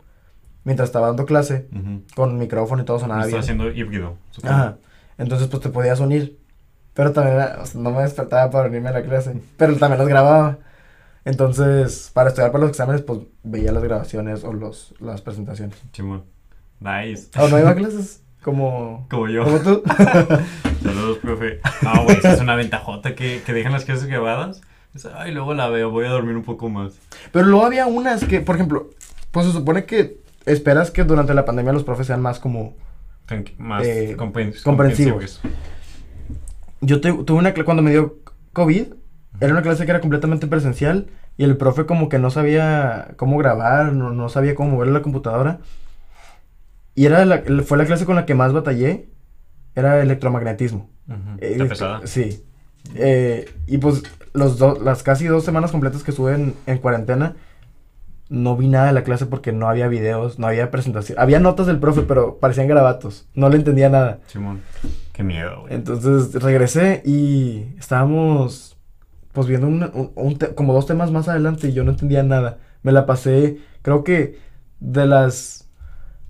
mientras 0.64 0.90
estaba 0.90 1.08
dando 1.08 1.26
clase, 1.26 1.68
con 2.16 2.38
micrófono 2.38 2.82
y 2.82 2.86
todo 2.86 3.00
sonaba 3.00 3.22
Estaba 3.22 3.42
bien. 3.42 3.42
haciendo 3.42 3.72
híbrido, 3.72 4.18
supongo. 4.32 4.54
Ajá. 4.54 4.78
Entonces, 5.18 5.48
pues 5.48 5.64
te 5.64 5.70
podías 5.70 6.00
unir. 6.00 6.38
Pero 6.94 7.12
también 7.12 7.36
era- 7.38 7.60
o 7.62 7.66
sea, 7.66 7.80
no 7.82 7.92
me 7.92 8.02
despertaba 8.02 8.50
para 8.50 8.70
unirme 8.70 8.90
a 8.90 8.94
la 8.94 9.04
clase. 9.04 9.40
Pero 9.58 9.76
también 9.78 10.00
las 10.00 10.08
grababa. 10.08 10.58
Entonces, 11.26 12.10
para 12.14 12.30
estudiar 12.30 12.52
para 12.52 12.62
los 12.64 12.70
exámenes, 12.72 13.02
pues 13.02 13.20
veía 13.44 13.72
las 13.72 13.84
grabaciones 13.84 14.44
o 14.44 14.54
los, 14.54 14.96
las 15.00 15.22
presentaciones. 15.22 15.78
Chimón. 15.92 16.24
Nice. 16.80 17.30
O 17.40 17.48
no 17.50 17.60
iba 17.60 17.70
a 17.72 17.76
clases 17.76 18.22
como, 18.48 19.06
Como 19.10 19.28
yo. 19.28 19.44
como 19.44 19.60
tú. 19.60 19.84
Saludos, 20.82 21.18
profe. 21.22 21.60
No, 21.82 22.06
güey, 22.06 22.16
esa 22.18 22.32
es 22.32 22.40
una 22.40 22.56
ventajota 22.56 23.14
que, 23.14 23.42
que 23.46 23.52
dejan 23.52 23.74
las 23.74 23.84
clases 23.84 24.06
grabadas. 24.06 24.62
Ay, 25.18 25.34
luego 25.34 25.54
la 25.54 25.68
veo, 25.68 25.92
voy 25.92 26.06
a 26.06 26.10
dormir 26.12 26.38
un 26.38 26.44
poco 26.44 26.70
más. 26.70 26.94
Pero 27.34 27.46
luego 27.46 27.66
había 27.66 27.88
unas 27.88 28.24
que, 28.24 28.40
por 28.40 28.56
ejemplo, 28.56 28.90
pues 29.32 29.46
se 29.48 29.52
supone 29.52 29.84
que 29.84 30.22
esperas 30.46 30.92
que 30.92 31.04
durante 31.04 31.34
la 31.34 31.44
pandemia 31.44 31.74
los 31.74 31.84
profes 31.84 32.08
sean 32.08 32.22
más 32.22 32.40
como... 32.40 32.74
Tranqui- 33.28 33.58
más 33.58 33.86
Eh, 33.86 34.16
compren- 34.18 34.60
comprensivos. 34.64 35.42
Yo 36.80 37.02
te- 37.02 37.12
tuve 37.12 37.38
una 37.38 37.54
clase 37.54 37.66
cuando 37.66 37.84
me 37.84 37.92
dio 37.92 38.16
COVID, 38.54 38.86
era 39.42 39.52
una 39.52 39.62
clase 39.62 39.84
que 39.84 39.92
era 39.92 40.00
completamente 40.00 40.48
presencial 40.48 41.08
y 41.36 41.44
el 41.44 41.58
profe 41.58 41.86
como 41.86 42.08
que 42.08 42.18
no 42.18 42.32
sabía 42.32 43.10
cómo 43.18 43.38
grabar, 43.38 43.92
no, 43.92 44.12
no 44.12 44.30
sabía 44.30 44.56
cómo 44.56 44.70
mover 44.72 44.88
la 44.88 45.02
computadora. 45.02 45.60
Y 46.98 47.06
era 47.06 47.24
la- 47.26 47.44
fue 47.64 47.78
la 47.78 47.86
clase 47.86 48.06
con 48.06 48.16
la 48.16 48.26
que 48.26 48.34
más 48.34 48.54
batallé, 48.54 49.08
era 49.76 50.02
electromagnetismo. 50.02 50.90
Eh, 51.40 51.52
Está 51.54 51.68
pesada. 51.68 52.02
Sí. 52.06 52.44
Eh, 52.96 53.46
y 53.68 53.78
pues 53.78 54.02
los 54.34 54.58
do- 54.58 54.80
las 54.84 55.04
casi 55.04 55.28
dos 55.28 55.46
semanas 55.46 55.72
completas 55.72 56.04
que 56.04 56.10
estuve 56.12 56.34
en, 56.34 56.56
en 56.66 56.78
cuarentena, 56.80 57.36
no 58.30 58.58
vi 58.58 58.68
nada 58.68 58.88
de 58.88 58.94
la 58.94 59.04
clase 59.04 59.26
porque 59.28 59.52
no 59.54 59.70
había 59.70 59.88
videos, 59.88 60.40
no 60.40 60.48
había 60.48 60.72
presentación. 60.72 61.20
Había 61.20 61.40
notas 61.40 61.68
del 61.68 61.80
profe, 61.80 62.02
pero 62.02 62.40
parecían 62.40 62.68
garabatos. 62.68 63.28
No 63.36 63.48
le 63.50 63.58
entendía 63.58 63.90
nada. 63.90 64.20
Simón. 64.28 64.62
Qué 65.14 65.24
miedo, 65.24 65.62
güey. 65.62 65.76
Entonces 65.76 66.34
regresé 66.42 67.04
y 67.06 67.76
estábamos 67.78 68.76
pues 69.34 69.46
viendo 69.48 69.68
un- 69.68 70.12
un- 70.16 70.36
como 70.56 70.74
dos 70.74 70.88
temas 70.88 71.12
más 71.12 71.28
adelante 71.28 71.68
y 71.70 71.74
yo 71.74 71.84
no 71.84 71.92
entendía 71.92 72.24
nada. 72.24 72.58
Me 72.82 72.92
la 72.92 73.06
pasé, 73.06 73.60
creo 73.84 74.04
que 74.04 74.40
de 74.80 75.06
las, 75.06 75.67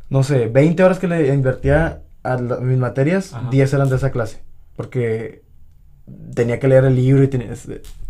no 0.09 0.23
sé, 0.23 0.47
20 0.47 0.83
horas 0.83 0.99
que 0.99 1.07
le 1.07 1.33
invertía 1.33 2.03
a 2.23 2.35
la- 2.37 2.57
mis 2.57 2.77
materias, 2.77 3.33
Ajá. 3.33 3.49
10 3.49 3.73
eran 3.73 3.89
de 3.89 3.95
esa 3.97 4.11
clase. 4.11 4.43
Porque 4.75 5.43
tenía 6.35 6.59
que 6.59 6.67
leer 6.67 6.85
el 6.85 6.95
libro 6.95 7.23
y 7.23 7.27
tenía, 7.27 7.51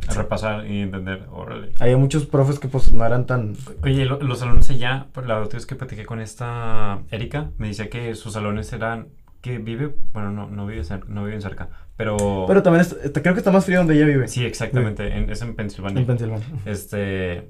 A 0.08 0.14
repasar 0.14 0.68
y 0.70 0.82
entender. 0.82 1.26
Órale. 1.32 1.72
había 1.80 1.98
muchos 1.98 2.26
profes 2.26 2.60
que 2.60 2.68
pues 2.68 2.92
no 2.94 3.06
eran 3.06 3.26
tan... 3.26 3.56
Oye, 3.84 4.06
lo- 4.06 4.22
los 4.22 4.40
salones 4.40 4.70
allá, 4.70 5.08
la 5.26 5.40
otra 5.42 5.58
vez 5.58 5.66
que 5.66 5.76
platiqué 5.76 6.06
con 6.06 6.20
esta 6.22 7.00
Erika, 7.10 7.50
me 7.58 7.68
decía 7.70 7.90
que 7.90 8.14
sus 8.16 8.34
salones 8.34 8.72
eran. 8.74 9.08
que 9.42 9.60
vive. 9.60 9.94
Bueno, 10.14 10.32
no, 10.32 10.50
no, 10.50 10.66
vive 10.66 10.82
no 11.08 11.24
viven 11.24 11.42
cerca. 11.42 11.70
Pero. 11.96 12.18
Pero 12.48 12.64
también 12.64 12.82
es- 12.82 12.92
está- 13.04 13.22
creo 13.22 13.34
que 13.36 13.40
está 13.40 13.52
más 13.52 13.66
frío 13.66 13.78
donde 13.78 13.96
ella 13.96 14.06
vive. 14.06 14.28
Sí, 14.28 14.44
exactamente. 14.44 15.08
en- 15.16 15.30
es 15.30 15.42
en 15.42 15.56
Pensilvania. 15.56 16.02
En 16.02 16.08
Pensilvania. 16.08 16.46
este. 16.66 17.50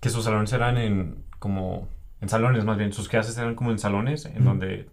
Que 0.00 0.08
sus 0.08 0.24
salones 0.24 0.52
eran 0.54 0.76
en. 0.78 1.24
como. 1.38 1.88
En 2.20 2.28
salones 2.28 2.64
más 2.64 2.78
bien. 2.78 2.92
Sus 2.92 3.08
clases 3.08 3.36
eran 3.38 3.54
como 3.54 3.70
en 3.70 3.78
salones, 3.78 4.26
en 4.26 4.44
donde. 4.44 4.88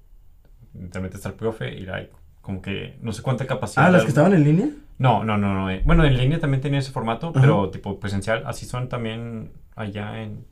literalmente 0.74 1.18
está 1.18 1.30
el 1.30 1.36
profe 1.36 1.74
y 1.78 1.88
hay 1.88 2.10
como 2.42 2.62
que. 2.62 2.98
no 3.02 3.12
sé 3.12 3.22
cuánta 3.22 3.46
capacidad. 3.48 3.86
Ah, 3.86 3.92
¿las 3.92 4.04
que 4.04 4.10
estaban 4.10 4.34
en 4.34 4.44
línea? 4.44 4.68
No, 5.00 5.24
no, 5.24 5.38
no, 5.38 5.54
no. 5.54 5.70
eh. 5.72 5.82
Bueno, 5.86 6.06
en 6.06 6.18
línea 6.18 6.40
también 6.40 6.62
tenía 6.62 6.80
ese 6.80 6.92
formato, 6.92 7.30
Ajá. 7.30 7.42
pero 7.42 7.70
tipo 7.70 8.00
presencial. 8.00 8.44
Así 8.46 8.66
son 8.66 8.90
también 8.90 9.52
allá 9.76 10.22
en, 10.22 10.46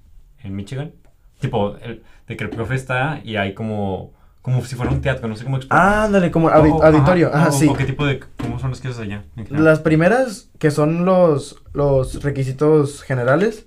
en 0.44 0.56
Michigan. 0.56 0.92
Tipo, 1.40 1.76
el- 1.78 2.04
de 2.28 2.38
que 2.38 2.44
el 2.44 2.50
profe 2.50 2.76
está 2.76 3.20
y 3.24 3.36
hay 3.36 3.54
como, 3.54 4.14
como 4.42 4.64
si 4.64 4.76
fuera 4.76 4.92
un 4.92 5.02
teatro, 5.02 5.28
no 5.28 5.36
sé 5.36 5.44
cómo 5.44 5.58
explicar. 5.58 5.80
Ah, 5.86 6.04
ándale, 6.06 6.32
como 6.32 6.50
audi- 6.50 6.82
auditorio. 6.84 7.28
ajá, 7.30 7.38
Ajá, 7.40 7.50
o- 7.50 7.52
sí. 7.52 7.68
o 7.68 7.74
qué 7.74 7.86
tipo 7.86 8.06
de, 8.06 8.20
cómo 8.38 8.60
son 8.60 8.72
las 8.72 8.80
clases 8.82 9.00
allá. 9.02 9.24
Las 9.50 9.80
primeras, 9.80 10.50
que 10.60 10.70
son 10.72 11.04
los, 11.06 11.62
los 11.74 12.22
requisitos 12.24 13.02
generales, 13.04 13.66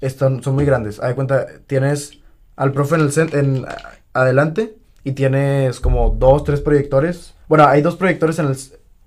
están, 0.00 0.42
son 0.42 0.54
muy 0.54 0.64
grandes. 0.64 1.00
De 1.00 1.14
cuenta, 1.14 1.46
tienes 1.66 2.20
al 2.56 2.72
profe 2.72 2.96
en 2.96 3.00
el 3.02 3.10
cen- 3.12 3.34
en 3.34 3.64
a- 3.66 3.76
adelante 4.12 4.74
y 5.04 5.12
tienes 5.12 5.80
como 5.80 6.10
dos, 6.10 6.44
tres 6.44 6.60
proyectores. 6.60 7.34
Bueno, 7.48 7.66
hay 7.66 7.82
dos 7.82 7.96
proyectores 7.96 8.38
en 8.38 8.46
el... 8.46 8.56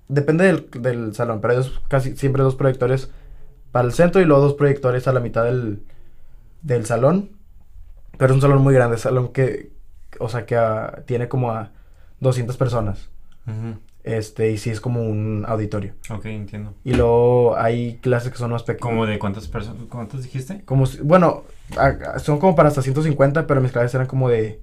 Depende 0.08 0.44
del, 0.44 0.68
del 0.80 1.14
salón, 1.14 1.40
pero 1.40 1.52
hay 1.52 1.58
dos- 1.58 1.80
casi 1.88 2.16
siempre 2.16 2.42
dos 2.42 2.56
proyectores 2.56 3.10
para 3.72 3.86
el 3.86 3.92
centro 3.92 4.20
y 4.20 4.24
luego 4.24 4.42
dos 4.42 4.54
proyectores 4.54 5.08
a 5.08 5.12
la 5.12 5.20
mitad 5.20 5.44
del, 5.44 5.82
del 6.62 6.84
salón. 6.86 7.30
Pero 8.18 8.32
es 8.32 8.34
un 8.36 8.40
salón 8.42 8.62
muy 8.62 8.74
grande, 8.74 8.98
salón 8.98 9.32
que, 9.32 9.72
o 10.20 10.28
sea, 10.28 10.46
que 10.46 10.56
ah, 10.56 11.02
tiene 11.06 11.28
como 11.28 11.50
a 11.52 11.70
200 12.20 12.56
personas. 12.56 13.08
Este, 14.04 14.50
y 14.52 14.58
sí 14.58 14.70
es 14.70 14.80
como 14.80 15.02
un 15.02 15.44
auditorio. 15.48 15.94
Ok, 16.10 16.26
entiendo. 16.26 16.74
Y 16.84 16.92
luego 16.94 17.56
hay 17.56 17.96
clases 18.02 18.30
que 18.30 18.38
son 18.38 18.50
más 18.50 18.62
pequeñas. 18.62 18.82
¿Cómo 18.82 19.06
de 19.06 19.18
cuántas 19.18 19.48
personas? 19.48 19.82
¿Cuántas 19.88 20.22
dijiste? 20.22 20.62
Como 20.64 20.84
bueno, 21.02 21.26
a- 21.26 21.32
a- 21.32 21.44
son 22.18 22.38
como 22.38 22.54
para 22.54 22.68
hasta 22.68 22.82
150, 22.82 23.46
pero 23.46 23.60
mis 23.60 23.72
clases 23.72 23.94
eran 23.94 24.06
como 24.06 24.28
de 24.28 24.60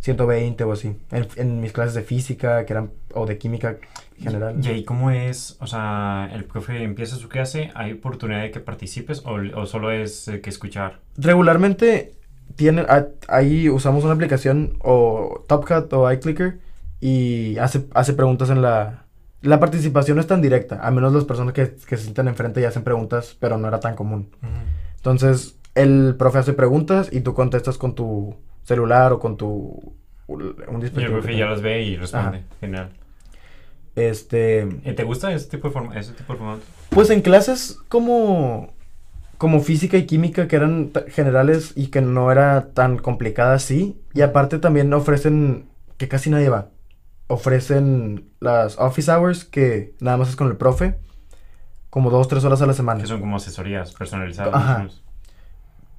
120 0.00 0.64
o 0.64 0.72
así. 0.72 0.96
En, 1.10 1.26
en 1.36 1.60
mis 1.60 1.72
clases 1.72 1.94
de 1.94 2.02
física, 2.02 2.64
que 2.64 2.72
eran, 2.72 2.90
o 3.14 3.26
de 3.26 3.38
química 3.38 3.76
general. 4.18 4.56
¿Y 4.62 4.68
ahí 4.68 4.84
cómo 4.84 5.10
es? 5.10 5.56
O 5.60 5.66
sea, 5.66 6.28
el 6.32 6.44
profe 6.44 6.82
empieza 6.82 7.16
su 7.16 7.28
clase, 7.28 7.70
¿hay 7.74 7.92
oportunidad 7.92 8.42
de 8.42 8.50
que 8.50 8.60
participes 8.60 9.22
o, 9.24 9.38
o 9.60 9.66
solo 9.66 9.90
es 9.90 10.28
eh, 10.28 10.40
que 10.40 10.50
escuchar? 10.50 11.00
Regularmente 11.16 12.14
tienen, 12.56 12.86
a- 12.88 13.06
ahí 13.28 13.68
usamos 13.68 14.04
una 14.04 14.14
aplicación 14.14 14.74
o 14.82 15.44
TopCat 15.48 15.92
o 15.92 16.10
iClicker 16.12 16.58
y 17.00 17.56
hace, 17.58 17.86
hace 17.94 18.12
preguntas 18.14 18.50
en 18.50 18.62
la... 18.62 19.04
La 19.42 19.58
participación 19.58 20.16
no 20.16 20.20
es 20.20 20.26
tan 20.26 20.42
directa, 20.42 20.80
a 20.86 20.90
menos 20.90 21.14
las 21.14 21.24
personas 21.24 21.54
que, 21.54 21.74
que 21.86 21.96
se 21.96 22.02
sientan 22.02 22.28
enfrente 22.28 22.60
y 22.60 22.64
hacen 22.64 22.84
preguntas, 22.84 23.34
pero 23.40 23.56
no 23.56 23.68
era 23.68 23.80
tan 23.80 23.94
común. 23.96 24.28
Entonces, 24.96 25.56
el 25.82 26.14
profe 26.16 26.38
hace 26.38 26.52
preguntas 26.52 27.08
y 27.12 27.20
tú 27.20 27.34
contestas 27.34 27.78
con 27.78 27.94
tu 27.94 28.36
celular 28.62 29.12
o 29.12 29.18
con 29.18 29.36
tu... 29.36 29.94
un 30.26 30.40
Y 30.40 30.74
el 30.74 30.80
dispositivo. 30.80 31.12
profe 31.18 31.36
ya 31.36 31.46
las 31.46 31.62
ve 31.62 31.82
y 31.82 31.96
responde. 31.96 32.44
Genial. 32.60 32.90
Este... 33.96 34.68
¿Y 34.84 34.92
te 34.92 35.04
gusta 35.04 35.32
ese 35.32 35.48
tipo 35.48 35.68
de 35.68 35.72
forma 35.74 35.98
ese 35.98 36.12
tipo 36.12 36.32
de 36.32 36.38
formato? 36.38 36.62
Pues 36.90 37.10
en 37.10 37.20
clases 37.22 37.78
como, 37.88 38.72
como 39.38 39.60
física 39.60 39.96
y 39.96 40.06
química 40.06 40.48
que 40.48 40.56
eran 40.56 40.92
generales 41.08 41.72
y 41.76 41.88
que 41.88 42.00
no 42.00 42.30
era 42.30 42.72
tan 42.72 42.98
complicada 42.98 43.54
así. 43.54 44.00
Y 44.14 44.22
aparte 44.22 44.58
también 44.58 44.92
ofrecen, 44.92 45.68
que 45.96 46.08
casi 46.08 46.30
nadie 46.30 46.48
va, 46.48 46.68
ofrecen 47.26 48.30
las 48.40 48.78
office 48.78 49.10
hours 49.10 49.44
que 49.44 49.94
nada 50.00 50.16
más 50.16 50.30
es 50.30 50.36
con 50.36 50.48
el 50.48 50.56
profe, 50.56 50.96
como 51.90 52.10
dos, 52.10 52.28
tres 52.28 52.44
horas 52.44 52.62
a 52.62 52.66
la 52.66 52.72
semana. 52.74 53.00
Que 53.00 53.06
son 53.08 53.20
como 53.20 53.36
asesorías 53.36 53.92
personalizadas. 53.94 54.54
Ajá. 54.54 54.88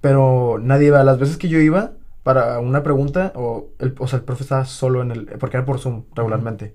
Pero 0.01 0.57
nadie 0.61 0.91
va. 0.91 1.03
Las 1.03 1.19
veces 1.19 1.37
que 1.37 1.47
yo 1.47 1.59
iba 1.59 1.91
para 2.23 2.59
una 2.59 2.83
pregunta, 2.83 3.31
o, 3.35 3.69
el, 3.79 3.95
o 3.99 4.07
sea, 4.07 4.19
el 4.19 4.25
profe 4.25 4.43
estaba 4.43 4.65
solo 4.65 5.01
en 5.01 5.11
el, 5.11 5.25
porque 5.39 5.57
era 5.57 5.65
por 5.65 5.79
Zoom 5.79 6.03
regularmente. 6.15 6.73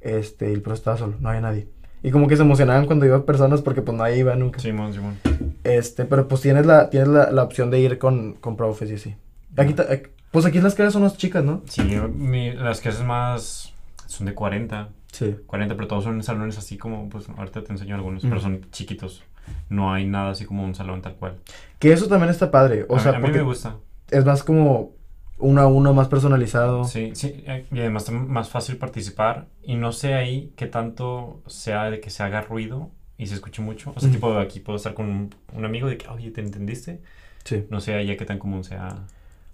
Este, 0.00 0.52
el 0.52 0.62
profe 0.62 0.78
estaba 0.78 0.96
solo, 0.96 1.14
no 1.20 1.28
había 1.28 1.40
nadie. 1.40 1.68
Y 2.02 2.10
como 2.12 2.28
que 2.28 2.36
se 2.36 2.42
emocionaban 2.42 2.86
cuando 2.86 3.06
iban 3.06 3.22
personas 3.24 3.60
porque 3.62 3.82
pues 3.82 3.96
nadie 3.96 4.18
iba 4.18 4.34
nunca. 4.36 4.60
Simón, 4.60 4.92
Simón. 4.92 5.16
Este, 5.64 6.04
pero 6.04 6.28
pues 6.28 6.40
tienes 6.40 6.64
la, 6.64 6.90
tienes 6.90 7.08
la, 7.08 7.32
la 7.32 7.42
opción 7.42 7.70
de 7.70 7.80
ir 7.80 7.98
con, 7.98 8.34
con 8.34 8.56
profes 8.56 8.90
y 8.90 8.94
así. 8.94 9.16
Aquí, 9.56 9.74
ta- 9.74 9.92
eh, 9.92 10.04
pues 10.30 10.44
aquí 10.46 10.60
las 10.60 10.76
clases 10.76 10.92
son 10.92 11.02
más 11.02 11.16
chicas, 11.16 11.42
¿no? 11.44 11.62
Sí, 11.68 11.82
mi- 12.14 12.52
las 12.52 12.80
clases 12.80 13.02
más 13.04 13.72
son 14.06 14.26
de 14.26 14.34
40, 14.34 14.90
Sí. 15.10 15.36
40, 15.46 15.74
pero 15.74 15.88
todos 15.88 16.04
son 16.04 16.14
en 16.16 16.22
salones 16.22 16.56
así 16.58 16.76
como, 16.78 17.08
pues 17.08 17.28
ahorita 17.36 17.64
te 17.64 17.72
enseño 17.72 17.96
algunos, 17.96 18.22
pero 18.22 18.38
son 18.40 18.60
chiquitos. 18.70 19.24
No 19.68 19.92
hay 19.92 20.06
nada 20.06 20.30
así 20.30 20.44
como 20.44 20.64
un 20.64 20.74
salón 20.74 21.02
tal 21.02 21.14
cual. 21.16 21.36
Que 21.78 21.92
eso 21.92 22.08
también 22.08 22.30
está 22.30 22.50
padre. 22.50 22.86
O 22.88 22.96
a, 22.96 23.00
sea, 23.00 23.12
mí- 23.12 23.18
a 23.18 23.20
mí 23.20 23.30
me 23.36 23.42
gusta. 23.42 23.76
es 24.10 24.24
más 24.24 24.42
como 24.42 24.92
uno 25.38 25.60
a 25.60 25.66
uno, 25.68 25.94
más 25.94 26.08
personalizado. 26.08 26.84
Sí, 26.84 27.12
sí, 27.14 27.44
eh, 27.46 27.66
y 27.70 27.78
además 27.80 28.02
está 28.04 28.12
más 28.12 28.48
fácil 28.48 28.76
participar 28.76 29.46
y 29.62 29.76
no 29.76 29.92
sé 29.92 30.14
ahí 30.14 30.52
qué 30.56 30.66
tanto 30.66 31.42
sea 31.46 31.90
de 31.90 32.00
que 32.00 32.10
se 32.10 32.22
haga 32.24 32.40
ruido 32.40 32.90
y 33.16 33.26
se 33.26 33.34
escuche 33.34 33.62
mucho. 33.62 33.92
O 33.94 34.00
sea, 34.00 34.10
tipo 34.10 34.36
aquí 34.38 34.58
puedo 34.60 34.76
estar 34.76 34.94
con 34.94 35.06
un, 35.08 35.34
un 35.52 35.64
amigo 35.64 35.88
de 35.88 35.96
que, 35.96 36.08
oye, 36.08 36.30
¿te 36.30 36.40
entendiste? 36.40 37.00
Sí. 37.44 37.66
No 37.70 37.80
sé 37.80 37.94
allá 37.94 38.16
qué 38.16 38.24
tan 38.24 38.38
común 38.38 38.64
sea 38.64 39.06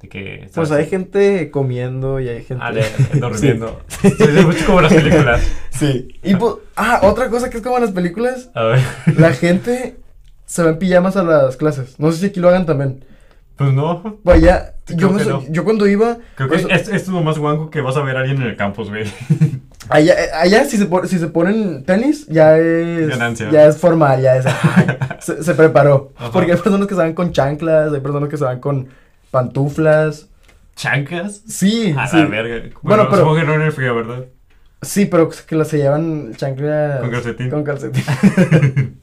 de 0.04 0.08
que... 0.08 0.48
Pues 0.54 0.70
hay 0.70 0.86
gente 0.86 1.50
comiendo 1.50 2.20
y 2.20 2.28
hay 2.28 2.42
gente... 2.44 2.64
Ah, 2.66 2.72
de, 2.72 2.84
durmiendo. 3.20 3.80
Sí. 4.00 4.08
es 4.18 4.46
mucho 4.46 4.66
como 4.66 4.80
las 4.80 4.92
películas. 4.92 5.42
Sí. 5.70 6.08
Y 6.22 6.36
pues, 6.36 6.54
ah, 6.76 7.00
otra 7.02 7.28
cosa 7.30 7.50
que 7.50 7.56
es 7.58 7.62
como 7.62 7.76
en 7.76 7.82
las 7.82 7.92
películas, 7.92 8.50
A 8.54 8.62
ver. 8.64 8.80
la 9.18 9.32
gente 9.32 9.96
se 10.46 10.62
va 10.62 10.70
en 10.70 10.78
pijamas 10.78 11.16
a 11.16 11.22
las 11.24 11.56
clases. 11.56 11.98
No 11.98 12.12
sé 12.12 12.18
si 12.18 12.26
aquí 12.26 12.40
lo 12.40 12.48
hagan 12.48 12.66
también. 12.66 13.04
Pues 13.56 13.72
no. 13.72 14.18
Vaya, 14.24 14.74
Creo 14.84 14.98
yo, 14.98 15.10
me 15.12 15.24
no. 15.24 15.42
yo 15.48 15.62
cuando 15.64 15.86
iba, 15.86 16.18
Creo 16.34 16.48
que 16.48 16.56
Eso- 16.56 16.68
es, 16.68 16.88
es 16.88 17.06
lo 17.08 17.22
más 17.22 17.38
guango 17.38 17.70
que 17.70 17.80
vas 17.80 17.96
a 17.96 18.02
ver 18.02 18.16
a 18.16 18.20
alguien 18.20 18.42
en 18.42 18.48
el 18.48 18.56
campus, 18.56 18.88
güey. 18.90 19.04
allá, 19.88 20.12
eh, 20.24 20.28
allá 20.34 20.64
si, 20.64 20.76
se 20.76 20.86
pon- 20.86 21.06
si 21.06 21.18
se 21.20 21.28
ponen 21.28 21.84
tenis, 21.84 22.26
ya 22.26 22.58
es... 22.58 23.08
Ganancia. 23.08 23.50
Ya 23.52 23.66
es 23.66 23.76
formal, 23.78 24.20
ya 24.20 24.36
es... 24.36 24.44
se, 25.24 25.42
se 25.44 25.54
preparó. 25.54 26.12
Ajá. 26.16 26.32
Porque 26.32 26.50
hay 26.52 26.58
personas 26.58 26.88
que 26.88 26.94
se 26.94 27.00
van 27.00 27.14
con 27.14 27.30
chanclas, 27.32 27.92
hay 27.92 28.00
personas 28.00 28.28
que 28.28 28.36
se 28.36 28.44
van 28.44 28.58
con 28.60 28.88
pantuflas. 29.34 30.28
¿Chancas? 30.76 31.42
Sí, 31.46 31.94
A 31.96 32.06
sí. 32.06 32.16
la 32.16 32.24
verga. 32.26 32.54
Bueno, 32.60 32.78
Bueno, 32.82 33.04
pero- 33.10 33.16
supongo 33.22 33.36
que 33.40 33.44
no 33.44 33.54
en 33.54 33.62
el 33.62 33.72
frío, 33.72 33.94
¿verdad? 33.94 34.24
Sí, 34.82 35.06
pero 35.06 35.28
que 35.46 35.56
las 35.56 35.68
se 35.68 35.78
llevan 35.78 36.34
chanclas... 36.36 37.00
Con 37.00 37.10
calcetín. 37.10 37.50
Con 37.50 37.64
calcetín. 37.64 38.02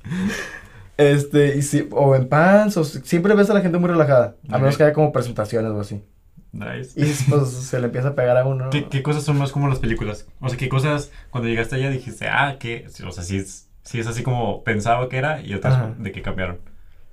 este, 0.98 1.58
y 1.58 1.62
sí, 1.62 1.88
o 1.92 2.16
en 2.16 2.28
pants, 2.30 2.78
o 2.78 2.84
si- 2.84 3.00
siempre 3.02 3.34
ves 3.34 3.50
a 3.50 3.54
la 3.54 3.62
gente 3.62 3.78
muy 3.78 3.90
relajada. 3.90 4.36
A 4.50 4.58
menos 4.60 4.78
que 4.78 4.84
haya 4.84 4.94
como 4.94 5.12
presentaciones 5.12 5.72
o 5.72 5.80
así. 5.82 6.04
Nice. 6.52 6.92
Y 7.00 7.06
pues 7.30 7.50
se 7.50 7.80
le 7.80 7.86
empieza 7.86 8.10
a 8.10 8.16
pegar 8.16 8.38
a 8.38 8.46
uno. 8.46 8.70
¿Qué, 8.70 8.88
qué 8.90 9.02
cosas 9.02 9.24
son 9.24 9.38
más 9.38 9.52
como 9.52 9.68
las 9.70 9.80
películas? 9.80 10.28
O 10.40 10.50
sea, 10.50 10.58
¿qué 10.58 10.70
cosas 10.70 11.12
cuando 11.30 11.50
llegaste 11.50 11.76
allá 11.78 11.90
dijiste, 11.90 12.28
ah, 12.28 12.58
que, 12.60 12.86
o 13.08 13.12
sea, 13.12 13.24
sí 13.24 13.38
es, 13.38 13.70
sí 13.84 14.00
es 14.00 14.08
así 14.08 14.22
como 14.22 14.64
pensaba 14.64 15.08
que 15.10 15.18
era 15.18 15.42
y 15.42 15.54
otras 15.54 15.76
Ajá. 15.76 15.94
de 15.98 16.12
que 16.12 16.22
cambiaron? 16.22 16.60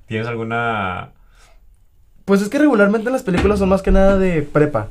¿Tienes 0.07 0.27
alguna...? 0.27 1.13
Pues 2.29 2.43
es 2.43 2.51
que 2.51 2.59
regularmente 2.59 3.11
las 3.11 3.23
películas 3.23 3.59
son 3.59 3.71
más 3.71 3.81
que 3.81 3.91
nada 3.91 4.19
de 4.19 4.43
prepa. 4.43 4.89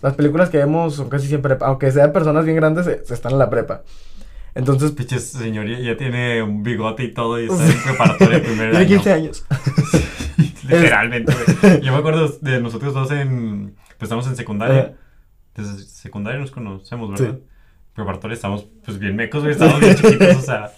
Las 0.00 0.14
películas 0.14 0.48
que 0.48 0.56
vemos 0.56 0.94
son 0.96 1.10
casi 1.10 1.28
siempre, 1.28 1.58
aunque 1.60 1.92
sean 1.92 2.14
personas 2.14 2.46
bien 2.46 2.56
grandes, 2.56 2.86
se, 2.86 3.04
se 3.04 3.12
están 3.12 3.32
en 3.32 3.38
la 3.38 3.50
prepa. 3.50 3.82
Entonces, 4.54 4.92
Pinches 4.92 5.32
señoría, 5.32 5.80
ya 5.80 5.98
tiene 5.98 6.42
un 6.42 6.62
bigote 6.62 7.04
y 7.04 7.12
todo 7.12 7.38
y 7.38 7.44
está 7.44 7.66
en 7.66 7.82
preparatoria 7.82 8.38
de 8.38 8.44
primer 8.46 8.70
tiene 8.70 8.78
año. 8.78 8.88
15 8.88 9.12
años. 9.12 9.44
Literalmente, 10.66 11.34
güey. 11.60 11.82
Yo 11.82 11.92
me 11.92 11.98
acuerdo 11.98 12.38
de 12.40 12.60
nosotros 12.62 12.94
dos 12.94 13.10
en... 13.10 13.74
Pues 13.98 14.04
estamos 14.04 14.26
en 14.26 14.36
secundaria. 14.36 14.80
Eh. 14.80 14.94
Desde 15.54 15.84
secundaria 15.84 16.40
nos 16.40 16.52
conocemos, 16.52 17.10
¿verdad? 17.10 17.34
Sí. 17.34 17.44
Preparatoria 17.94 18.34
estamos 18.34 18.66
pues 18.82 18.98
bien 18.98 19.14
mecos, 19.14 19.42
güey. 19.42 19.52
Estamos 19.52 19.78
bien 19.78 19.94
chiquitos, 19.96 20.36
o 20.36 20.40
sea... 20.40 20.72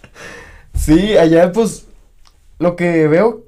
Sí, 0.74 1.16
allá 1.16 1.52
pues 1.52 1.86
lo 2.58 2.74
que 2.74 3.06
veo 3.06 3.43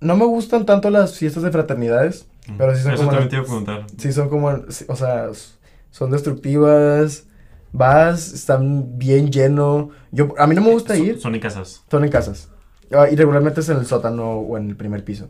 no 0.00 0.16
me 0.16 0.24
gustan 0.24 0.64
tanto 0.66 0.90
las 0.90 1.16
fiestas 1.16 1.42
de 1.42 1.50
fraternidades, 1.50 2.26
pero 2.56 2.74
sí 2.76 2.82
son 2.82 2.92
Eso 2.94 3.02
como 3.02 3.10
también 3.10 3.28
te 3.28 3.36
iba 3.36 3.42
a 3.42 3.46
preguntar. 3.46 3.86
sí 3.98 4.12
son 4.12 4.28
como, 4.28 4.48
o 4.48 4.96
sea, 4.96 5.28
son 5.90 6.10
destructivas. 6.10 7.24
Vas, 7.70 8.32
están 8.32 8.98
bien 8.98 9.30
lleno. 9.30 9.90
Yo 10.10 10.32
a 10.38 10.46
mí 10.46 10.54
no 10.54 10.62
me 10.62 10.70
gusta 10.72 10.96
Son- 10.96 11.04
ir, 11.06 11.20
Son 11.20 11.34
en 11.34 11.40
casas. 11.40 11.82
son 11.90 12.02
en 12.04 12.10
casas. 12.10 12.48
Ah, 12.90 13.08
y 13.10 13.16
regularmente 13.16 13.60
es 13.60 13.68
en 13.68 13.76
el 13.76 13.84
sótano 13.84 14.38
o 14.38 14.56
en 14.56 14.70
el 14.70 14.76
primer 14.76 15.04
piso. 15.04 15.28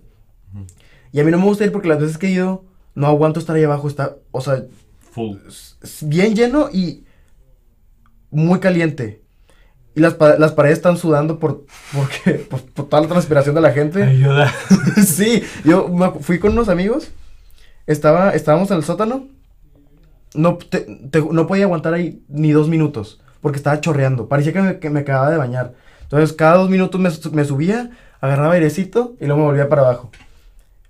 Y 1.11 1.19
a 1.19 1.25
mí 1.25 1.33
no 1.33 1.39
me 1.39 1.45
gusta 1.47 1.65
ir 1.65 1.73
porque 1.73 1.89
las 1.89 1.99
veces 1.99 2.17
que 2.17 2.29
he 2.29 2.31
ido 2.31 2.65
no 2.95 3.09
aguanto 3.09 3.41
estar 3.41 3.57
ahí 3.57 3.65
abajo, 3.65 3.89
está, 3.89 4.15
o 4.31 4.41
sea, 4.41 4.65
Full. 5.11 5.39
bien 6.03 6.37
lleno 6.37 6.69
y 6.73 7.05
muy 8.31 8.61
caliente. 8.61 9.23
Y 9.95 10.01
las, 10.01 10.17
las 10.39 10.53
paredes 10.53 10.79
están 10.79 10.97
sudando 10.97 11.39
por, 11.39 11.65
porque, 11.93 12.33
por, 12.51 12.63
por 12.63 12.89
toda 12.89 13.03
la 13.03 13.09
transpiración 13.09 13.55
de 13.55 13.61
la 13.61 13.73
gente. 13.73 14.03
Ayuda. 14.03 14.53
sí, 15.05 15.43
yo 15.65 15.89
fui 16.21 16.39
con 16.39 16.53
unos 16.53 16.69
amigos. 16.69 17.11
Estaba, 17.87 18.31
estábamos 18.31 18.71
en 18.71 18.77
el 18.79 18.85
sótano. 18.85 19.27
No, 20.35 20.57
te- 20.59 20.81
te- 21.11 21.23
no 21.33 21.47
podía 21.47 21.65
aguantar 21.65 21.95
ahí 21.95 22.23
ni 22.29 22.53
dos 22.53 22.69
minutos. 22.69 23.21
Porque 23.41 23.57
estaba 23.57 23.81
chorreando. 23.81 24.29
Parecía 24.29 24.53
que 24.53 24.61
me, 24.61 24.79
que 24.79 24.91
me 24.91 25.01
acababa 25.01 25.31
de 25.31 25.37
bañar. 25.39 25.75
Entonces, 26.03 26.33
cada 26.33 26.57
dos 26.59 26.71
minutos 26.71 27.01
me, 27.01 27.11
me 27.33 27.45
subía, 27.45 27.91
agarraba 28.21 28.55
airecito 28.55 29.17
y 29.21 29.27
luego 29.27 29.41
me 29.41 29.47
volvía 29.47 29.69
para 29.69 29.83
abajo. 29.83 30.11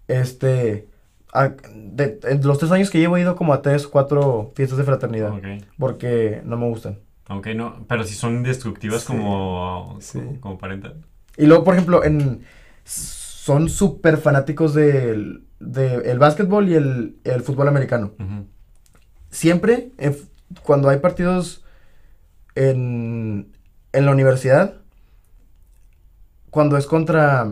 Este. 0.09 0.87
a- 1.33 1.53
de, 1.75 2.19
en 2.25 2.47
los 2.47 2.59
tres 2.59 2.71
años 2.73 2.91
que 2.91 2.99
llevo 2.99 3.17
he 3.17 3.21
ido 3.21 3.37
como 3.37 3.53
a 3.53 3.63
tres, 3.63 3.87
cuatro 3.87 4.53
fiestas 4.55 4.79
de 4.79 4.85
fraternidad. 4.85 5.33
Ok. 5.33 5.45
Porque 5.79 6.41
no 6.45 6.57
me 6.57 6.67
gustan. 6.69 6.99
Ok, 7.29 7.49
no. 7.55 7.85
Pero 7.89 8.05
si 8.05 8.15
son 8.15 8.43
destructivas 8.43 9.03
Sí. 9.03 9.07
como, 9.09 9.99
Sí. 10.01 10.19
como, 10.19 10.41
como 10.41 10.59
parental. 10.59 11.05
Y 11.37 11.47
luego, 11.47 11.65
por 11.65 11.75
ejemplo, 11.75 12.05
en 12.05 12.43
son 12.85 13.69
súper 13.69 14.17
fanáticos 14.19 14.75
del 14.75 15.45
de 15.61 16.11
el 16.11 16.19
básquetbol 16.19 16.69
y 16.69 16.75
el, 16.75 17.17
el 17.25 17.43
fútbol 17.43 17.69
americano. 17.69 18.13
Siempre, 19.31 19.91
en 19.99 20.13
f- 20.13 20.27
cuando 20.63 20.89
hay 20.89 20.99
partidos 20.99 21.65
en, 22.55 23.53
en 23.93 24.07
la 24.07 24.13
universidad, 24.13 24.75
cuando 26.51 26.77
es 26.77 26.87
contra 26.87 27.47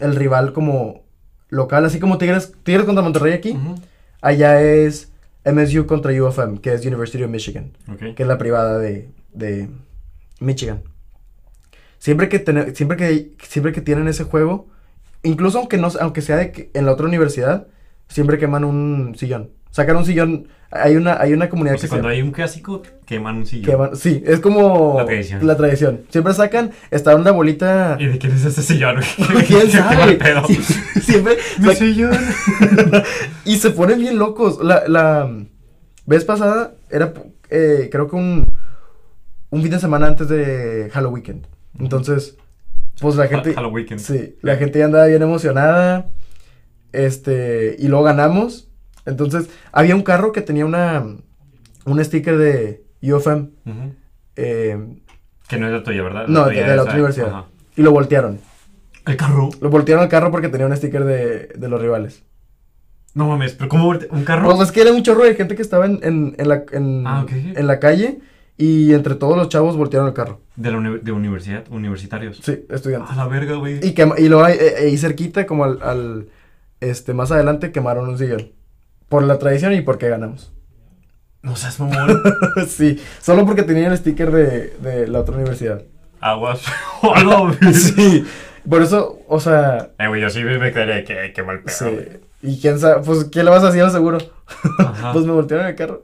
el 0.00 0.16
rival 0.16 0.52
como 0.52 1.04
local, 1.48 1.84
así 1.84 1.98
como 2.00 2.18
Tigres, 2.18 2.52
Tigres 2.62 2.84
contra 2.84 3.02
Monterrey 3.02 3.32
aquí, 3.32 3.56
allá 4.20 4.60
es 4.60 5.12
MSU 5.44 5.86
contra 5.86 6.12
UFM, 6.12 6.60
que 6.60 6.72
es 6.72 6.84
University 6.84 7.22
of 7.22 7.30
Michigan. 7.30 7.76
Ok. 7.92 8.14
que 8.14 8.22
es 8.22 8.28
la 8.28 8.38
privada 8.38 8.78
de, 8.78 9.10
de 9.32 9.68
Michigan. 10.40 10.82
Siempre 11.98 12.28
que, 12.28 12.44
siempre, 12.74 12.96
que, 12.96 13.32
siempre 13.42 13.72
que 13.72 13.80
tienen 13.80 14.08
ese 14.08 14.24
juego, 14.24 14.68
incluso 15.22 15.58
aunque, 15.58 15.78
no, 15.78 15.88
aunque 16.00 16.20
sea 16.20 16.36
de 16.36 16.52
que 16.52 16.70
en 16.74 16.86
la 16.86 16.92
otra 16.92 17.06
universidad, 17.06 17.66
siempre 18.08 18.38
queman 18.38 18.64
un 18.64 19.14
sillón. 19.16 19.50
Sacan 19.74 19.96
un 19.96 20.04
sillón, 20.06 20.46
hay 20.70 20.94
una, 20.94 21.20
hay 21.20 21.32
una 21.32 21.48
comunidad 21.48 21.74
O 21.74 21.78
sea, 21.78 21.82
que 21.82 21.86
se 21.88 21.90
cuando 21.90 22.08
hay 22.10 22.22
un 22.22 22.30
clásico, 22.30 22.80
queman 23.06 23.38
un 23.38 23.46
sillón. 23.46 23.74
queman- 23.74 23.96
sí, 23.96 24.22
es 24.24 24.38
como 24.38 24.94
La 25.00 25.04
tradición. 25.04 25.44
la 25.44 25.56
tradición. 25.56 26.00
Siempre 26.10 26.32
sacan, 26.32 26.70
está 26.92 27.16
una 27.16 27.32
bolita... 27.32 27.96
¿Y 27.98 28.06
de 28.06 28.18
quién 28.18 28.34
es 28.34 28.44
ese 28.44 28.62
sillón? 28.62 29.00
¿Quién 29.48 29.68
sabe? 29.72 30.16
Sie- 30.46 31.00
Siempre... 31.00 31.38
Mi 31.58 31.74
sillón. 31.74 32.16
y 33.44 33.56
se 33.56 33.70
ponen 33.70 33.98
bien 33.98 34.16
locos. 34.16 34.62
La, 34.62 34.84
la 34.86 35.28
vez 36.06 36.24
pasada 36.24 36.74
era, 36.88 37.12
eh, 37.50 37.88
creo 37.90 38.06
que 38.08 38.14
un, 38.14 38.54
un 39.50 39.60
fin 39.62 39.72
de 39.72 39.80
semana 39.80 40.06
antes 40.06 40.28
de 40.28 40.88
Halloween. 40.92 41.48
Entonces, 41.80 42.36
pues 43.00 43.16
la 43.16 43.26
gente... 43.26 43.54
Halloween. 43.54 43.98
Sí, 43.98 44.36
la 44.40 44.54
gente 44.54 44.78
ya 44.78 44.84
andaba 44.84 45.06
bien 45.06 45.22
emocionada. 45.22 46.06
Este, 46.92 47.74
y 47.76 47.88
luego 47.88 48.04
ganamos. 48.04 48.68
Entonces, 49.06 49.48
había 49.72 49.94
un 49.94 50.02
carro 50.02 50.32
que 50.32 50.40
tenía 50.40 50.64
una, 50.66 51.04
un 51.84 52.04
sticker 52.04 52.36
de 52.38 52.84
UFM. 53.02 53.50
Eh, 54.36 54.78
Que 55.48 55.58
no 55.58 55.66
es 55.66 55.72
la 55.72 55.82
tuya, 55.82 56.02
¿verdad? 56.02 56.26
no, 56.28 56.46
de, 56.46 56.54
de 56.62 56.76
la 56.76 56.82
otra 56.82 56.94
universidad. 56.94 57.28
ajá. 57.28 57.44
Y 57.76 57.82
lo 57.82 57.90
voltearon. 57.92 58.40
¿El 59.06 59.16
carro? 59.16 59.50
Lo 59.60 59.68
voltearon 59.70 60.02
al 60.04 60.08
carro 60.08 60.30
porque 60.30 60.48
tenía 60.48 60.66
un 60.66 60.76
sticker 60.76 61.04
de, 61.04 61.48
de 61.54 61.68
los 61.68 61.80
rivales. 61.80 62.22
No 63.14 63.28
mames, 63.28 63.52
pero 63.52 63.68
¿cómo 63.68 63.88
un 63.90 64.24
carro? 64.24 64.46
Pues 64.56 64.68
es 64.68 64.72
que 64.72 64.80
era 64.80 64.92
un 64.92 65.02
chorro 65.02 65.22
de 65.24 65.34
gente 65.34 65.54
que 65.54 65.62
estaba 65.62 65.86
en, 65.86 66.00
en, 66.02 66.34
en 66.38 66.48
la, 66.48 66.64
en, 66.72 67.06
Ah, 67.06 67.22
ok. 67.22 67.30
en 67.32 67.66
la 67.66 67.78
calle 67.78 68.18
y 68.56 68.92
entre 68.92 69.14
todos 69.14 69.36
los 69.36 69.48
chavos 69.50 69.76
voltearon 69.76 70.08
el 70.08 70.14
carro. 70.14 70.40
De 70.56 70.70
la 70.70 70.78
uni- 70.78 70.98
de 71.00 71.12
universidad, 71.12 71.64
universitarios. 71.70 72.38
Sí, 72.42 72.64
estudiantes. 72.70 73.10
A 73.10 73.16
la 73.16 73.26
verga, 73.28 73.54
güey. 73.56 73.78
Y, 73.86 73.94
y 74.22 74.28
luego 74.28 74.44
ahí, 74.44 74.56
eh, 74.58 74.74
ahí 74.86 74.96
cerquita, 74.98 75.46
como 75.46 75.64
al, 75.64 75.78
al, 75.82 76.28
este, 76.80 77.14
más 77.14 77.30
adelante, 77.30 77.70
quemaron 77.70 78.08
un 78.08 78.18
sillón. 78.18 78.50
Por 79.08 79.22
la 79.24 79.38
tradición 79.38 79.72
y 79.74 79.80
porque 79.82 80.08
ganamos. 80.08 80.52
No 81.42 81.56
seas 81.56 81.78
mamón. 81.80 82.22
sí, 82.68 82.98
solo 83.20 83.44
porque 83.46 83.62
tenía 83.62 83.88
el 83.88 83.96
sticker 83.98 84.30
de, 84.30 84.68
de 84.80 85.06
la 85.08 85.20
otra 85.20 85.34
universidad. 85.36 85.82
Aguas. 86.20 86.62
Sí, 87.72 88.24
por 88.68 88.82
eso, 88.82 89.18
o 89.28 89.38
sea, 89.40 89.90
Eh, 89.98 90.08
güey, 90.08 90.22
yo 90.22 90.30
sí 90.30 90.42
me 90.42 90.72
quedaría 90.72 91.04
que, 91.04 91.32
que 91.34 91.42
mal 91.42 91.60
pedo. 91.62 91.76
sí. 91.76 91.98
Y 92.46 92.60
quién 92.60 92.78
sabe, 92.78 93.02
pues, 93.02 93.24
¿qué 93.24 93.42
le 93.42 93.48
vas 93.48 93.64
a 93.64 93.68
hacer 93.68 93.88
seguro? 93.90 94.18
Ajá. 94.78 95.14
Pues 95.14 95.24
me 95.24 95.32
voltearon 95.32 95.66
el 95.66 95.74
carro. 95.74 96.02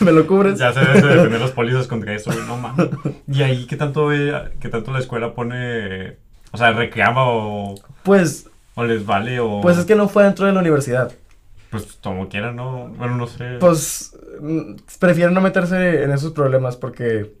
¿Me 0.00 0.12
lo 0.12 0.26
cubres? 0.26 0.58
ya 0.58 0.72
se 0.74 0.80
deben 0.80 1.00
de 1.02 1.08
defender 1.08 1.40
los 1.40 1.52
policías 1.52 1.86
contra 1.86 2.14
eso, 2.14 2.30
güey, 2.30 2.44
no 2.46 2.58
mames. 2.58 2.88
Y 3.26 3.42
ahí, 3.42 3.66
¿qué 3.66 3.76
tanto, 3.76 4.12
eh, 4.12 4.50
qué 4.60 4.68
tanto 4.68 4.92
la 4.92 4.98
escuela 4.98 5.32
pone, 5.34 6.18
o 6.52 6.58
sea, 6.58 6.72
reclama 6.72 7.24
o, 7.28 7.76
Pues, 8.02 8.47
o 8.78 8.84
les 8.84 9.04
vale 9.04 9.40
o... 9.40 9.60
pues 9.60 9.76
es 9.76 9.84
que 9.84 9.96
no 9.96 10.08
fue 10.08 10.22
dentro 10.22 10.46
de 10.46 10.52
la 10.52 10.60
universidad. 10.60 11.12
Pues 11.70 11.98
como 12.00 12.28
quieran, 12.28 12.54
¿no? 12.54 12.86
Bueno, 12.96 13.16
no 13.16 13.26
sé. 13.26 13.56
Pues, 13.58 14.16
mm, 14.40 14.74
prefieren 15.00 15.34
no 15.34 15.40
meterse 15.40 16.04
en 16.04 16.12
esos 16.12 16.32
problemas 16.32 16.76
porque, 16.76 17.32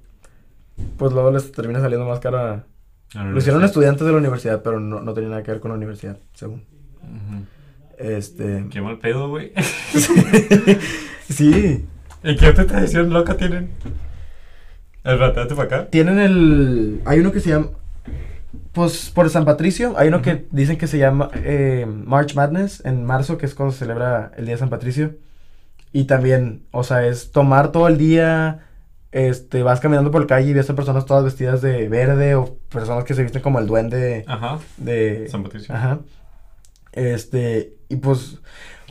pues, 0.96 1.12
luego 1.12 1.30
les 1.30 1.52
termina 1.52 1.80
saliendo 1.80 2.06
más 2.06 2.18
cara. 2.18 2.64
Lo 3.14 3.38
hicieron 3.38 3.62
estudiantes 3.62 4.04
de 4.04 4.12
la 4.12 4.18
universidad, 4.18 4.62
pero 4.62 4.80
no, 4.80 5.00
no 5.00 5.14
tenía 5.14 5.30
nada 5.30 5.44
que 5.44 5.52
ver 5.52 5.60
con 5.60 5.70
la 5.70 5.76
universidad, 5.76 6.18
según. 6.34 6.64
Este. 7.96 8.66
Qué 8.68 8.80
mal 8.80 8.98
pedo, 8.98 9.28
güey. 9.28 9.52
sí. 11.30 11.86
¿Y 12.24 12.36
qué 12.36 12.48
otra 12.48 12.66
tradición 12.66 13.10
loca 13.10 13.36
tienen? 13.36 13.70
El 15.04 15.18
rateate 15.20 15.54
para 15.54 15.66
acá. 15.66 15.86
Tienen 15.88 16.18
el. 16.18 17.00
Hay 17.04 17.20
uno 17.20 17.30
que 17.30 17.38
se 17.38 17.50
llama. 17.50 17.68
Pues 18.78 19.10
por 19.10 19.28
San 19.28 19.44
Patricio, 19.44 19.94
hay 19.96 20.06
uno 20.06 20.22
que 20.22 20.46
dicen 20.52 20.78
que 20.78 20.86
se 20.86 20.98
llama 20.98 21.30
eh, 21.34 21.84
March 21.84 22.36
Madness 22.36 22.80
en 22.84 23.04
marzo, 23.04 23.36
que 23.36 23.44
es 23.44 23.56
cuando 23.56 23.72
se 23.72 23.80
celebra 23.80 24.30
el 24.36 24.44
día 24.44 24.54
de 24.54 24.60
San 24.60 24.70
Patricio. 24.70 25.16
Y 25.92 26.04
también, 26.04 26.62
o 26.70 26.84
sea, 26.84 27.04
es 27.04 27.32
tomar 27.32 27.72
todo 27.72 27.88
el 27.88 27.98
día. 27.98 28.68
Este, 29.10 29.64
vas 29.64 29.80
caminando 29.80 30.12
por 30.12 30.20
la 30.20 30.26
calle 30.28 30.50
y 30.50 30.52
ves 30.52 30.70
a 30.70 30.76
personas 30.76 31.06
todas 31.06 31.24
vestidas 31.24 31.60
de 31.60 31.88
verde 31.88 32.36
o 32.36 32.56
personas 32.68 33.02
que 33.02 33.14
se 33.14 33.24
visten 33.24 33.42
como 33.42 33.58
el 33.58 33.66
duende 33.66 34.24
Ajá. 34.28 34.60
de. 34.76 35.26
San 35.28 35.42
Patricio. 35.42 35.74
Ajá. 35.74 35.98
Este, 36.92 37.74
y 37.88 37.96
pues, 37.96 38.38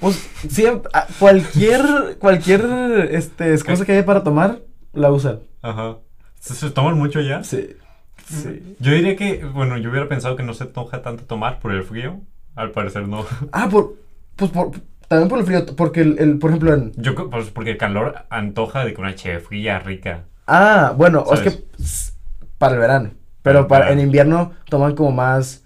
pues, 0.02 0.18
siempre, 0.50 0.92
cualquier, 1.18 2.18
cualquier, 2.20 3.08
este, 3.12 3.54
excusa 3.54 3.86
que 3.86 3.94
haya 3.94 4.06
para 4.06 4.26
tomar, 4.26 4.60
la 4.92 5.14
usan. 5.14 5.40
Ajá. 5.62 6.00
¿Se, 6.42 6.56
se 6.56 6.72
toman 6.72 6.98
mucho 6.98 7.22
ya? 7.22 7.42
Sí, 7.46 7.78
sí. 8.28 8.76
Yo 8.80 8.92
diría 8.92 9.16
que, 9.16 9.44
bueno, 9.46 9.78
yo 9.78 9.90
hubiera 9.90 10.08
pensado 10.08 10.36
que 10.36 10.44
no 10.44 10.54
se 10.54 10.66
toca 10.66 11.02
tanto 11.02 11.24
tomar 11.24 11.60
por 11.60 11.72
el 11.72 11.84
frío. 11.84 12.20
Al 12.56 12.72
parecer 12.72 13.08
no. 13.08 13.26
Ah, 13.52 13.68
por, 13.70 13.94
pues, 14.36 14.52
por, 14.52 14.72
también 15.08 15.30
por 15.30 15.40
el 15.40 15.46
frío, 15.46 15.66
porque 15.76 16.02
el, 16.02 16.18
el, 16.20 16.38
por 16.40 16.50
ejemplo, 16.50 16.74
en, 16.74 16.92
Yo, 16.98 17.30
pues 17.30 17.50
porque 17.52 17.72
el 17.72 17.78
calor 17.78 18.16
antoja 18.30 18.84
de 18.84 18.94
que 18.94 19.02
una 19.02 19.16
cheve 19.16 19.40
fría, 19.40 19.80
rica. 19.80 20.24
ah, 20.48 20.94
bueno, 20.98 21.24
es 21.32 21.40
¿Sabes? 21.40 21.42
que, 21.56 21.84
s- 21.84 22.14
para 22.58 22.74
el 22.74 22.80
verano, 22.80 23.12
pero 23.44 23.68
para, 23.68 23.92
en 23.92 24.00
invierno 24.00 24.54
toman 24.70 24.96
como 24.96 25.12
más, 25.12 25.64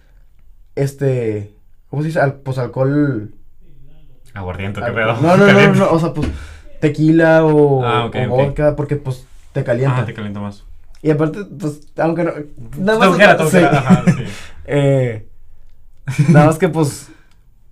este, 0.76 1.54
¿cómo 1.90 2.02
se 2.02 2.10
dice? 2.10 2.20
Al- 2.20 2.36
pues 2.36 2.58
alcohol. 2.58 3.34
Aguardiente, 4.34 4.82
qué 4.86 4.92
pedo. 4.92 5.16
no, 5.22 5.38
no, 5.38 5.48
no, 5.52 5.74
no, 5.74 5.92
o 5.92 6.00
sea, 6.00 6.14
pues, 6.14 6.28
tequila 6.80 7.46
o, 7.46 7.84
Ah, 7.84 8.06
o 8.14 8.28
vodka, 8.28 8.76
porque, 8.76 8.96
pues, 8.98 9.26
te 9.54 9.64
calienta. 9.64 10.00
Ah, 10.02 10.06
te 10.06 10.14
calienta 10.14 10.40
más. 10.40 10.64
Y 11.02 11.10
aparte, 11.10 11.46
pues, 11.46 11.82
aunque 11.98 12.24
no. 12.24 12.32
Nada 12.78 13.00
más. 13.00 13.10
ujera, 13.10 13.38
te 13.38 13.44
sí. 13.44 13.48
ujera, 13.48 13.78
ajá, 13.80 14.04
sí. 14.06 14.24
Eh, 14.66 15.28
nada 16.30 16.48
más 16.48 16.58
que, 16.58 16.70
pues. 16.70 17.10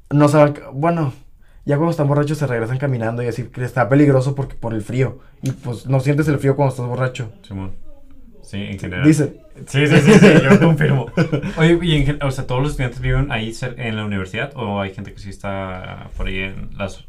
No 0.10 0.28
saben. 0.28 0.56
Bueno, 0.74 1.14
ya 1.66 1.78
cuando 1.78 1.92
están 1.92 2.08
borrachos 2.08 2.40
se 2.40 2.48
regresan 2.48 2.80
caminando 2.80 3.22
y 3.22 3.28
así 3.28 3.44
que 3.44 3.64
está 3.64 3.88
peligroso 3.88 4.34
porque 4.34 4.56
por 4.56 4.74
el 4.74 4.82
frío. 4.82 5.20
Y 5.44 5.52
pues 5.52 5.86
no 5.86 6.00
sientes 6.00 6.28
el 6.28 6.40
frío 6.40 6.56
cuando 6.56 6.74
estás 6.74 6.88
borracho. 6.88 7.32
Simón. 7.48 7.74
Sí, 8.42 8.58
en 8.58 8.80
general. 8.80 9.06
Dice. 9.06 9.42
Sí, 9.68 9.86
sí, 9.86 9.98
sí, 10.00 10.14
sí, 10.14 10.28
yo 10.44 10.60
confirmo. 10.60 11.06
Oye, 11.58 11.78
y 11.84 11.96
en, 11.98 12.24
o 12.24 12.32
sea, 12.32 12.48
¿todos 12.48 12.64
los 12.64 12.72
estudiantes 12.72 13.00
viven 13.00 13.32
ahí 13.32 13.56
en 13.78 13.96
la 13.96 14.06
universidad 14.06 14.52
o 14.56 14.82
hay 14.82 14.94
gente 14.96 15.14
que 15.14 15.20
sí 15.20 15.30
está 15.30 16.10
por 16.18 16.26
ahí 16.26 16.40
en 16.40 16.72
las 16.76 17.06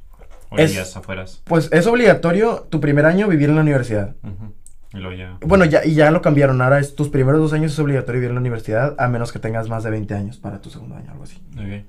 orillas 0.50 0.94
afueras? 0.94 1.40
Pues 1.44 1.70
es 1.72 1.86
obligatorio 1.86 2.66
tu 2.68 2.80
primer 2.80 3.06
año 3.06 3.28
vivir 3.28 3.48
en 3.48 3.54
la 3.54 3.62
universidad. 3.62 4.16
Ujú. 4.22 4.52
Y 4.92 5.16
ya. 5.16 5.38
Bueno, 5.42 5.64
ya, 5.64 5.84
y 5.84 5.94
ya 5.94 6.10
lo 6.10 6.20
cambiaron. 6.20 6.60
Ahora 6.62 6.78
es 6.80 6.96
tus 6.96 7.08
primeros 7.08 7.40
dos 7.40 7.52
años 7.52 7.72
es 7.72 7.78
obligatorio 7.78 8.20
vivir 8.20 8.30
en 8.30 8.34
la 8.34 8.40
universidad, 8.40 8.96
a 8.98 9.08
menos 9.08 9.32
que 9.32 9.38
tengas 9.38 9.68
más 9.68 9.84
de 9.84 9.90
20 9.90 10.14
años 10.14 10.36
para 10.38 10.60
tu 10.60 10.68
segundo 10.70 10.96
año, 10.96 11.10
algo 11.12 11.24
así. 11.24 11.36
Ok. 11.54 11.84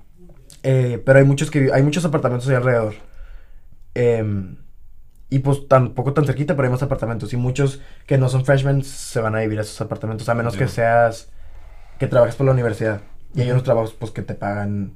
Eh, 0.64 1.02
pero 1.04 1.18
hay 1.20 1.26
muchos 1.26 1.50
que 1.50 1.72
hay 1.74 1.82
muchos 1.82 2.06
apartamentos 2.06 2.48
ahí 2.48 2.56
alrededor. 2.56 2.94
Em, 3.96 4.56
y 5.30 5.40
pues 5.40 5.68
tampoco 5.68 6.14
tan 6.14 6.26
cerquita, 6.26 6.56
pero 6.56 6.68
hay 6.68 6.72
más 6.72 6.84
apartamentos. 6.84 7.34
Y 7.34 7.38
muchos 7.38 7.82
que 8.06 8.18
no 8.18 8.30
son 8.30 8.46
freshmen 8.46 8.84
se 8.84 9.20
van 9.22 9.36
a 9.36 9.40
vivir 9.40 9.60
a 9.60 9.62
esos 9.62 9.80
apartamentos, 9.82 10.28
a 10.30 10.36
menos 10.36 10.54
que 10.56 10.66
Ya. 10.66 10.70
seas 10.70 11.30
que 12.00 12.08
trabajes 12.08 12.36
por 12.36 12.46
la 12.46 12.52
universidad. 12.52 13.02
Y 13.34 13.42
hay 13.42 13.52
unos 13.52 13.64
trabajos 13.64 13.94
pues 13.94 14.12
que 14.12 14.22
te 14.22 14.34
pagan 14.36 14.94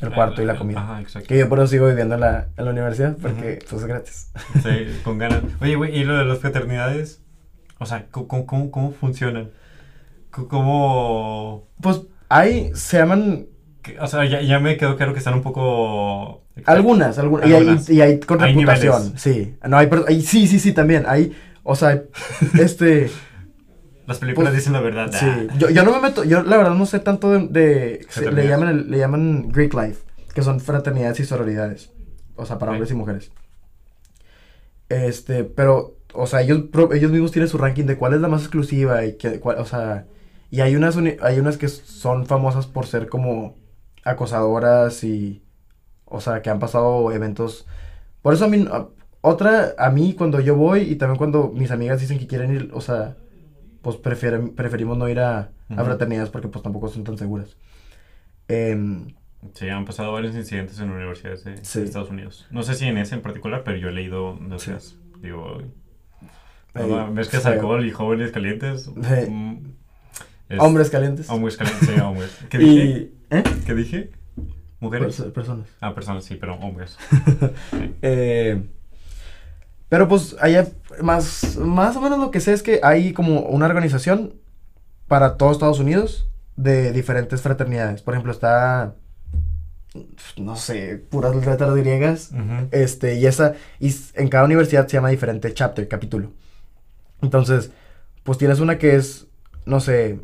el 0.00 0.12
cuarto 0.12 0.42
y 0.42 0.44
la 0.44 0.56
comida. 0.56 0.80
Ajá, 0.82 1.00
exacto. 1.00 1.28
Que 1.28 1.38
yo 1.38 1.48
por 1.48 1.58
eso 1.58 1.68
sigo 1.68 1.86
viviendo 1.88 2.16
en 2.16 2.20
la, 2.20 2.48
en 2.56 2.64
la 2.64 2.70
universidad, 2.72 3.16
porque 3.16 3.60
pues 3.70 3.80
es 3.82 3.86
gratis. 3.88 4.30
Sí, 4.62 5.00
con 5.04 5.18
ganas. 5.18 5.42
Oye, 5.60 5.76
güey, 5.76 5.96
¿y 5.98 6.04
lo 6.04 6.16
de 6.18 6.24
las 6.24 6.40
fraternidades? 6.40 7.22
O 7.78 7.86
sea, 7.86 8.06
¿cómo, 8.10 8.46
cómo, 8.46 8.70
cómo 8.70 8.90
funcionan? 8.92 9.50
¿Cómo...? 10.30 11.66
Pues 11.80 12.02
hay, 12.28 12.70
se 12.74 12.98
llaman 12.98 13.46
O 14.00 14.06
sea, 14.06 14.24
ya, 14.24 14.40
ya 14.42 14.58
me 14.58 14.76
quedó 14.76 14.96
claro 14.96 15.12
que 15.12 15.18
están 15.18 15.34
un 15.34 15.42
poco... 15.42 16.42
algunas, 16.66 17.18
algunas, 17.18 17.48
y 17.48 17.54
hay, 17.54 17.78
y 17.88 18.00
hay 18.00 18.20
con 18.20 18.38
reputación, 18.38 19.18
sí. 19.18 19.56
No, 19.66 19.76
hay, 19.78 19.88
hay- 20.08 20.22
sí, 20.22 20.46
sí, 20.46 20.58
sí, 20.58 20.72
también, 20.72 21.04
hay, 21.06 21.34
o 21.62 21.74
sea, 21.76 22.02
este... 22.58 23.10
Las 24.06 24.18
películas 24.18 24.50
Pues, 24.52 24.60
dicen 24.62 24.72
la 24.72 24.80
verdad. 24.80 25.10
Sí, 25.12 25.26
Ah. 25.28 25.46
yo, 25.58 25.68
yo 25.70 25.82
no 25.84 25.92
me 25.92 26.00
meto, 26.00 26.22
yo 26.24 26.42
la 26.44 26.56
verdad 26.56 26.74
no 26.74 26.86
sé 26.86 27.00
tanto 27.00 27.30
de, 27.32 27.48
de- 27.48 28.06
se- 28.08 28.30
le 28.30 28.46
llaman 28.46 28.68
el- 28.68 28.90
le 28.90 28.98
llaman 28.98 29.48
Greek 29.50 29.74
Life, 29.74 30.02
que 30.34 30.42
son 30.42 30.60
fraternidades 30.60 31.18
y 31.20 31.24
sororidades, 31.24 31.90
o 32.36 32.46
sea, 32.46 32.58
para 32.58 32.72
hombres 32.72 32.90
y 32.90 32.94
mujeres. 32.94 33.32
Este, 34.88 35.42
pero, 35.44 35.95
o 36.18 36.26
sea, 36.26 36.42
ellos, 36.42 36.64
ellos 36.94 37.10
mismos 37.10 37.32
tienen 37.32 37.48
su 37.48 37.58
ranking 37.58 37.84
de 37.84 37.96
cuál 37.96 38.14
es 38.14 38.20
la 38.20 38.28
más 38.28 38.42
exclusiva 38.42 39.04
y 39.04 39.16
que, 39.16 39.40
cuál- 39.40 39.58
o 39.58 39.64
sea, 39.64 40.06
y 40.50 40.60
hay 40.60 40.76
unas, 40.76 40.96
hay 40.96 41.38
unas 41.40 41.56
que 41.58 41.68
son 41.68 42.26
famosas 42.26 42.66
por 42.66 42.86
ser 42.86 43.08
como 43.08 43.56
acosadoras 44.04 45.02
y, 45.04 45.42
o 46.04 46.20
sea, 46.20 46.42
que 46.42 46.50
han 46.50 46.58
pasado 46.60 47.10
eventos. 47.12 47.66
Por 48.22 48.34
eso 48.34 48.44
a 48.44 48.48
mí, 48.48 48.66
a- 48.70 48.88
otra, 49.20 49.74
a 49.78 49.90
mí 49.90 50.14
cuando 50.14 50.40
yo 50.40 50.54
voy 50.56 50.82
y 50.82 50.96
también 50.96 51.18
cuando 51.18 51.48
mis 51.48 51.70
amigas 51.72 52.00
dicen 52.00 52.18
que 52.18 52.26
quieren 52.28 52.54
ir, 52.54 52.70
o 52.72 52.80
sea, 52.80 53.16
pues 53.82 53.96
prefieren, 53.96 54.54
preferimos 54.54 54.96
no 54.98 55.08
ir 55.08 55.18
a, 55.20 55.50
a 55.70 55.84
fraternidades 55.84 56.30
porque 56.30 56.48
pues 56.48 56.62
tampoco 56.62 56.88
son 56.88 57.04
tan 57.04 57.18
seguras. 57.18 57.56
Em, 58.48 59.14
Sí, 59.54 59.68
han 59.68 59.84
pasado 59.84 60.12
varios 60.12 60.34
incidentes 60.34 60.80
en 60.80 60.90
universidades 60.90 61.44
de, 61.44 61.64
Sí. 61.64 61.80
Estados 61.82 62.10
Unidos. 62.10 62.46
No 62.50 62.62
sé 62.64 62.74
si 62.74 62.86
en 62.86 62.98
ese 62.98 63.14
en 63.14 63.22
particular, 63.22 63.62
pero 63.64 63.76
yo 63.76 63.88
he 63.88 63.92
leído 63.92 64.36
de 64.40 64.58
Sí. 64.58 64.72
Digo, 65.22 65.58
no, 66.84 67.12
ves 67.14 67.28
que 67.28 67.36
es 67.38 67.46
alcohol 67.46 67.84
y 67.86 67.90
jóvenes 67.90 68.30
calientes. 68.32 68.88
Mm, 68.94 69.56
es- 70.48 70.60
hombres 70.60 70.90
calientes. 70.90 71.28
Hombres 71.30 71.56
calientes, 71.56 71.88
sí, 71.88 72.00
hombres. 72.00 72.30
¿Qué 72.50 72.58
dije? 72.58 72.84
y, 72.84 73.14
¿eh? 73.30 73.42
¿Qué 73.64 73.74
dije? 73.74 74.10
¿Mujeres? 74.80 75.18
Perso- 75.20 75.32
personas. 75.32 75.68
Ah, 75.80 75.94
personas, 75.94 76.24
sí, 76.24 76.36
pero 76.36 76.54
hombres. 76.56 76.96
Sí. 77.70 77.94
Eh, 78.02 78.62
pero 79.88 80.08
pues 80.08 80.36
allá 80.40 80.66
más, 81.02 81.56
más 81.58 81.96
o 81.96 82.00
menos 82.00 82.18
lo 82.18 82.30
que 82.30 82.40
sé 82.40 82.52
es 82.52 82.62
que 82.62 82.80
hay 82.82 83.12
como 83.12 83.40
una 83.42 83.66
organización 83.66 84.34
para 85.06 85.36
todo 85.36 85.52
Estados 85.52 85.78
Unidos 85.78 86.28
de 86.56 86.92
diferentes 86.92 87.40
fraternidades. 87.40 88.02
Por 88.02 88.14
ejemplo, 88.14 88.32
está, 88.32 88.96
no 90.36 90.56
sé, 90.56 90.96
puras 91.08 91.34
letras 91.36 91.74
griegas. 91.76 92.32
Ujú. 92.32 92.68
Este, 92.72 93.14
y 93.16 93.26
esa, 93.26 93.54
y 93.78 93.94
en 94.14 94.28
cada 94.28 94.44
universidad 94.44 94.86
se 94.88 94.94
llama 94.94 95.10
diferente 95.10 95.54
chapter, 95.54 95.86
capítulo. 95.86 96.32
Entonces, 97.22 97.70
pues 98.22 98.38
tienes 98.38 98.60
una 98.60 98.78
que 98.78 98.96
es, 98.96 99.26
no 99.64 99.80
sé, 99.80 100.20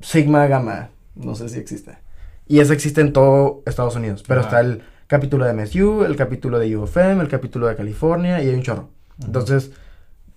Sigma 0.00 0.46
Gamma, 0.46 0.90
no 1.14 1.34
sé 1.34 1.48
si 1.48 1.58
existe. 1.58 1.98
Y 2.46 2.60
esa 2.60 2.72
existe 2.72 3.00
en 3.00 3.12
todo 3.12 3.62
Estados 3.66 3.96
Unidos, 3.96 4.24
pero 4.26 4.40
está 4.42 4.60
el 4.60 4.82
capítulo 5.06 5.44
de 5.44 5.52
MSU, 5.52 6.04
el 6.04 6.16
capítulo 6.16 6.58
de 6.58 6.76
UFM, 6.76 7.20
el 7.22 7.28
capítulo 7.28 7.66
de 7.66 7.76
California 7.76 8.42
y 8.42 8.48
hay 8.48 8.54
un 8.54 8.62
chorro. 8.62 8.88
Entonces, 9.24 9.72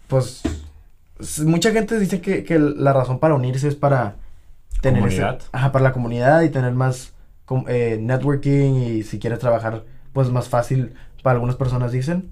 pues, 0.07 0.41
mucha 1.45 1.71
gente 1.71 1.99
dice 1.99 2.19
que, 2.21 2.43
que 2.43 2.57
la 2.59 2.93
razón 2.93 3.19
para 3.19 3.35
unirse 3.35 3.67
es 3.67 3.75
para 3.75 4.15
tener 4.81 5.05
ese- 5.07 5.21
Comunidad. 5.21 5.41
ajá, 5.51 5.71
para 5.71 5.83
la 5.83 5.93
comunidad 5.93 6.41
y 6.41 6.49
tener 6.49 6.73
más 6.73 7.13
com- 7.45 7.65
eh, 7.67 7.97
networking 8.01 8.73
y 8.75 9.03
si 9.03 9.19
quieres 9.19 9.39
trabajar, 9.39 9.83
pues 10.13 10.29
más 10.31 10.49
fácil 10.49 10.93
para 11.21 11.35
algunas 11.35 11.55
personas 11.55 11.91
dicen, 11.91 12.31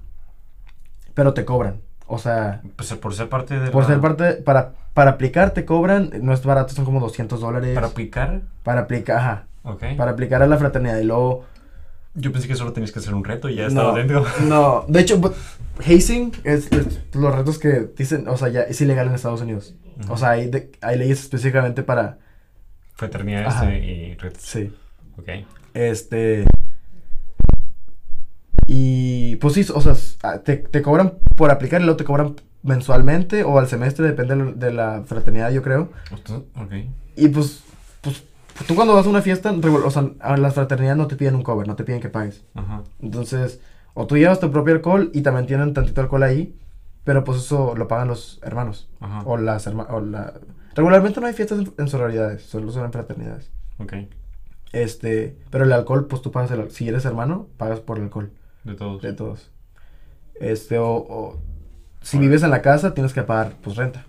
pero 1.13 1.33
te 1.33 1.45
cobran. 1.45 1.81
O 2.11 2.17
sea, 2.17 2.61
Pues 2.75 2.91
por 2.95 3.13
ser 3.13 3.29
parte 3.29 3.59
de 3.59 3.69
por 3.69 3.83
la- 3.83 3.89
ser 3.89 3.99
parte, 4.01 4.33
para, 4.33 4.71
para 4.95 5.11
aplicar 5.11 5.51
te 5.51 5.63
cobran, 5.63 6.09
no 6.21 6.33
es 6.33 6.43
barato, 6.43 6.73
son 6.73 6.83
como 6.83 6.99
200 6.99 7.39
dólares. 7.39 7.75
¿Para 7.75 7.87
aplicar? 7.87 8.41
Para 8.63 8.81
aplicar, 8.81 9.17
ajja, 9.17 9.43
Ok. 9.63 9.83
para 9.95 10.11
aplicar 10.11 10.41
a 10.41 10.47
la 10.47 10.57
fraternidad 10.57 10.97
y 10.97 11.03
luego... 11.03 11.45
Yo 12.15 12.31
pensé 12.31 12.47
que 12.47 12.55
solo 12.55 12.73
tenías 12.73 12.91
que 12.91 12.97
hacer 12.97 13.13
un 13.13 13.23
reto 13.23 13.47
y 13.47 13.55
ya 13.55 13.63
No, 13.63 13.67
estaba 13.69 13.93
dentro. 13.93 14.25
No, 14.47 14.85
de 14.87 14.99
hecho, 14.99 15.19
but- 15.19 15.35
hazing 15.79 16.31
es, 16.43 16.71
es 16.71 16.99
los 17.13 17.33
retos 17.35 17.59
que 17.59 17.87
dicen, 17.95 18.27
o 18.27 18.35
sea, 18.37 18.49
ya 18.49 18.61
es 18.61 18.81
ilegal 18.81 19.07
en 19.07 19.13
Estados 19.13 19.41
Unidos. 19.41 19.75
O 20.09 20.17
sea, 20.17 20.31
hay, 20.31 20.49
de- 20.49 20.71
hay 20.81 20.97
leyes 20.97 21.19
específicamente 21.21 21.83
para... 21.83 22.17
Fraternidades 22.95 23.47
Ajá. 23.49 23.71
eh, 23.71 24.13
y 24.13 24.15
retos. 24.15 24.41
Sí. 24.41 24.73
Ok. 25.17 25.29
Este... 25.75 26.45
Y 28.71 29.35
pues 29.37 29.55
sí, 29.55 29.65
o 29.73 29.81
sea, 29.81 29.95
ah, 30.21 30.37
te, 30.39 30.57
te 30.57 30.83
cobran 30.83 31.15
por 31.35 31.49
aplicar 31.49 31.81
y 31.81 31.85
luego 31.85 31.97
te 31.97 32.03
cobran 32.03 32.35
mensualmente 32.61 33.43
o 33.43 33.57
al 33.57 33.67
semestre, 33.67 34.05
depende 34.05 34.53
de 34.53 34.71
la- 34.71 35.01
fraternidad, 35.07 35.49
yo 35.51 35.63
creo. 35.63 35.89
Esto- 36.13 36.45
Ok. 36.55 36.73
Y 37.15 37.29
pues, 37.29 37.63
pues, 38.01 38.23
tú 38.67 38.75
cuando 38.75 38.93
vas 38.93 39.07
a 39.07 39.09
una 39.09 39.23
fiesta, 39.23 39.51
o 39.51 39.89
sea, 39.91 40.11
a 40.19 40.37
las 40.37 40.53
fraternidades 40.53 40.97
no 40.97 41.07
te 41.07 41.15
piden 41.15 41.33
un 41.33 41.41
cover, 41.41 41.67
no 41.67 41.75
te 41.75 41.83
piden 41.83 41.99
que 41.99 42.09
pagues. 42.09 42.43
Ajá. 42.53 42.83
Entonces, 43.01 43.59
o 43.95 44.05
tú 44.05 44.17
llevas 44.17 44.39
tu 44.39 44.51
propio 44.51 44.75
alcohol 44.75 45.09
y 45.15 45.21
también 45.23 45.47
tienen 45.47 45.73
tantito 45.73 46.01
alcohol 46.01 46.21
ahí, 46.21 46.55
pero 47.03 47.23
pues 47.23 47.39
eso 47.39 47.73
lo 47.75 47.87
pagan 47.87 48.07
los 48.07 48.39
hermanos. 48.43 48.87
Ajá. 48.99 49.23
O 49.25 49.37
las 49.37 49.65
hermanas, 49.65 49.91
o 49.93 49.99
la... 50.01 50.33
Regularmente 50.75 51.19
no 51.19 51.25
hay 51.25 51.33
fiestas 51.33 51.57
en, 51.57 51.73
en 51.75 51.87
sororidades, 51.87 52.43
solo 52.43 52.71
son 52.71 52.85
en 52.85 52.91
fraternidades. 52.91 53.49
Ok. 53.79 53.93
Este, 54.73 55.35
pero 55.49 55.63
el 55.63 55.71
alcohol, 55.73 56.05
pues 56.05 56.21
tú 56.21 56.31
pagas 56.31 56.51
el 56.51 56.61
al- 56.61 56.71
Si 56.71 56.87
eres 56.87 57.03
hermano, 57.05 57.47
pagas 57.57 57.79
por 57.79 57.97
el 57.97 58.03
alcohol. 58.03 58.31
De 58.63 58.75
todos. 58.75 59.01
De 59.01 59.13
todos. 59.13 59.51
Este, 60.39 60.77
o, 60.77 60.87
o 60.91 61.41
si 62.01 62.17
vives 62.17 62.43
en 62.43 62.51
la 62.51 62.61
casa, 62.61 62.93
tienes 62.93 63.13
que 63.13 63.23
pagar, 63.23 63.53
pues, 63.61 63.75
renta. 63.75 64.05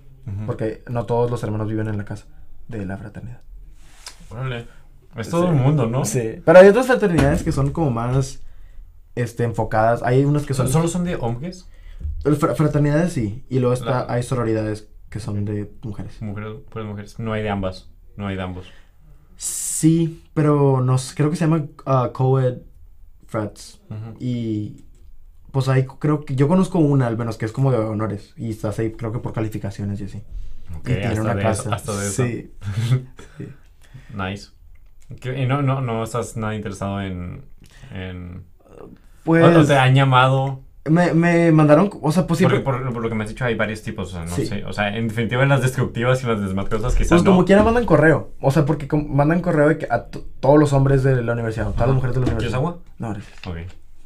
Porque 0.47 0.85
no 0.89 1.07
todos 1.07 1.29
los 1.29 1.43
hermanos 1.43 1.69
viven 1.69 1.89
en 1.89 1.97
la 1.99 2.05
casa 2.05 2.27
de 2.69 2.87
la 2.87 2.97
fraternidad. 2.97 3.41
Órale. 4.31 4.67
Es 5.17 5.29
todo 5.29 5.43
Sí. 5.43 5.49
el 5.49 5.55
mundo, 5.55 5.87
¿no? 5.89 6.05
Sí. 6.05 6.41
Pero 6.45 6.59
hay 6.61 6.69
otras 6.69 6.87
fraternidades 6.87 7.43
que 7.43 7.51
son 7.51 7.73
como 7.73 7.91
más, 7.91 8.41
este, 9.17 9.43
enfocadas. 9.43 10.05
Hay 10.05 10.25
unas 10.25 10.47
que 10.47 10.55
son... 10.55 10.69
¿Solo 10.69 10.87
son 10.87 11.03
de 11.03 11.17
hombres? 11.17 11.69
Fraternidades 12.23 13.13
sí, 13.13 13.45
y 13.49 13.59
luego 13.59 13.73
está, 13.75 14.07
La- 14.07 14.07
hay 14.09 14.23
sororidades 14.23 14.89
que 15.09 15.19
son 15.19 15.45
de 15.45 15.73
mujeres. 15.83 16.23
Mujeres, 16.23 16.53
puras 16.71 16.87
mujeres. 16.87 17.19
No 17.19 17.33
hay 17.33 17.43
de 17.43 17.51
ambas. 17.51 17.91
No 18.17 18.29
hay 18.29 18.37
de 18.37 18.43
ambos. 18.43 18.67
Sí, 19.37 20.23
pero 20.35 20.81
no 20.81 20.97
sé, 20.99 21.15
creo 21.17 21.31
que 21.31 21.37
se 21.37 21.45
llama 21.47 21.67
uh, 21.87 22.13
co-ed 22.13 22.59
frats. 23.31 23.81
Y 24.19 24.85
pues 25.53 25.69
ahí 25.69 25.85
creo 25.99 26.25
que 26.25 26.37
yo 26.37 26.47
conozco 26.49 26.79
una 26.79 27.07
al 27.07 27.17
menos 27.17 27.37
que 27.37 27.45
es 27.47 27.53
como 27.53 27.73
de 27.73 27.79
honores 27.79 28.35
y 28.37 28.51
estás 28.51 28.79
ahí 28.79 28.93
creo 28.93 29.11
que 29.13 29.19
por 29.19 29.33
calificaciones 29.33 30.01
y 30.01 30.05
así. 30.05 30.23
Ok, 30.77 30.89
y 30.91 30.93
tiene 30.95 31.07
hasta 31.07 31.21
una 31.23 31.35
de 31.35 31.43
casa. 31.43 31.63
Eso, 31.63 31.75
hasta 31.75 31.97
de 31.99 32.07
eso. 32.09 32.23
Sí. 32.25 32.53
sí. 33.39 33.49
Nice. 34.15 34.51
¿Qué- 35.21 35.43
¿Y 35.43 35.47
no, 35.47 35.63
no, 35.63 35.81
no 35.81 36.05
estás 36.05 36.37
nada 36.37 36.55
interesado 36.55 37.01
en... 37.01 37.45
en... 37.93 38.45
Pues 39.25 39.57
o, 39.57 39.61
o 39.61 39.65
te 39.65 39.77
han 39.77 39.95
llamado? 39.95 40.63
Me, 40.89 41.13
me 41.13 41.53
mandaron, 41.53 41.91
o 42.01 42.11
sea, 42.13 42.27
pues 42.27 42.41
por, 42.43 42.63
por 42.65 43.03
lo 43.03 43.09
que 43.09 43.15
me 43.15 43.25
has 43.25 43.31
dicho 43.31 43.45
hay 43.45 43.55
varios 43.55 43.83
tipos, 43.83 44.09
o 44.09 44.13
sea, 44.13 44.25
no 44.25 44.35
Sí. 44.35 44.47
sé. 44.47 44.65
O 44.65 44.73
sea, 44.73 44.97
en 44.97 45.09
definitiva 45.09 45.43
en 45.43 45.49
las 45.51 45.61
destructivas 45.63 46.23
y 46.23 46.27
las 46.27 46.41
desmatrosas 46.41 46.95
quizás 46.95 47.09
pues 47.11 47.23
no. 47.25 47.33
como 47.33 47.45
quiera 47.45 47.63
mandan 47.63 47.85
correo, 47.85 48.31
o 48.41 48.51
sea, 48.51 48.65
porque 48.65 48.89
mandan 48.97 49.41
correo 49.43 49.69
de 49.69 49.79
que 49.79 49.87
a 49.91 50.05
to- 50.05 50.25
todos 50.41 50.59
los 50.59 50.73
hombres 50.73 51.03
de 51.03 51.23
la 51.23 51.33
universidad, 51.35 51.69
o 51.69 51.73
todas 51.73 51.89
las 51.89 51.97
mujeres 51.97 52.15
de 52.15 52.21
la 52.23 52.27
¿Quieres 52.27 52.53
universidad. 52.55 52.59
agua? 52.59 52.79
No, 52.99 53.11
gracias. 53.11 53.39
Ok. 53.47 53.57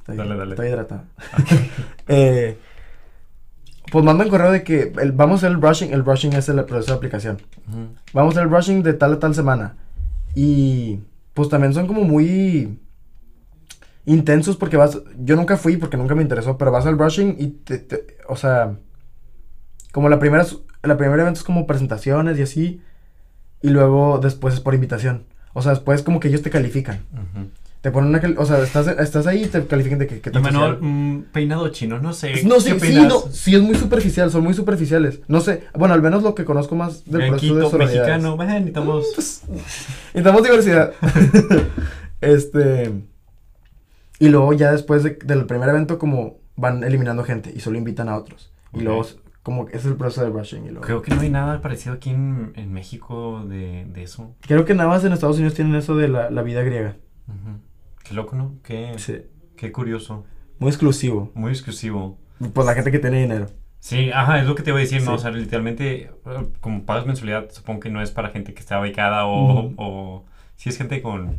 Estoy, 0.00 0.16
Dale, 0.16 0.36
dale. 0.36 0.50
estoy 0.50 0.68
hidratado. 0.68 1.02
Eh, 2.08 2.58
pues 3.92 4.04
mandan 4.04 4.28
correo 4.28 4.50
de 4.50 4.62
que 4.64 4.92
el- 5.00 5.12
vamos 5.12 5.34
a 5.34 5.46
hacer 5.46 5.50
el 5.52 5.56
brushing. 5.58 5.92
El 5.92 6.02
brushing 6.02 6.32
es 6.34 6.48
el 6.48 6.62
proceso 6.64 6.92
de 6.92 6.96
aplicación. 6.96 7.38
Vamos 8.12 8.32
a 8.34 8.40
hacer 8.40 8.42
el 8.44 8.48
brushing 8.48 8.82
de 8.82 8.94
tal 8.94 9.14
a 9.14 9.18
tal 9.20 9.34
semana. 9.34 9.76
Y 10.34 10.98
pues 11.34 11.48
también 11.48 11.72
son 11.72 11.86
como 11.86 12.02
muy 12.02 12.78
intensos 14.06 14.56
porque 14.56 14.76
vas. 14.76 14.98
Yo 15.18 15.36
nunca 15.36 15.56
fui 15.56 15.76
porque 15.76 15.96
nunca 15.96 16.14
me 16.14 16.22
interesó, 16.22 16.58
pero 16.58 16.70
vas 16.70 16.86
al 16.86 16.96
brushing 16.96 17.36
y 17.38 17.48
te. 17.48 17.78
te- 17.78 18.18
o 18.28 18.36
sea, 18.36 18.76
como 19.92 20.08
la 20.08 20.18
primera. 20.18 20.46
La 20.82 20.98
primera 20.98 21.22
evento 21.22 21.38
es 21.38 21.44
como 21.44 21.66
presentaciones 21.66 22.38
y 22.38 22.42
así. 22.42 22.82
Y 23.62 23.70
luego 23.70 24.18
después 24.18 24.54
es 24.54 24.60
por 24.60 24.74
invitación. 24.74 25.24
O 25.54 25.62
sea, 25.62 25.70
después 25.72 26.02
como 26.02 26.20
que 26.20 26.28
ellos 26.28 26.42
te 26.42 26.50
califican. 26.50 27.00
Te 27.80 27.90
ponen 27.90 28.10
una. 28.10 28.40
O 28.40 28.44
sea, 28.44 28.62
estás, 28.62 28.86
estás 28.88 29.26
ahí 29.26 29.44
y 29.44 29.46
te 29.46 29.66
califican 29.66 29.98
de 29.98 30.06
que. 30.06 30.20
que 30.20 30.30
tal 30.30 30.42
Manuel, 30.42 30.78
mm, 30.80 31.24
peinado 31.32 31.68
chino, 31.68 31.98
no 31.98 32.12
sé. 32.12 32.42
No, 32.44 32.56
¿qué 32.56 32.60
sí, 32.60 32.80
sí, 32.80 32.94
no, 32.94 33.20
sí 33.30 33.54
es 33.54 33.62
muy 33.62 33.74
superficial, 33.74 34.30
son 34.30 34.42
muy 34.42 34.54
superficiales. 34.54 35.20
No 35.28 35.40
sé, 35.40 35.64
bueno, 35.74 35.94
al 35.94 36.02
menos 36.02 36.22
lo 36.22 36.34
que 36.34 36.44
conozco 36.44 36.74
más 36.74 37.04
del 37.04 37.28
proceso 37.28 37.70
de 37.70 37.78
mexicano, 37.78 38.36
bueno, 38.36 38.52
necesitamos... 38.52 39.04
Necesitamos 40.14 40.42
diversidad. 40.42 40.92
este. 42.20 42.90
Y 44.24 44.28
luego 44.30 44.52
ya 44.52 44.72
después 44.72 45.02
de- 45.02 45.18
del 45.24 45.46
primer 45.46 45.68
evento 45.68 45.98
como 45.98 46.38
van 46.56 46.84
eliminando 46.84 47.24
gente 47.24 47.52
y 47.54 47.60
solo 47.60 47.78
invitan 47.78 48.08
a 48.08 48.16
otros. 48.16 48.52
Y 48.72 48.80
luego 48.80 49.04
como 49.42 49.68
es 49.68 49.84
el 49.84 49.96
proceso 49.96 50.22
de 50.24 50.30
brushing 50.30 50.64
y 50.64 50.68
luego... 50.70 50.80
Creo 50.80 51.02
que 51.02 51.14
no 51.14 51.20
hay 51.20 51.28
nada 51.28 51.60
parecido 51.60 51.94
aquí 51.94 52.10
en, 52.10 52.52
en 52.56 52.72
México 52.72 53.44
de, 53.46 53.84
de 53.92 54.02
eso. 54.02 54.34
Creo 54.40 54.64
que 54.64 54.74
nada 54.74 54.88
más 54.88 55.04
en 55.04 55.12
Estados 55.12 55.36
Unidos 55.36 55.54
tienen 55.54 55.74
eso 55.74 55.94
de 55.96 56.08
la, 56.08 56.30
la 56.30 56.42
vida 56.42 56.62
griega. 56.62 56.96
Qué 58.04 58.14
loco, 58.14 58.36
¿no? 58.36 58.54
Qué, 58.62 58.94
Sí. 58.98 59.22
qué 59.56 59.70
curioso. 59.72 60.24
Muy 60.58 60.68
exclusivo. 60.70 61.30
Muy 61.34 61.50
exclusivo. 61.52 62.18
Pues 62.52 62.66
la 62.66 62.74
gente 62.74 62.90
que 62.90 62.98
tiene 62.98 63.20
dinero. 63.20 63.46
Sí, 63.80 64.10
ajá, 64.12 64.40
es 64.40 64.46
lo 64.46 64.54
que 64.54 64.62
te 64.62 64.72
voy 64.72 64.80
a 64.80 64.84
decir, 64.84 65.00
¿no? 65.02 65.10
Sí. 65.10 65.14
O 65.14 65.18
sea, 65.18 65.30
literalmente, 65.30 66.04
eh, 66.04 66.10
como 66.60 66.84
pagas 66.84 67.04
mensualidad, 67.06 67.50
supongo 67.50 67.80
que 67.80 67.90
no 67.90 68.00
es 68.00 68.10
para 68.10 68.30
gente 68.30 68.54
que 68.54 68.60
está 68.60 68.78
becada 68.80 69.26
o, 69.26 69.66
Ujú. 69.66 69.74
o 69.76 70.24
si 70.56 70.70
es 70.70 70.78
gente 70.78 71.02
con, 71.02 71.36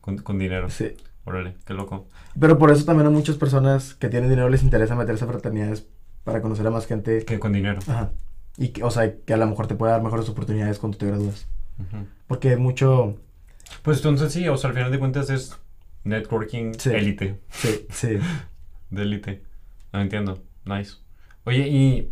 con, 0.00 0.16
con 0.18 0.38
dinero. 0.38 0.70
Sí. 0.70 0.92
Órale, 1.24 1.54
qué 1.66 1.74
loco. 1.74 2.06
Pero 2.38 2.58
por 2.58 2.70
eso 2.70 2.84
también 2.84 3.06
a 3.06 3.10
muchas 3.10 3.36
personas 3.36 3.94
que 3.94 4.08
tienen 4.08 4.30
dinero 4.30 4.48
les 4.48 4.62
interesa 4.62 4.94
meterse 4.96 5.24
a 5.24 5.28
fraternidades 5.28 5.86
para 6.24 6.40
conocer 6.42 6.66
a 6.66 6.70
más 6.70 6.86
gente. 6.86 7.24
Que 7.24 7.38
con 7.38 7.52
dinero. 7.52 7.78
Ajá. 7.86 8.10
Y 8.56 8.68
que, 8.68 8.82
o 8.82 8.90
sea, 8.90 9.14
que 9.16 9.32
a 9.32 9.36
lo 9.36 9.46
mejor 9.46 9.66
te 9.66 9.74
puede 9.74 9.92
dar 9.92 10.02
mejores 10.02 10.28
oportunidades 10.28 10.78
cuando 10.78 10.98
te 10.98 11.06
gradúas. 11.06 11.46
Ujú. 11.78 12.04
Porque 12.26 12.56
mucho... 12.56 13.16
Pues 13.82 13.98
entonces 13.98 14.32
sí, 14.32 14.48
o 14.48 14.56
sea, 14.56 14.68
al 14.70 14.74
final 14.76 14.90
de 14.90 14.98
cuentas 14.98 15.30
es 15.30 15.56
networking 16.04 16.72
Sí. 16.78 16.90
élite, 16.90 17.38
Sí, 17.50 17.86
sí. 17.90 18.18
de 18.90 19.02
élite. 19.02 19.42
No 19.92 20.00
entiendo. 20.00 20.42
Nice. 20.64 20.94
Oye, 21.44 21.68
y 21.68 22.10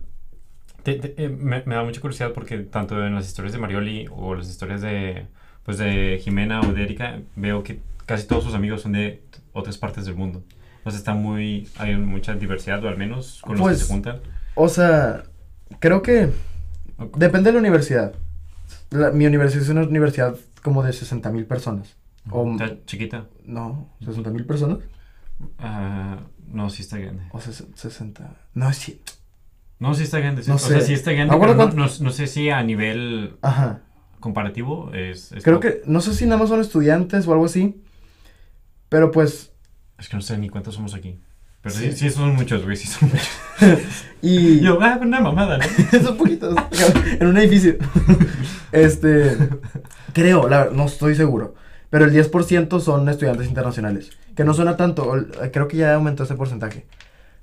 te- 0.83 0.95
te- 0.95 1.25
eh, 1.25 1.29
me, 1.29 1.63
me 1.67 1.75
da 1.75 1.83
mucha 1.85 2.01
curiosidad 2.01 2.33
porque 2.33 2.59
tanto 2.59 3.05
en 3.05 3.15
las 3.15 3.27
historias 3.27 3.53
de 3.53 3.59
Marioli 3.59 4.07
o 4.11 4.35
las 4.35 4.49
historias 4.49 4.81
de, 4.81 5.27
pues 5.65 5.79
de 5.79 6.21
Jimena 6.23 6.61
o 6.61 6.73
de 6.73 6.83
Erika, 6.83 7.19
veo 7.37 7.63
que 7.63 7.81
casi 8.09 8.27
todos 8.27 8.43
sus 8.43 8.55
amigos 8.55 8.81
son 8.83 8.93
de 8.93 9.23
otras 9.53 9.79
partes 9.79 10.05
del 10.07 10.17
mundo. 10.17 10.43
O 10.85 10.91
sea, 10.91 10.99
está 10.99 11.15
muy, 11.15 11.69
hay 11.79 11.95
mucha 11.97 12.35
diversidad, 12.35 12.83
o 12.85 12.89
al 12.89 12.97
menos 12.97 13.41
con 13.43 13.53
los 13.53 13.61
Pues, 13.61 13.79
que 13.79 13.85
se 13.85 13.93
juntan. 13.93 14.21
O 14.57 14.69
sea, 14.69 15.23
creo 15.79 16.03
que 16.03 16.31
depende 17.17 17.51
de 17.51 17.53
la 17.53 17.59
universidad. 17.61 18.15
La- 18.91 19.11
mi 19.13 19.27
universidad 19.27 19.63
es 19.63 19.69
una 19.69 19.83
universidad 19.83 20.35
como 20.63 20.83
de 20.83 20.93
60 20.93 21.31
mil 21.31 21.45
personas. 21.45 21.95
O, 22.31 22.51
¿Está 22.53 22.77
chiquita? 22.87 23.27
no, 23.45 23.89
60 24.05 24.31
mil 24.31 24.45
personas. 24.47 24.79
Ah, 25.59 26.19
no, 26.47 26.71
sí 26.71 26.83
está 26.83 26.99
grande. 26.99 27.23
O 27.33 27.39
ses- 27.39 27.67
60. 27.75 28.37
No, 28.55 28.73
sí. 28.73 29.01
No, 29.79 29.95
sí 29.95 30.03
está 30.05 30.19
grande. 30.19 30.43
sí. 30.43 30.49
No 30.51 30.57
o 30.57 30.59
sea, 30.59 30.81
sé. 30.81 30.87
sí 30.87 30.93
está 30.95 31.13
grande, 31.13 31.35
pero 31.39 31.53
no, 31.53 31.57
cuánto- 31.57 31.77
no- 31.77 31.87
no 32.01 32.11
sé 32.11 32.27
si 32.27 32.51
a 32.51 32.63
nivel 32.63 33.37
Ajá. 33.43 33.83
comparativo 34.21 34.93
es... 34.95 35.33
es 35.33 35.45
Creo 35.45 35.61
poco. 35.61 35.69
que, 35.69 35.83
no 35.87 36.01
sé 36.01 36.15
si 36.15 36.25
nada 36.27 36.39
más 36.39 36.49
son 36.49 36.61
estudiantes 36.61 37.27
o 37.29 37.33
algo 37.33 37.45
así. 37.45 37.81
Pero 38.89 39.11
pues, 39.11 39.53
Es 39.99 40.09
que 40.09 40.17
no 40.17 40.23
sé 40.23 40.39
ni 40.39 40.49
cuántos 40.49 40.75
somos 40.75 40.95
aquí. 40.95 41.19
Pero 41.61 41.75
Sí. 41.75 41.91
sí, 41.93 41.99
sí, 41.99 42.11
son 42.11 42.35
muchos, 42.37 42.63
güey, 42.65 42.77
sí 42.77 42.87
son 42.87 43.09
muchos. 43.11 43.29
y... 44.23 44.61
Yo, 44.65 44.79
ah, 44.81 44.99
una 45.01 45.21
mamada, 45.21 45.59
¿no? 45.59 45.65
Son 46.03 46.17
poquitos. 46.17 46.55
en 47.21 47.27
un 47.27 47.37
edificio. 47.37 47.77
este. 48.73 49.37
Creo, 50.13 50.49
la, 50.49 50.69
no 50.73 50.85
estoy 50.87 51.15
seguro. 51.15 51.55
Pero 51.91 52.05
el 52.05 52.13
10% 52.13 52.81
son 52.81 53.09
estudiantes 53.09 53.49
internacionales. 53.49 54.11
Que 54.37 54.45
no 54.45 54.55
suena 54.55 54.77
tanto. 54.77 55.11
Creo 55.53 55.69
que 55.69 55.79
ya 55.79 55.95
aumentó 55.95 56.25
ese 56.25 56.35
porcentaje. 56.35 56.87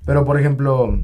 Pero 0.04 0.24
por 0.24 0.38
ejemplo. 0.38 0.98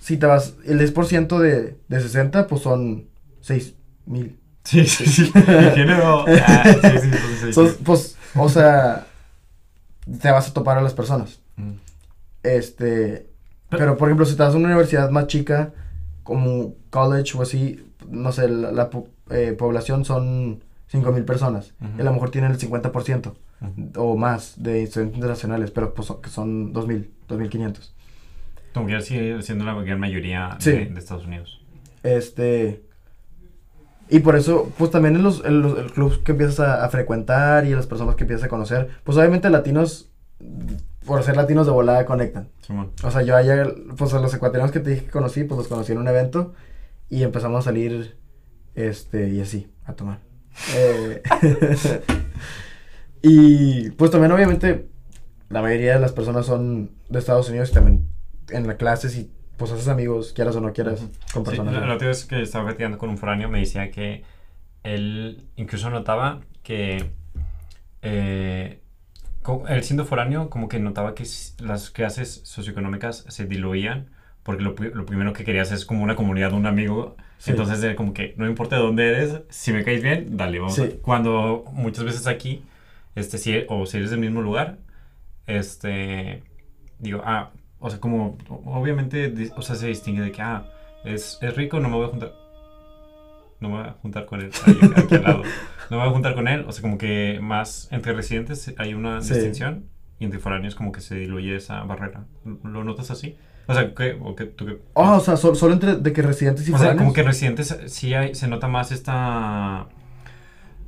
Si 0.00 0.16
te 0.16 0.26
vas. 0.26 0.54
El 0.64 0.80
10% 0.80 1.38
de, 1.38 1.76
de 1.88 2.00
60, 2.00 2.46
pues 2.48 2.62
son 2.62 3.04
6 3.42 3.74
mil. 4.06 4.38
Sí, 4.64 4.84
sí, 4.86 5.06
sí. 5.06 5.32
El 5.34 5.70
género. 5.72 6.24
Ah, 6.28 6.62
sí, 6.64 6.72
sí, 6.80 6.88
entonces 7.04 7.40
sí, 7.42 7.52
Son- 7.52 7.68
sí. 7.70 7.76
Pues, 7.84 8.16
o 8.34 8.48
sea. 8.48 9.06
Te 10.20 10.30
vas 10.30 10.48
a 10.48 10.52
topar 10.54 10.78
a 10.78 10.82
las 10.82 10.94
personas. 10.94 11.40
Mm. 11.56 11.72
Este. 12.42 13.28
Pero, 13.70 13.96
por 13.96 14.08
ejemplo, 14.08 14.26
si 14.26 14.34
vas 14.36 14.52
a 14.54 14.56
una 14.56 14.66
universidad 14.68 15.10
más 15.10 15.26
chica, 15.28 15.72
como 16.24 16.74
college 16.90 17.36
o 17.38 17.42
así, 17.42 17.86
no 18.08 18.30
sé, 18.32 18.48
la, 18.48 18.70
la 18.72 18.90
eh, 19.30 19.52
población 19.58 20.04
son 20.04 20.62
5.000 20.92 21.24
personas. 21.24 21.72
Ujú. 21.80 21.90
Y 21.98 22.00
a 22.00 22.04
lo 22.04 22.12
mejor 22.12 22.30
tienen 22.30 22.50
el 22.50 22.58
50% 22.58 23.32
Ujú. 23.62 23.90
o 23.96 24.16
más 24.16 24.54
de 24.62 24.82
estudiantes 24.82 25.16
internacionales, 25.16 25.70
pero 25.70 25.94
pues 25.94 26.06
son, 26.08 26.20
que 26.20 26.28
son 26.28 26.74
2.000, 26.74 27.08
2.500. 27.28 27.92
Como 28.74 28.86
que 28.88 29.00
sigue 29.00 29.40
siendo 29.42 29.64
la 29.64 29.74
gran 29.82 30.00
mayoría 30.00 30.56
Sí. 30.58 30.72
de, 30.72 30.86
de 30.86 30.98
Estados 30.98 31.24
Unidos. 31.26 31.60
Este. 32.02 32.82
Y 34.12 34.18
por 34.18 34.36
eso, 34.36 34.70
pues 34.76 34.90
también 34.90 35.16
en 35.16 35.22
los, 35.22 35.42
en 35.42 35.62
los 35.62 35.78
el 35.78 35.90
club 35.90 36.22
que 36.22 36.32
empiezas 36.32 36.60
a, 36.60 36.84
a 36.84 36.90
frecuentar 36.90 37.64
y 37.64 37.72
a 37.72 37.76
las 37.76 37.86
personas 37.86 38.14
que 38.14 38.24
empiezas 38.24 38.44
a 38.44 38.48
conocer, 38.50 38.90
pues 39.04 39.16
obviamente 39.16 39.48
latinos, 39.48 40.10
por 41.06 41.22
ser 41.22 41.34
latinos 41.34 41.64
de 41.64 41.72
volada, 41.72 42.04
conectan. 42.04 42.50
O 43.02 43.10
sea, 43.10 43.22
yo 43.22 43.34
allá, 43.34 43.72
pues 43.96 44.12
a 44.12 44.20
los 44.20 44.34
ecuatorianos 44.34 44.70
que 44.70 44.80
te 44.80 44.90
dije 44.90 45.04
que 45.06 45.10
conocí, 45.10 45.44
pues 45.44 45.56
los 45.56 45.66
conocí 45.66 45.92
en 45.92 45.98
un 45.98 46.08
evento 46.08 46.52
y 47.08 47.22
empezamos 47.22 47.60
a 47.60 47.70
salir, 47.70 48.18
este, 48.74 49.30
y 49.30 49.40
así, 49.40 49.72
a 49.86 49.94
tomar. 49.94 50.18
Eh, 50.76 51.22
y 53.22 53.92
pues 53.92 54.10
también 54.10 54.32
obviamente 54.32 54.90
la 55.48 55.62
mayoría 55.62 55.94
de 55.94 56.00
las 56.00 56.12
personas 56.12 56.44
son 56.44 56.90
de 57.08 57.18
Estados 57.18 57.48
Unidos 57.48 57.70
y 57.70 57.72
también 57.72 58.08
en 58.50 58.66
las 58.66 58.76
clases 58.76 59.16
y 59.16 59.32
pues 59.62 59.72
haces 59.72 59.88
amigos, 59.88 60.32
quieras 60.32 60.56
o 60.56 60.60
no 60.60 60.72
quieras, 60.72 61.00
con 61.32 61.44
Sí, 61.44 61.50
personas. 61.50 61.74
de- 61.74 61.80
la 61.86 61.92
última 61.92 62.08
vez 62.08 62.24
que 62.24 62.42
estaba 62.42 62.64
platicando 62.66 62.98
con 62.98 63.08
un 63.10 63.18
foráneo 63.18 63.48
me 63.48 63.60
decía 63.60 63.90
que 63.90 64.22
él 64.82 65.44
incluso 65.56 65.90
notaba 65.90 66.40
que 66.62 67.10
eh, 68.02 68.80
él 69.68 69.82
siendo 69.84 70.04
foráneo 70.04 70.50
como 70.50 70.68
que 70.68 70.78
notaba 70.78 71.14
que 71.14 71.24
las 71.60 71.90
clases 71.90 72.40
socioeconómicas 72.44 73.24
se 73.28 73.46
diluían 73.46 74.10
porque 74.42 74.62
lo, 74.64 74.74
lo 74.74 75.06
primero 75.06 75.32
que 75.32 75.44
querías 75.44 75.70
es 75.70 75.84
como 75.84 76.02
una 76.02 76.16
comunidad, 76.16 76.52
un 76.52 76.66
amigo. 76.66 77.16
Sí. 77.38 77.50
Entonces 77.52 77.82
era 77.82 77.94
como 77.96 78.12
que 78.12 78.34
no 78.36 78.46
importa 78.48 78.76
de 78.76 78.82
dónde 78.82 79.06
eres, 79.08 79.40
si 79.50 79.72
me 79.72 79.84
caes 79.84 80.02
bien, 80.02 80.36
dale, 80.36 80.58
vamos. 80.58 80.74
Sí. 80.74 80.98
Cuando 81.02 81.64
muchas 81.72 82.04
veces 82.04 82.26
aquí, 82.26 82.64
este, 83.14 83.38
si, 83.38 83.64
o 83.68 83.86
si 83.86 83.98
eres 83.98 84.10
del 84.10 84.18
mismo 84.20 84.42
lugar, 84.42 84.78
este, 85.46 86.42
digo, 86.98 87.20
ah, 87.24 87.50
o 87.82 87.90
sea, 87.90 88.00
como, 88.00 88.38
obviamente, 88.64 89.32
o 89.56 89.62
sea, 89.62 89.76
se 89.76 89.88
distingue 89.88 90.22
de 90.22 90.32
que, 90.32 90.40
ah, 90.42 90.64
es, 91.04 91.38
es 91.42 91.56
rico, 91.56 91.80
no 91.80 91.88
me 91.90 91.96
voy 91.96 92.06
a 92.06 92.08
juntar, 92.10 92.32
no 93.60 93.68
me 93.68 93.76
voy 93.78 93.86
a 93.88 93.92
juntar 93.92 94.24
con 94.26 94.40
él, 94.40 94.50
ahí, 94.66 94.78
aquí 94.96 95.14
al 95.16 95.22
lado, 95.24 95.42
no 95.90 95.96
me 95.96 96.02
voy 96.02 96.08
a 96.08 96.10
juntar 96.12 96.34
con 96.34 96.48
él, 96.48 96.64
o 96.66 96.72
sea, 96.72 96.82
como 96.82 96.96
que 96.98 97.38
más 97.42 97.88
entre 97.92 98.12
residentes 98.12 98.74
hay 98.78 98.94
una 98.94 99.20
Sí. 99.20 99.34
distinción 99.34 99.86
y 100.18 100.24
entre 100.24 100.38
foráneos 100.40 100.74
como 100.74 100.92
que 100.92 101.00
se 101.00 101.16
diluye 101.16 101.56
esa 101.56 101.82
barrera, 101.84 102.24
¿lo 102.64 102.84
notas 102.84 103.10
así? 103.10 103.36
O 103.68 103.74
sea, 103.74 103.94
¿qué, 103.94 104.18
o 104.20 104.34
qué, 104.34 104.46
tú 104.46 104.66
qué- 104.66 104.78
Oh, 104.94 105.16
o 105.16 105.20
sea, 105.20 105.36
sol- 105.36 105.54
solo 105.56 105.74
entre 105.74 105.96
de 105.96 106.12
que 106.12 106.22
residentes 106.22 106.68
y 106.68 106.72
o 106.72 106.78
sea, 106.78 106.96
como 106.96 107.12
que 107.12 107.22
residentes 107.22 107.78
sí 107.86 108.12
hay, 108.14 108.34
se 108.34 108.48
nota 108.48 108.66
más 108.68 108.90
esta... 108.92 109.86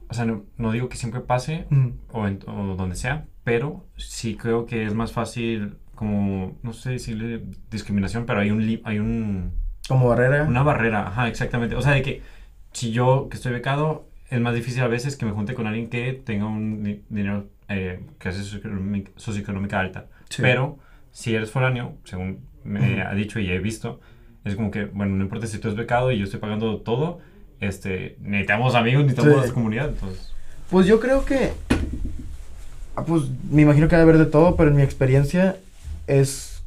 O 0.09 0.15
sea, 0.15 0.25
no, 0.27 0.45
no 0.59 0.71
digo 0.73 0.89
que 0.89 0.97
siempre 0.97 1.21
pase 1.21 1.67
Mm, 1.71 1.89
o, 2.13 2.27
en- 2.29 2.41
o 2.47 2.75
donde 2.77 2.97
sea, 2.97 3.27
pero 3.45 3.87
sí 3.97 4.37
creo 4.37 4.67
que 4.67 4.85
es 4.85 4.95
más 4.95 5.13
fácil 5.13 5.79
como, 5.95 6.57
no 6.63 6.73
sé 6.73 6.91
decirle 6.91 7.43
discriminación, 7.71 8.27
pero 8.27 8.41
hay 8.41 8.51
un, 8.51 8.81
hay 8.85 8.99
un, 8.99 9.53
como 9.89 10.09
barrera. 10.09 10.45
una 10.45 10.63
barrera, 10.63 11.07
ajá, 11.09 11.29
exactamente. 11.29 11.75
O 11.77 11.83
sea, 11.83 11.93
de 11.93 12.03
que 12.03 12.23
si 12.73 12.91
yo 12.91 13.29
que 13.31 13.37
estoy 13.37 13.53
becado, 13.53 14.07
es 14.31 14.41
más 14.41 14.55
difícil 14.55 14.83
a 14.83 14.89
veces 14.89 15.17
que 15.17 15.27
me 15.27 15.33
junte 15.33 15.55
con 15.55 15.67
alguien 15.67 15.89
que 15.89 16.13
tenga 16.13 16.47
un 16.47 16.83
di- 16.83 17.03
dinero, 17.09 17.47
eh, 17.69 18.01
clase 18.19 18.43
socioeconómica, 18.43 19.11
socioeconómica 19.17 19.79
alta. 19.81 20.07
Sí. 20.29 20.43
Pero 20.43 20.79
si 21.13 21.35
eres 21.35 21.51
foráneo, 21.51 21.95
según 22.05 22.41
me 22.65 22.81
Ujú. 22.81 23.09
ha 23.09 23.15
dicho 23.15 23.39
y 23.41 23.51
he 23.51 23.59
visto, 23.59 24.01
es 24.45 24.57
como 24.57 24.71
que, 24.71 24.87
bueno, 24.87 25.15
no 25.17 25.23
importa 25.23 25.47
si 25.47 25.59
tú 25.59 25.69
eres 25.69 25.79
becado 25.79 26.11
y 26.13 26.19
yo 26.19 26.25
estoy 26.25 26.41
pagando 26.41 26.79
todo, 26.79 27.21
este, 27.61 28.17
necesitamos 28.21 28.75
amigos, 28.75 29.05
necesitamos 29.05 29.47
Sí. 29.47 29.53
comunidad, 29.53 29.89
entonces... 29.91 30.33
Pues 30.71 30.87
yo 30.87 30.99
creo 30.99 31.25
que. 31.25 31.53
ah, 32.97 33.05
Pues 33.05 33.23
me 33.51 33.63
imagino 33.63 33.87
que 33.89 33.97
debe 33.97 34.11
haber 34.11 34.25
de 34.25 34.31
todo, 34.31 34.57
pero 34.57 34.71
en 34.71 34.77
mi 34.77 34.83
experiencia 34.83 35.57
es 36.07 36.65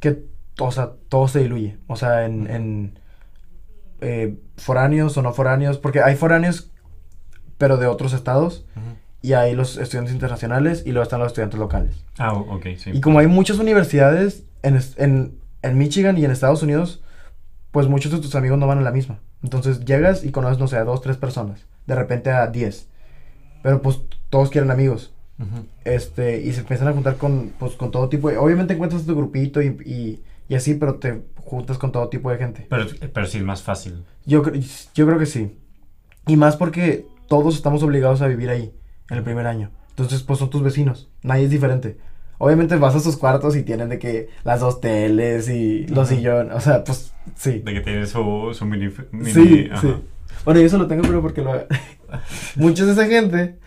que, 0.00 0.24
o 0.58 0.70
sea, 0.70 0.92
todo 1.08 1.28
se 1.28 1.40
diluye. 1.40 1.78
O 1.86 1.96
sea, 1.96 2.24
en, 2.24 2.48
en 2.50 2.98
eh, 4.00 4.38
foráneos 4.56 5.16
o 5.16 5.22
no 5.22 5.32
foráneos, 5.32 5.78
porque 5.78 6.02
hay 6.02 6.16
foráneos, 6.16 6.70
pero 7.58 7.76
de 7.76 7.86
otros 7.86 8.12
estados, 8.12 8.64
y 9.20 9.32
hay 9.32 9.54
los 9.54 9.76
estudiantes 9.76 10.14
internacionales 10.14 10.84
y 10.86 10.92
luego 10.92 11.02
están 11.02 11.18
los 11.18 11.28
estudiantes 11.28 11.58
locales. 11.58 12.04
Ah, 12.18 12.34
ok, 12.34 12.66
sí. 12.76 12.90
Y 12.92 13.00
como 13.00 13.18
hay 13.18 13.26
muchas 13.26 13.58
universidades 13.58 14.44
en, 14.62 14.78
en, 14.96 15.38
en 15.62 15.78
Michigan 15.78 16.16
y 16.16 16.24
en 16.24 16.30
Estados 16.30 16.62
Unidos, 16.62 17.02
pues 17.72 17.88
muchos 17.88 18.12
de 18.12 18.18
tus 18.18 18.34
amigos 18.36 18.58
no 18.58 18.66
van 18.66 18.78
a 18.78 18.82
la 18.82 18.92
misma. 18.92 19.18
Entonces 19.42 19.84
llegas 19.84 20.24
y 20.24 20.30
conoces, 20.30 20.58
no 20.58 20.68
sé, 20.68 20.76
a 20.76 20.84
dos, 20.84 21.00
tres 21.00 21.16
personas. 21.16 21.66
De 21.86 21.94
repente 21.94 22.30
a 22.30 22.46
diez. 22.46 22.88
Pero 23.62 23.82
pues 23.82 24.00
todos 24.30 24.50
quieren 24.50 24.70
amigos. 24.70 25.12
Este, 25.84 26.40
y 26.40 26.52
se 26.52 26.60
empiezan 26.60 26.88
a 26.88 26.92
juntar 26.92 27.16
con, 27.16 27.52
pues, 27.58 27.74
con 27.74 27.90
todo 27.90 28.08
tipo 28.08 28.28
de... 28.28 28.38
Obviamente 28.38 28.74
encuentras 28.74 29.06
tu 29.06 29.14
grupito 29.14 29.62
y, 29.62 29.66
y, 29.84 30.22
y 30.48 30.54
así, 30.54 30.74
pero 30.74 30.96
te 30.96 31.22
juntas 31.36 31.78
con 31.78 31.92
todo 31.92 32.08
tipo 32.08 32.30
de 32.30 32.38
gente. 32.38 32.66
Pero, 32.68 32.86
pero 33.12 33.26
sí 33.26 33.38
es 33.38 33.44
más 33.44 33.62
fácil. 33.62 34.04
Yo, 34.26 34.42
yo 34.94 35.06
creo 35.06 35.18
que 35.18 35.26
sí. 35.26 35.56
Y 36.26 36.36
más 36.36 36.56
porque 36.56 37.06
todos 37.28 37.54
estamos 37.54 37.82
obligados 37.82 38.20
a 38.20 38.26
vivir 38.26 38.50
ahí, 38.50 38.74
en 39.10 39.18
el 39.18 39.22
primer 39.22 39.46
año. 39.46 39.70
Entonces, 39.90 40.22
pues 40.22 40.38
son 40.38 40.50
tus 40.50 40.62
vecinos. 40.62 41.08
Nadie 41.22 41.44
es 41.44 41.50
diferente. 41.50 41.98
Obviamente 42.38 42.76
vas 42.76 42.94
a 42.94 43.00
sus 43.00 43.16
cuartos 43.16 43.56
y 43.56 43.62
tienen 43.62 43.88
de 43.88 43.98
que 43.98 44.28
las 44.44 44.60
dos 44.60 44.80
teles 44.80 45.48
y 45.48 45.86
los 45.88 46.08
sillones. 46.08 46.54
O 46.54 46.60
sea, 46.60 46.84
pues 46.84 47.12
sí. 47.34 47.60
De 47.60 47.74
que 47.74 47.80
tiene 47.80 48.06
su, 48.06 48.50
su 48.52 48.64
mini... 48.64 48.92
mini 49.10 49.32
Sí, 49.32 49.68
ajá. 49.72 49.80
sí. 49.80 49.94
Bueno, 50.44 50.60
yo 50.60 50.66
eso 50.66 50.78
lo 50.78 50.86
tengo, 50.86 51.02
pero 51.02 51.20
porque 51.20 51.42
lo... 51.42 51.52
Muchos 52.56 52.86
de 52.86 52.92
esa 52.92 53.06
gente... 53.06 53.58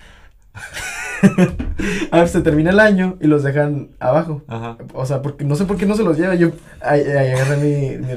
a 2.12 2.18
ver, 2.20 2.28
se 2.28 2.42
termina 2.42 2.70
el 2.72 2.80
año 2.80 3.18
y 3.22 3.28
los 3.28 3.44
dejan 3.44 3.90
abajo. 4.00 4.42
Ajá. 4.48 4.78
O 4.94 5.06
sea, 5.06 5.22
porque 5.22 5.46
no 5.46 5.56
sé 5.56 5.66
por 5.66 5.78
qué 5.78 5.86
no 5.86 5.96
se 5.96 6.04
los 6.04 6.18
lleva. 6.18 6.36
Yo 6.36 6.52
ahí, 6.82 7.02
agarré 7.02 7.58
mi, 7.58 7.98
mi 8.06 8.14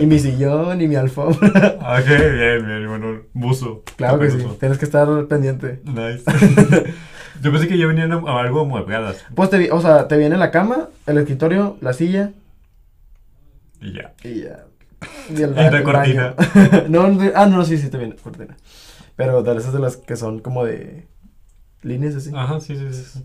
y 0.00 0.06
mi 0.06 0.18
sillón 0.18 0.80
y 0.80 0.88
mi 0.88 0.96
alfombra. 0.96 1.76
Ok, 1.80 2.06
bien, 2.08 2.66
bien, 2.66 2.88
bueno, 2.88 3.22
buzo. 3.32 3.82
Claro 3.96 4.18
que 4.18 4.30
sí, 4.30 4.38
tienes 4.58 4.78
que 4.78 4.84
estar 4.84 5.08
pendiente. 5.26 5.80
Nice. 5.84 6.22
Yo 7.42 7.50
pensé 7.50 7.68
que 7.68 7.78
ya 7.78 7.86
venían 7.86 8.12
a, 8.12 8.40
algo 8.40 8.66
muebladas. 8.66 9.24
Pues 9.34 9.48
te, 9.48 9.58
vi- 9.58 9.70
o 9.70 9.80
sea, 9.80 10.08
te 10.08 10.18
viene 10.18 10.36
la 10.36 10.50
cama, 10.50 10.88
el 11.06 11.16
escritorio, 11.18 11.78
la 11.80 11.94
silla 11.94 12.32
Y 13.80 13.94
ya. 13.94 14.12
y 14.22 14.42
ya. 14.42 14.66
Y 15.30 15.42
el, 15.42 15.52
Y 15.52 15.54
la 15.70 15.82
cortina. 15.82 16.34
no, 16.88 17.08
no, 17.08 17.30
ah, 17.34 17.46
no, 17.46 17.64
sí, 17.64 17.78
sí, 17.78 17.88
te 17.88 17.96
viene 17.96 18.14
cortina. 18.16 18.56
Pero 19.16 19.42
de 19.42 19.56
esas 19.56 19.72
de 19.72 19.78
las 19.78 19.96
que 19.96 20.16
son 20.16 20.40
como 20.40 20.64
de 20.64 21.06
líneas 21.82 22.14
así. 22.16 22.30
Ajá, 22.34 22.60
sí, 22.60 22.76
sí, 22.76 22.92
sí. 22.92 23.24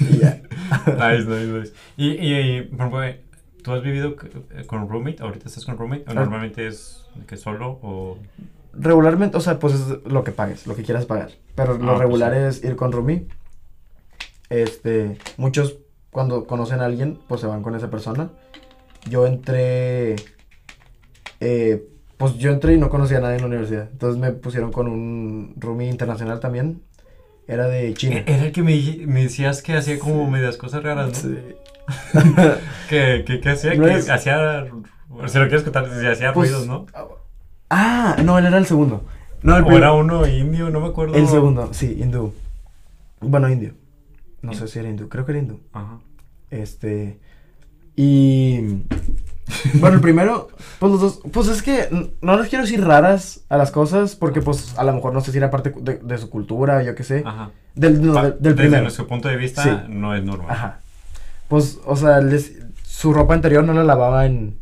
Y 0.00 0.18
ya. 0.18 0.40
nice, 0.86 1.24
nice, 1.28 1.46
nice. 1.46 1.72
Y, 1.96 2.10
y, 2.12 2.34
y, 2.58 2.62
por 2.62 2.78
ejemplo, 2.80 3.04
eh, 3.04 3.22
¿tú 3.62 3.72
has 3.72 3.82
vivido 3.82 4.16
eh, 4.52 4.64
con 4.66 4.88
roommate? 4.88 5.22
¿Ahorita 5.22 5.48
estás 5.48 5.64
con 5.64 5.76
roommate? 5.78 6.04
¿O 6.08 6.10
Ah. 6.10 6.14
normalmente 6.14 6.66
es 6.66 7.04
que 7.26 7.36
solo 7.36 7.78
o...? 7.82 8.18
Regularmente, 8.78 9.36
o 9.38 9.40
sea, 9.40 9.58
pues 9.58 9.72
es 9.74 9.86
lo 10.04 10.22
que 10.24 10.32
pagues, 10.32 10.66
lo 10.66 10.74
que 10.76 10.82
quieras 10.82 11.06
pagar. 11.06 11.30
Pero 11.54 11.72
Ah, 11.72 11.78
lo 11.78 11.86
pues 11.86 11.98
regular 11.98 12.32
sí. 12.32 12.38
es 12.58 12.64
ir 12.64 12.76
con 12.76 12.92
roomie. 12.92 13.26
Este, 14.50 15.18
muchos 15.38 15.78
cuando 16.10 16.46
conocen 16.46 16.80
a 16.80 16.84
alguien, 16.86 17.18
pues 17.28 17.40
se 17.40 17.46
van 17.46 17.62
con 17.62 17.74
esa 17.74 17.90
persona. 17.90 18.30
Yo 19.08 19.26
entré, 19.26 20.16
eh, 21.40 21.86
pues 22.16 22.34
yo 22.36 22.50
entré 22.52 22.74
y 22.74 22.78
no 22.78 22.88
conocía 22.88 23.18
a 23.18 23.20
nadie 23.20 23.36
en 23.36 23.42
la 23.42 23.46
universidad. 23.48 23.88
Entonces 23.90 24.20
me 24.20 24.32
pusieron 24.32 24.72
con 24.72 24.88
un 24.88 25.54
roomie 25.58 25.88
internacional 25.88 26.40
también. 26.40 26.82
Era 27.48 27.68
de 27.68 27.94
China. 27.94 28.16
E- 28.18 28.24
Era 28.26 28.44
el 28.46 28.52
que 28.52 28.62
me, 28.62 28.74
me 29.06 29.22
decías 29.24 29.62
que 29.62 29.74
hacía 29.74 29.98
como 29.98 30.24
Sí. 30.24 30.30
medias 30.30 30.56
cosas 30.56 30.82
raras, 30.82 31.08
¿no? 31.24 31.30
Sí. 31.30 31.38
Que, 32.88 33.24
que, 33.26 33.40
que 33.40 33.48
hacía, 33.50 33.74
No 33.74 33.84
que 33.84 33.94
es- 33.94 34.10
hacía... 34.10 34.66
Si 35.28 35.38
lo 35.38 35.44
quieres 35.46 35.62
contar, 35.62 35.88
si 36.00 36.06
hacía 36.06 36.32
Pues, 36.32 36.50
ruidos, 36.50 36.66
¿no? 36.66 36.86
Ah, 37.70 38.16
no, 38.24 38.38
él 38.38 38.46
era 38.46 38.58
el 38.58 38.66
segundo. 38.66 39.04
No, 39.42 39.56
el 39.56 39.64
O 39.64 39.76
era 39.76 39.92
uno 39.92 40.26
indio, 40.26 40.70
no 40.70 40.80
me 40.80 40.88
acuerdo. 40.88 41.14
El 41.14 41.28
segundo, 41.28 41.72
sí, 41.72 41.96
hindú. 42.00 42.34
Bueno, 43.20 43.48
indio. 43.48 43.72
No 44.42 44.52
sé 44.54 44.66
si 44.68 44.78
era 44.78 44.88
hindú, 44.88 45.08
creo 45.08 45.24
que 45.24 45.32
era 45.32 45.38
hindú. 45.40 45.60
Ajá. 45.72 45.98
Este. 46.50 47.18
Y. 47.96 48.82
Bueno, 49.74 49.96
el 49.96 50.00
primero, 50.02 50.48
pues 50.78 50.92
los 50.92 51.00
dos. 51.00 51.20
Pues 51.32 51.48
es 51.48 51.62
que 51.62 51.88
no 52.20 52.36
les 52.36 52.48
quiero 52.48 52.64
decir 52.64 52.84
raras 52.84 53.40
a 53.48 53.56
las 53.56 53.70
cosas, 53.70 54.16
porque 54.16 54.40
pues 54.42 54.76
a 54.78 54.84
lo 54.84 54.92
mejor 54.92 55.12
no 55.12 55.20
sé 55.20 55.30
si 55.32 55.38
era 55.38 55.50
parte 55.50 55.72
de, 55.80 55.98
de 55.98 56.18
su 56.18 56.30
cultura, 56.30 56.82
yo 56.82 56.94
qué 56.94 57.04
sé. 57.04 57.22
Ajá. 57.24 57.50
Del, 57.74 58.04
no, 58.04 58.14
del, 58.14 58.32
del 58.32 58.40
Desde 58.40 58.54
primero. 58.56 58.82
nuestro 58.82 59.06
punto 59.06 59.28
de 59.28 59.36
vista, 59.36 59.62
Sí. 59.62 59.70
no 59.88 60.14
es 60.14 60.24
normal. 60.24 60.48
Ajá. 60.50 60.80
Pues, 61.48 61.78
o 61.86 61.94
sea, 61.96 62.20
les- 62.20 62.52
su 62.82 63.12
ropa 63.12 63.34
interior 63.36 63.62
no 63.64 63.72
la 63.72 63.84
lavaba 63.84 64.26
en. 64.26 64.58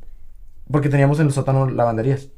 Porque 0.71 0.89
teníamos 0.89 1.21
en 1.21 1.27
el 1.27 1.33
sótano 1.33 1.69
lavanderías. 1.69 2.29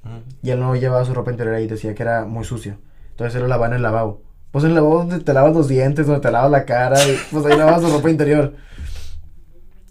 Y 0.43 0.51
él 0.51 0.61
no 0.61 0.75
llevaba 0.77 1.05
su 1.05 1.15
ropa 1.15 1.31
interior 1.31 1.55
ahí 1.57 1.65
y 1.65 1.69
decía 1.69 1.95
que 1.95 2.03
era 2.03 2.25
muy 2.25 2.45
sucio. 2.45 2.77
Entonces 3.11 3.35
él 3.37 3.43
lo 3.43 3.49
lavaba 3.49 3.69
en 3.69 3.75
el 3.75 3.83
lavabo. 3.83 4.23
Pues 4.51 4.65
en 4.65 4.71
el 4.71 4.75
lavabo 4.77 4.99
donde 4.99 5.21
te 5.21 5.33
lavas 5.33 5.55
los 5.55 5.69
dientes, 5.69 6.07
donde 6.07 6.21
te 6.21 6.31
lavas 6.31 6.51
la 6.51 6.65
cara, 6.65 6.97
y 7.09 7.17
pues 7.31 7.45
ahí 7.47 7.57
lavabas 7.57 7.83
su 7.83 7.91
ropa 7.91 8.11
interior. 8.11 8.55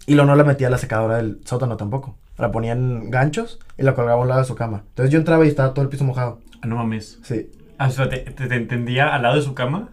Y 0.06 0.14
luego 0.14 0.30
no 0.30 0.36
la 0.36 0.44
metía 0.44 0.68
a 0.68 0.70
la 0.70 0.78
secadora 0.78 1.16
del 1.16 1.40
sótano 1.44 1.76
tampoco. 1.76 2.16
La 2.38 2.52
ponía 2.52 2.72
en 2.72 3.10
ganchos 3.10 3.58
y 3.76 3.82
la 3.82 3.94
colgaba 3.94 4.20
a 4.20 4.22
un 4.22 4.28
lado 4.28 4.40
de 4.40 4.46
su 4.46 4.54
cama. 4.54 4.84
Entonces 4.88 5.12
yo 5.12 5.18
entraba 5.18 5.44
y 5.44 5.48
estaba 5.48 5.74
todo 5.74 5.82
el 5.82 5.88
piso 5.88 6.04
mojado. 6.04 6.40
Ah, 6.62 6.66
no 6.66 6.76
mames. 6.76 7.18
Sí. 7.22 7.50
Ah, 7.78 7.88
o 7.88 7.90
sea, 7.90 8.08
¿te, 8.08 8.18
te, 8.18 8.46
te 8.46 8.54
entendía 8.54 9.14
al 9.14 9.22
lado 9.22 9.36
de 9.36 9.42
su 9.42 9.54
cama? 9.54 9.90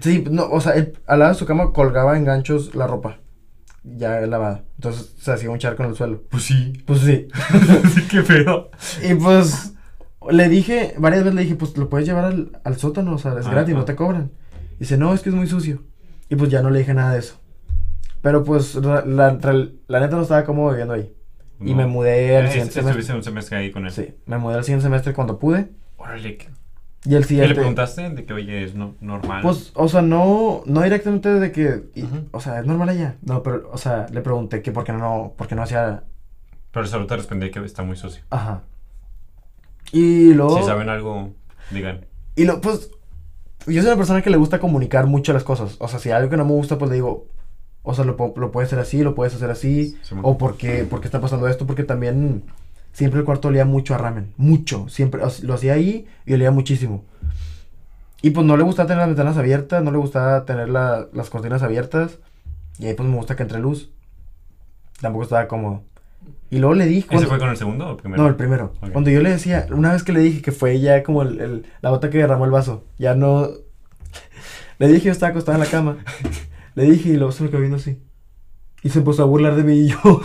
Sí, 0.00 0.24
no, 0.30 0.44
o 0.50 0.60
sea, 0.60 0.74
al 1.06 1.18
lado 1.18 1.32
de 1.32 1.38
su 1.38 1.46
cama 1.46 1.72
colgaba 1.72 2.16
en 2.16 2.24
ganchos 2.24 2.74
la 2.74 2.86
ropa. 2.86 3.18
Ya 3.84 4.20
lavada. 4.20 4.62
Entonces 4.76 5.14
se 5.18 5.32
hacía 5.32 5.50
un 5.50 5.58
charco 5.58 5.82
en 5.82 5.90
el 5.90 5.96
suelo. 5.96 6.22
Pues 6.30 6.44
sí. 6.44 6.72
Pues 6.86 7.00
sí. 7.00 7.28
sí, 7.94 8.02
qué 8.10 8.22
feo. 8.22 8.70
Y 9.02 9.14
pues 9.14 9.74
le 10.30 10.48
dije, 10.48 10.94
varias 10.98 11.24
veces 11.24 11.34
le 11.34 11.42
dije, 11.42 11.56
pues 11.56 11.76
lo 11.76 11.88
puedes 11.88 12.06
llevar 12.06 12.26
al, 12.26 12.58
al 12.64 12.76
sótano, 12.76 13.14
o 13.14 13.18
sea, 13.18 13.34
es 13.38 13.46
Ah, 13.46 13.50
gratis, 13.50 13.74
ah. 13.74 13.78
no 13.78 13.84
te 13.84 13.96
cobran. 13.96 14.30
Y 14.76 14.80
dice, 14.80 14.96
no, 14.96 15.12
es 15.14 15.20
que 15.22 15.30
es 15.30 15.34
muy 15.34 15.46
sucio. 15.48 15.82
Y 16.28 16.36
pues 16.36 16.50
ya 16.50 16.62
no 16.62 16.70
le 16.70 16.78
dije 16.78 16.94
nada 16.94 17.12
de 17.12 17.18
eso. 17.18 17.40
Pero 18.22 18.44
pues 18.44 18.74
la, 18.76 19.04
la, 19.04 19.38
la 19.88 20.00
neta 20.00 20.16
no 20.16 20.22
estaba 20.22 20.44
cómodo 20.44 20.70
viviendo 20.70 20.94
ahí. 20.94 21.12
Y 21.60 21.70
No. 21.72 21.76
me 21.76 21.86
mudé 21.86 22.36
al 22.36 22.46
Eh, 22.46 22.48
siguiente 22.48 22.72
semestre. 22.74 23.00
Estuviste 23.00 23.14
un 23.14 23.22
semestre 23.22 23.56
ahí 23.58 23.70
con 23.70 23.84
él. 23.84 23.92
Sí, 23.92 24.14
me 24.26 24.38
mudé 24.38 24.56
al 24.56 24.64
siguiente 24.64 24.84
semestre 24.84 25.12
cuando 25.12 25.38
pude. 25.38 25.70
Órale. 25.96 26.36
¿qué- 26.38 26.48
Y 27.04 27.14
el 27.16 27.22
¿Y 27.22 27.24
siguiente. 27.24 27.48
le 27.50 27.54
preguntaste 27.56 28.10
de 28.10 28.24
que, 28.24 28.32
oye, 28.32 28.62
es 28.64 28.74
no- 28.76 28.94
normal? 29.00 29.42
Pues, 29.42 29.72
o 29.74 29.88
sea, 29.88 30.02
no, 30.02 30.62
no 30.66 30.82
directamente 30.82 31.28
de 31.28 31.50
que, 31.52 31.90
y- 31.96 32.04
o 32.30 32.40
sea, 32.40 32.60
es 32.60 32.66
normal 32.66 32.88
allá. 32.88 33.16
No, 33.22 33.42
pero, 33.42 33.68
o 33.72 33.76
sea, 33.78 34.06
le 34.12 34.20
pregunté 34.22 34.62
que 34.62 34.70
por 34.72 34.84
qué 34.84 34.92
no, 34.92 35.34
por 35.36 35.48
qué 35.48 35.54
no 35.56 35.62
hacía, 35.64 36.04
Pero 36.70 36.86
solo 36.86 37.06
te 37.06 37.16
respondí 37.16 37.50
que 37.50 37.58
está 37.64 37.82
muy 37.82 37.96
sucio. 37.96 38.22
ajá. 38.30 38.62
Y 39.92 40.32
luego, 40.34 40.58
Si 40.58 40.64
saben 40.64 40.88
algo, 40.88 41.30
digan. 41.70 42.06
y 42.36 42.44
lo, 42.44 42.60
pues, 42.60 42.90
yo 43.66 43.82
soy 43.82 43.86
una 43.90 43.96
persona 43.96 44.22
que 44.22 44.30
le 44.30 44.36
gusta 44.36 44.58
comunicar 44.58 45.06
mucho 45.06 45.32
las 45.32 45.44
cosas. 45.44 45.76
O 45.80 45.88
sea, 45.88 45.98
si 45.98 46.08
hay 46.10 46.16
algo 46.16 46.30
que 46.30 46.36
no 46.36 46.44
me 46.44 46.52
gusta, 46.52 46.78
pues 46.78 46.88
le 46.90 46.94
digo, 46.96 47.26
o 47.82 47.94
sea, 47.94 48.04
lo, 48.04 48.16
lo 48.36 48.50
puedes 48.52 48.68
hacer 48.68 48.78
así, 48.78 49.02
lo 49.02 49.14
puedes 49.14 49.34
hacer 49.34 49.50
así, 49.50 49.96
o 50.22 50.38
por 50.38 50.56
qué, 50.56 50.84
por 50.84 51.00
qué 51.00 51.08
está 51.08 51.20
pasando 51.20 51.48
esto, 51.48 51.66
porque 51.66 51.84
también 51.84 52.44
siempre 52.92 53.20
el 53.20 53.24
cuarto 53.26 53.48
olía 53.48 53.64
mucho 53.64 53.94
a 53.94 53.98
ramen, 53.98 54.32
mucho, 54.36 54.88
siempre, 54.88 55.20
lo 55.42 55.54
hacía 55.54 55.72
ahí 55.74 56.06
y 56.26 56.34
olía 56.34 56.50
muchísimo. 56.50 57.04
Y 58.20 58.30
pues 58.30 58.46
no 58.46 58.56
le 58.56 58.62
gustaba 58.62 58.86
tener 58.86 58.98
las 59.00 59.08
ventanas 59.08 59.36
abiertas, 59.36 59.82
no 59.82 59.90
le 59.90 59.98
gustaba 59.98 60.44
tener 60.44 60.68
la- 60.68 61.08
las 61.12 61.28
cortinas 61.28 61.62
abiertas, 61.62 62.18
y 62.78 62.86
ahí 62.86 62.94
pues 62.94 63.08
me 63.08 63.16
gusta 63.16 63.34
que 63.34 63.42
entre 63.42 63.58
luz. 63.58 63.90
Tampoco 65.00 65.24
estaba 65.24 65.48
cómodo. 65.48 65.82
Y 66.50 66.58
luego 66.58 66.74
le 66.74 66.86
dije... 66.86 67.08
¿Ese 67.16 67.26
fue 67.26 67.38
con 67.40 67.48
el 67.48 67.56
segundo 67.56 67.88
o 67.90 67.96
primero? 67.96 68.22
no, 68.22 68.28
el 68.28 68.36
primero. 68.36 68.74
Cuando 68.92 69.10
yo 69.10 69.20
le 69.22 69.30
decía, 69.30 69.66
una 69.72 69.92
vez 69.92 70.04
que 70.04 70.12
le 70.12 70.20
dije 70.20 70.40
que 70.42 70.52
fue 70.52 70.78
ya 70.78 71.02
como 71.02 71.22
el, 71.22 71.40
el- 71.40 71.66
la 71.80 71.90
gota 71.90 72.10
que 72.10 72.18
derramó 72.18 72.44
el 72.44 72.52
vaso, 72.52 72.84
ya 72.98 73.14
no... 73.16 73.48
Le 74.78 74.88
dije, 74.88 75.06
yo 75.06 75.12
estaba 75.12 75.30
acostado 75.30 75.56
en 75.58 75.64
la 75.64 75.70
cama. 75.70 75.96
Le 76.74 76.84
dije 76.84 77.10
y 77.10 77.32
se 77.32 77.42
me 77.42 77.50
quedó 77.50 77.60
viendo 77.60 77.76
así. 77.76 77.98
Y 78.82 78.88
se 78.88 78.98
empezó 78.98 79.22
a 79.22 79.26
burlar 79.26 79.54
de 79.56 79.64
mí 79.64 79.74
y 79.74 79.88
yo... 79.88 79.98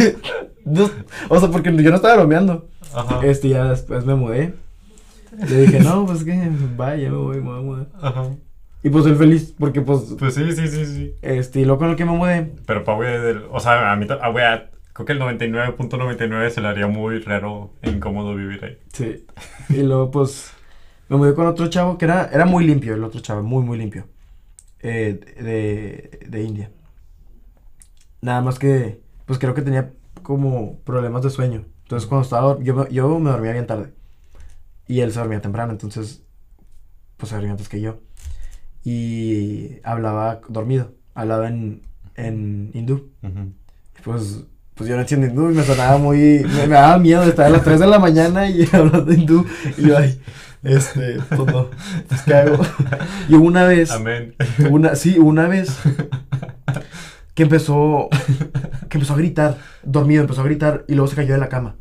No, 0.64 0.88
o 1.30 1.40
sea, 1.40 1.50
porque 1.50 1.74
yo 1.82 1.90
no 1.90 1.96
estaba 1.96 2.16
bromeando. 2.16 2.68
Ajá. 2.94 3.20
Este, 3.26 3.48
ya 3.48 3.64
después 3.70 4.04
me 4.04 4.14
mudé. 4.14 4.54
Le 5.48 5.62
dije, 5.62 5.80
no, 5.80 6.04
pues 6.06 6.22
que, 6.22 6.38
vaya, 6.76 7.10
me 7.10 7.16
voy, 7.16 7.36
me 7.38 7.42
voy 7.48 7.58
a 7.58 7.62
mudar. 7.62 7.86
Ajá. 8.00 8.24
Y 8.82 8.90
pues 8.90 9.06
él 9.06 9.16
feliz, 9.16 9.54
porque 9.58 9.80
pues, 9.80 10.14
Pues 10.18 10.34
sí, 10.34 10.52
sí, 10.52 10.68
sí, 10.68 10.84
sí. 10.86 11.14
este, 11.22 11.60
y 11.60 11.64
luego 11.64 11.80
con 11.80 11.90
el 11.90 11.96
que 11.96 12.04
me 12.04 12.12
mudé, 12.12 12.52
Pero 12.66 12.84
para 12.84 12.96
güey, 12.98 13.20
del- 13.20 13.44
o 13.50 13.58
sea, 13.58 13.90
a 13.90 13.96
mí, 13.96 14.06
a 14.08 14.28
güey, 14.30 14.44
creo 14.92 15.06
que 15.06 15.12
el 15.12 15.18
99.99 15.20 16.50
se 16.50 16.60
le 16.60 16.68
haría 16.68 16.86
muy 16.86 17.18
raro 17.20 17.70
e 17.82 17.90
incómodo 17.90 18.34
vivir 18.34 18.62
ahí. 18.64 18.78
Sí. 18.92 19.24
Y 19.70 19.82
luego, 19.82 20.10
pues, 20.10 20.52
me 21.08 21.16
mudé 21.16 21.34
con 21.34 21.46
otro 21.46 21.68
chavo 21.68 21.96
que 21.98 22.04
era, 22.04 22.26
era 22.32 22.44
muy 22.44 22.64
limpio, 22.66 22.94
el 22.94 23.02
otro 23.04 23.20
chavo, 23.20 23.42
muy, 23.42 23.62
muy 23.64 23.78
limpio. 23.78 24.04
Eh, 24.82 25.20
de, 25.42 26.26
de 26.28 26.42
India. 26.42 26.70
Nada 28.20 28.40
más 28.42 28.58
que, 28.58 29.00
pues 29.26 29.38
creo 29.38 29.54
que 29.54 29.62
tenía 29.62 29.92
como 30.22 30.78
problemas 30.80 31.22
de 31.22 31.30
sueño. 31.30 31.64
Entonces, 31.84 32.08
cuando 32.08 32.24
estaba, 32.24 32.58
yo, 32.62 32.74
me- 32.74 32.92
yo 32.92 33.18
me 33.18 33.30
dormía 33.30 33.52
bien 33.52 33.66
tarde. 33.66 33.92
Y 34.86 35.00
él 35.00 35.12
se 35.12 35.20
dormía 35.20 35.40
temprano, 35.40 35.72
entonces, 35.72 36.22
pues 37.16 37.30
se 37.30 37.36
dormía 37.36 37.52
antes 37.52 37.68
que 37.68 37.80
yo. 37.80 38.00
Y 38.84 39.78
hablaba 39.84 40.40
dormido, 40.48 40.92
hablaba 41.14 41.48
en, 41.48 41.82
en 42.16 42.70
hindú. 42.74 43.10
Pues, 44.04 44.44
pues 44.74 44.88
yo 44.88 44.96
no 44.96 45.02
entiendo 45.02 45.26
hindú 45.26 45.50
y 45.50 45.54
me 45.54 45.62
sonaba 45.62 45.98
muy. 45.98 46.18
Me, 46.44 46.66
me 46.66 46.74
daba 46.74 46.98
miedo 46.98 47.22
estar 47.24 47.46
a 47.46 47.50
las 47.50 47.62
3 47.64 47.80
de 47.80 47.86
la 47.86 47.98
mañana 47.98 48.48
y 48.48 48.66
hablando 48.72 49.12
hindú. 49.12 49.46
Y 49.76 49.88
yo, 49.88 49.98
ay, 49.98 50.20
este, 50.62 51.18
pues 51.28 51.38
no, 51.52 51.68
pues 52.08 52.22
qué 52.22 52.34
hago. 52.34 52.58
Y 53.28 53.34
hubo 53.34 53.46
una 53.46 53.64
vez, 53.64 53.90
Amén. 53.90 54.34
una, 54.70 54.94
sí, 54.94 55.18
una 55.18 55.46
vez 55.48 55.78
que 57.34 57.44
empezó, 57.44 58.08
que 58.88 58.98
empezó 58.98 59.14
a 59.14 59.16
gritar, 59.16 59.56
dormido, 59.82 60.22
empezó 60.22 60.40
a 60.42 60.44
gritar 60.44 60.84
y 60.88 60.94
luego 60.94 61.08
se 61.08 61.16
cayó 61.16 61.34
de 61.34 61.40
la 61.40 61.48
cama. 61.48 61.76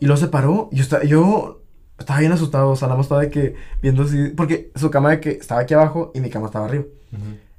Y 0.00 0.06
luego 0.06 0.20
se 0.20 0.28
paró 0.28 0.68
y 0.72 0.76
yo, 0.76 0.82
estaba, 0.82 1.04
yo 1.04 1.62
estaba 1.98 2.20
bien 2.20 2.32
asustado, 2.32 2.70
o 2.70 2.76
sea, 2.76 2.88
nada 2.88 2.96
más 2.98 3.06
estaba 3.06 3.20
de 3.20 3.30
que 3.30 3.54
viendo 3.82 4.02
así, 4.04 4.28
porque 4.36 4.70
su 4.74 4.90
cama 4.90 5.10
de 5.10 5.20
que 5.20 5.30
estaba 5.30 5.60
aquí 5.60 5.74
abajo 5.74 6.10
y 6.14 6.20
mi 6.20 6.30
cama 6.30 6.46
estaba 6.46 6.66
arriba 6.66 6.84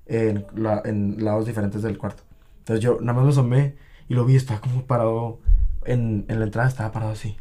en, 0.07 0.45
la- 0.55 0.81
en 0.85 1.23
lados 1.23 1.45
diferentes 1.45 1.81
del 1.81 1.97
cuarto. 1.97 2.23
Entonces 2.59 2.83
yo 2.83 2.97
nada 3.01 3.13
más 3.13 3.23
me 3.25 3.29
asomé 3.31 3.75
y 4.09 4.13
lo 4.15 4.25
vi, 4.25 4.35
estaba 4.35 4.59
como 4.59 4.83
parado 4.85 5.39
en, 5.85 6.25
en 6.27 6.39
la 6.39 6.45
entrada, 6.45 6.67
estaba 6.67 6.91
parado 6.91 7.11
así. 7.11 7.37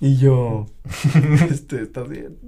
Y 0.00 0.16
yo, 0.16 0.66
este, 1.50 1.82
¿estás 1.82 2.08
bien? 2.08 2.38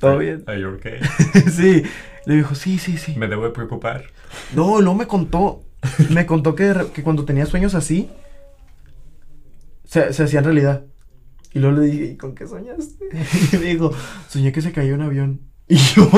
¿Todo 0.00 0.18
bien? 0.18 0.42
Are 0.46 0.60
you 0.60 0.68
okay? 0.70 0.98
sí. 1.50 1.84
Le 2.26 2.36
dijo, 2.36 2.54
sí, 2.54 2.78
sí, 2.78 2.96
sí. 2.96 3.14
Me 3.16 3.28
debo 3.28 3.44
de 3.44 3.50
preocupar. 3.50 4.04
No, 4.54 4.80
no 4.80 4.94
me 4.94 5.06
contó. 5.06 5.62
Me 6.10 6.26
contó 6.26 6.54
que, 6.54 6.74
que 6.92 7.02
cuando 7.02 7.24
tenía 7.24 7.46
sueños 7.46 7.74
así, 7.74 8.10
se, 9.84 10.12
se 10.12 10.24
hacían 10.24 10.44
realidad. 10.44 10.84
Y 11.54 11.60
luego 11.60 11.80
le 11.80 11.86
dije, 11.86 12.04
¿y 12.06 12.16
con 12.16 12.34
qué 12.34 12.46
soñaste? 12.46 13.04
Y 13.52 13.56
me 13.58 13.66
dijo, 13.66 13.92
soñé 14.28 14.52
que 14.52 14.62
se 14.62 14.72
cayó 14.72 14.94
un 14.94 15.02
avión. 15.02 15.40
Y 15.68 15.76
yo, 15.76 16.10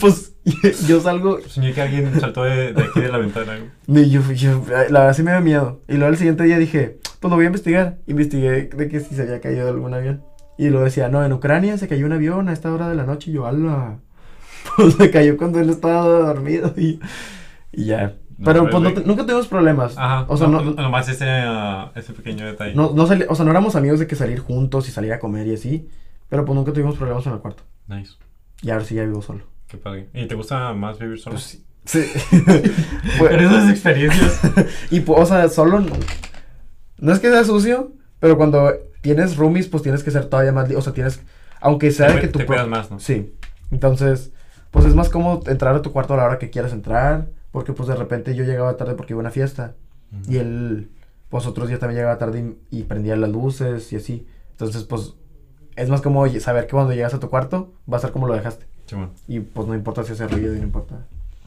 pues, 0.00 0.31
yo 0.88 1.00
salgo. 1.00 1.40
Soñé 1.46 1.72
que 1.72 1.82
alguien 1.82 2.20
saltó 2.20 2.44
de, 2.44 2.72
de 2.72 2.82
aquí 2.82 3.00
de 3.00 3.08
la 3.08 3.18
ventana. 3.18 3.58
Yo, 3.86 4.32
yo, 4.32 4.64
la 4.68 5.00
verdad 5.00 5.12
sí 5.14 5.22
me 5.22 5.30
da 5.30 5.40
miedo. 5.40 5.80
Y 5.88 5.94
luego 5.94 6.06
al 6.06 6.16
siguiente 6.16 6.44
día 6.44 6.58
dije, 6.58 6.98
pues 7.20 7.30
lo 7.30 7.36
voy 7.36 7.44
a 7.44 7.46
investigar. 7.46 7.98
Investigué 8.06 8.64
de 8.64 8.88
que 8.88 9.00
si 9.00 9.14
se 9.14 9.22
había 9.22 9.40
caído 9.40 9.68
algún 9.68 9.94
avión. 9.94 10.24
Y 10.58 10.68
luego 10.68 10.84
decía, 10.84 11.08
no, 11.08 11.24
en 11.24 11.32
Ucrania 11.32 11.78
se 11.78 11.88
cayó 11.88 12.06
un 12.06 12.12
avión 12.12 12.48
a 12.48 12.52
esta 12.52 12.72
hora 12.72 12.88
de 12.88 12.96
la 12.96 13.04
noche. 13.04 13.30
Y 13.30 13.34
yo, 13.34 13.46
ala. 13.46 13.98
Pues 14.76 14.94
se 14.94 15.10
cayó 15.10 15.36
cuando 15.36 15.58
él 15.58 15.70
estaba 15.70 16.06
dormido 16.06 16.72
y, 16.76 17.00
y 17.72 17.86
ya. 17.86 18.14
Pero 18.44 18.68
pues 18.70 19.04
nunca 19.04 19.24
tuvimos 19.24 19.48
problemas. 19.48 19.98
Ajá. 19.98 20.24
O 20.28 20.36
sea, 20.36 20.46
no, 20.46 20.62
nomás 20.62 21.08
ese, 21.08 21.24
uh, 21.24 21.90
ese 21.96 22.12
pequeño 22.12 22.46
detalle. 22.46 22.74
No, 22.74 22.92
no 22.94 23.02
o 23.02 23.06
sea, 23.34 23.44
no 23.44 23.50
éramos 23.50 23.76
amigos 23.76 23.98
de 23.98 24.06
que 24.06 24.16
salir 24.16 24.38
juntos 24.38 24.88
y 24.88 24.92
salir 24.92 25.12
a 25.12 25.18
comer 25.18 25.46
y 25.48 25.54
así. 25.54 25.88
Pero 26.28 26.44
pues 26.44 26.56
nunca 26.56 26.72
tuvimos 26.72 26.96
problemas 26.96 27.26
en 27.26 27.32
el 27.32 27.38
cuarto. 27.40 27.64
Nice. 27.88 28.14
Y 28.62 28.70
ahora 28.70 28.84
sí 28.84 28.94
ya 28.94 29.04
vivo 29.04 29.20
solo. 29.20 29.51
Qué 29.72 29.78
padre. 29.78 30.10
¿Y 30.12 30.26
te 30.26 30.34
gusta 30.34 30.74
más 30.74 30.98
vivir 30.98 31.18
solo? 31.18 31.36
Pues 31.36 31.44
sí. 31.44 31.64
Sí. 31.86 32.04
pues, 33.18 33.40
esas 33.40 33.70
experiencias. 33.70 34.40
y 34.90 35.00
pues, 35.00 35.18
o 35.18 35.24
sea, 35.24 35.48
solo. 35.48 35.82
No 36.98 37.12
es 37.12 37.20
que 37.20 37.30
sea 37.30 37.42
sucio, 37.42 37.90
pero 38.20 38.36
cuando 38.36 38.70
tienes 39.00 39.38
roomies, 39.38 39.68
pues 39.68 39.82
tienes 39.82 40.02
que 40.02 40.10
ser 40.10 40.26
todavía 40.26 40.52
más. 40.52 40.70
O 40.72 40.82
sea, 40.82 40.92
tienes. 40.92 41.22
Aunque 41.58 41.90
sea 41.90 42.20
que 42.20 42.28
tú. 42.28 42.38
Te 42.38 42.44
cuidas 42.44 42.68
más, 42.68 42.90
¿no? 42.90 43.00
Sí. 43.00 43.34
Entonces, 43.70 44.30
pues 44.70 44.84
es 44.84 44.94
más 44.94 45.08
cómodo 45.08 45.40
entrar 45.50 45.74
a 45.74 45.80
tu 45.80 45.90
cuarto 45.90 46.12
a 46.12 46.18
la 46.18 46.24
hora 46.24 46.38
que 46.38 46.50
quieras 46.50 46.74
entrar. 46.74 47.28
Porque 47.50 47.72
pues 47.72 47.88
de 47.88 47.96
repente 47.96 48.34
yo 48.34 48.44
llegaba 48.44 48.76
tarde 48.76 48.94
porque 48.94 49.14
iba 49.14 49.20
a 49.20 49.22
una 49.22 49.30
fiesta. 49.30 49.74
Y 50.28 50.36
él, 50.36 50.90
pues 51.30 51.46
otros 51.46 51.68
días 51.68 51.80
también 51.80 52.00
llegaba 52.00 52.18
tarde 52.18 52.56
y, 52.70 52.82
prendía 52.82 53.16
las 53.16 53.30
luces 53.30 53.90
y 53.94 53.96
así. 53.96 54.26
Entonces, 54.50 54.84
pues 54.84 55.14
es 55.76 55.88
más 55.88 56.02
como 56.02 56.28
saber 56.40 56.66
que 56.66 56.72
cuando 56.72 56.92
llegas 56.92 57.14
a 57.14 57.20
tu 57.20 57.30
cuarto 57.30 57.72
va 57.90 57.96
a 57.96 58.00
ser 58.00 58.12
como 58.12 58.26
lo 58.26 58.34
dejaste. 58.34 58.66
Y 59.28 59.40
pues 59.40 59.68
no 59.68 59.74
importa 59.74 60.04
si 60.04 60.12
hace 60.12 60.28
ruido 60.28 60.54
y 60.54 60.58
no 60.58 60.64
importa. 60.64 61.06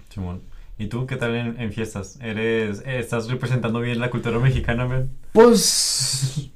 Simón. 0.09 0.41
¿Y 0.77 0.87
tú 0.87 1.07
qué 1.07 1.15
tal 1.15 1.35
en, 1.35 1.71
fiestas? 1.71 2.17
¿Eres, 2.21 2.83
¿Estás 2.85 3.29
representando 3.29 3.79
bien 3.79 3.99
la 3.99 4.09
cultura 4.09 4.39
mexicana, 4.39 4.85
man? 4.85 5.09
Pues... 5.31 6.51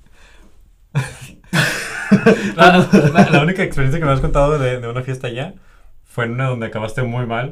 la, 2.55 3.41
única 3.43 3.63
experiencia 3.63 3.99
que 3.99 4.05
me 4.05 4.11
has 4.11 4.19
contado 4.19 4.57
de, 4.59 4.79
de 4.79 4.87
una 4.87 5.03
fiesta 5.03 5.27
allá 5.27 5.53
fue 6.03 6.25
en 6.25 6.31
una 6.31 6.47
donde 6.47 6.65
acabaste 6.65 7.03
muy 7.03 7.25
mal. 7.25 7.51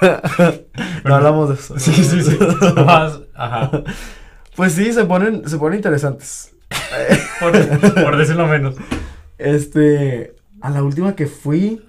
no 1.04 1.14
hablamos 1.14 1.48
de 1.48 1.54
eso. 1.54 1.78
Sí, 1.78 1.92
sí, 1.92 2.22
sí. 2.22 2.38
ajá. 3.34 3.84
Pues 4.56 4.72
sí, 4.74 4.92
se 4.92 5.04
ponen, 5.04 5.48
se 5.48 5.56
ponen 5.56 5.78
interesantes. 5.78 6.54
por, 7.40 7.52
por, 7.94 8.16
decirlo 8.16 8.46
menos. 8.46 8.74
Este, 9.38 10.34
a 10.60 10.70
la 10.70 10.82
última 10.82 11.14
que 11.14 11.26
fui. 11.26 11.82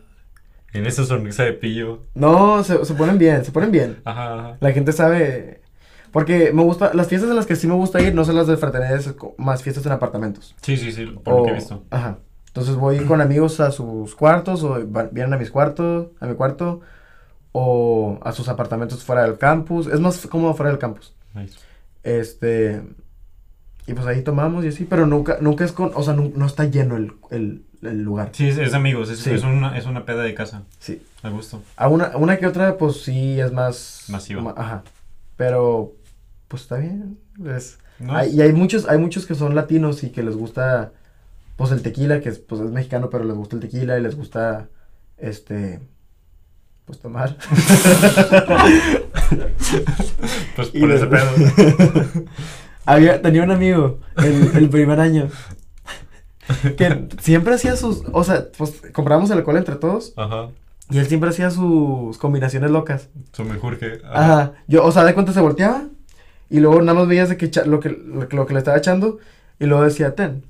En 0.73 0.85
esa 0.85 1.05
sonrisa 1.05 1.43
de 1.43 1.53
pillo. 1.53 2.01
No, 2.15 2.63
se, 2.63 2.83
se 2.83 2.93
ponen 2.95 3.17
bien, 3.17 3.45
se 3.45 3.51
ponen 3.51 3.71
bien. 3.71 4.01
Ajá, 4.05 4.33
ajá. 4.33 4.57
La 4.59 4.71
gente 4.71 4.91
sabe. 4.91 5.61
Porque 6.11 6.51
me 6.53 6.63
gusta, 6.63 6.91
las 6.93 7.07
fiestas 7.07 7.29
en 7.29 7.35
las 7.35 7.45
que 7.45 7.55
sí 7.55 7.67
me 7.67 7.73
gusta 7.73 8.01
ir 8.01 8.13
no 8.13 8.23
son 8.23 8.35
las 8.35 8.47
de 8.47 8.57
fraternidades, 8.57 9.13
más 9.37 9.63
fiestas 9.63 9.85
en 9.85 9.91
apartamentos. 9.91 10.55
Sí, 10.61 10.77
sí, 10.77 10.91
sí, 10.91 11.05
por 11.05 11.37
lo 11.37 11.43
que 11.43 11.51
he 11.51 11.55
visto. 11.55 11.83
Ajá. 11.89 12.19
Entonces 12.47 12.75
voy 12.75 12.99
con 13.05 13.19
amigos 13.19 13.59
a 13.59 13.71
sus 13.71 14.13
cuartos 14.13 14.63
o 14.63 14.79
vienen 15.11 15.33
a 15.33 15.37
mis 15.37 15.49
cuartos, 15.49 16.09
a 16.19 16.27
mi 16.27 16.35
cuarto 16.35 16.81
o 17.51 18.19
a 18.21 18.31
sus 18.31 18.47
apartamentos 18.47 19.03
fuera 19.03 19.23
del 19.23 19.39
campus. 19.39 19.87
Es 19.87 19.99
más 19.99 20.27
cómodo 20.27 20.53
fuera 20.53 20.69
del 20.69 20.77
campus. 20.77 21.15
Nice. 21.33 21.57
Este. 22.03 22.83
Y 23.85 23.93
pues 23.93 24.07
ahí 24.07 24.21
tomamos 24.21 24.63
y 24.63 24.69
así, 24.69 24.85
pero 24.85 25.05
nunca, 25.05 25.37
nunca 25.41 25.65
es 25.65 25.73
con. 25.73 25.91
O 25.93 26.03
sea, 26.03 26.13
no, 26.13 26.45
está 26.45 26.65
lleno 26.65 26.95
el, 26.95 27.13
el, 27.31 27.65
el, 27.81 28.01
lugar. 28.01 28.29
Sí, 28.31 28.47
es, 28.47 28.57
es 28.57 28.73
amigos, 28.73 29.09
es, 29.09 29.27
es, 29.27 29.43
una, 29.43 29.77
es 29.77 29.85
una 29.85 30.05
peda 30.05 30.23
de 30.23 30.33
casa. 30.33 30.63
Sí. 30.79 31.01
A 31.21 31.29
gusto. 31.29 31.61
A 31.75 31.89
una, 31.89 32.15
una 32.15 32.37
que 32.37 32.47
otra, 32.47 32.77
pues 32.77 33.01
sí 33.01 33.39
es 33.39 33.51
más. 33.51 34.05
Masiva. 34.07 34.53
ajá. 34.55 34.83
Pero, 35.35 35.93
pues 36.47 36.63
está 36.63 36.77
bien. 36.77 37.17
Es, 37.45 37.79
y 38.31 38.41
hay 38.41 38.53
muchos, 38.53 38.87
hay 38.87 38.97
muchos 38.97 39.25
que 39.25 39.35
son 39.35 39.55
latinos 39.55 40.03
y 40.03 40.11
que 40.11 40.23
les 40.23 40.35
gusta. 40.35 40.93
Pues 41.57 41.71
el 41.71 41.81
tequila, 41.81 42.21
que 42.21 42.29
es, 42.29 42.39
pues, 42.39 42.61
es 42.61 42.71
mexicano, 42.71 43.09
pero 43.09 43.25
les 43.25 43.35
gusta 43.35 43.57
el 43.57 43.61
tequila 43.61 43.97
y 43.97 44.01
les 44.01 44.15
gusta. 44.15 44.69
Este 45.17 45.81
pues 46.85 46.99
tomar. 46.99 47.37
pues 50.55 50.69
por 50.69 50.91
ese 50.91 51.07
pedo. 51.07 51.31
Había, 52.85 53.21
tenía 53.21 53.43
un 53.43 53.51
amigo 53.51 53.99
el, 54.17 54.51
el 54.55 54.69
primer 54.69 54.99
año 54.99 55.29
que 56.77 57.07
siempre 57.21 57.55
hacía 57.55 57.75
sus, 57.75 58.03
o 58.11 58.23
sea, 58.23 58.47
pues 58.57 58.81
comprábamos 58.93 59.29
el 59.31 59.37
alcohol 59.37 59.57
entre 59.57 59.75
todos. 59.75 60.13
Ajá. 60.15 60.49
Y 60.89 60.99
él 60.99 61.07
siempre 61.07 61.29
hacía 61.29 61.49
sus 61.49 62.17
combinaciones 62.17 62.69
locas. 62.69 63.09
Su 63.31 63.43
mejor 63.45 63.79
que. 63.79 64.01
Ajá. 64.05 64.53
Yo, 64.67 64.85
o 64.85 64.91
sea, 64.91 65.05
de 65.05 65.13
cuenta 65.13 65.33
se 65.33 65.41
volteaba 65.41 65.85
y 66.49 66.59
luego 66.59 66.81
nada 66.81 66.99
más 66.99 67.07
veías 67.07 67.29
de 67.29 67.37
que 67.37 67.49
lo 67.65 67.79
que, 67.79 67.89
lo, 67.89 68.45
que 68.45 68.53
le 68.53 68.59
estaba 68.59 68.77
echando 68.77 69.19
y 69.59 69.65
luego 69.65 69.83
decía, 69.83 70.13
ten. 70.13 70.43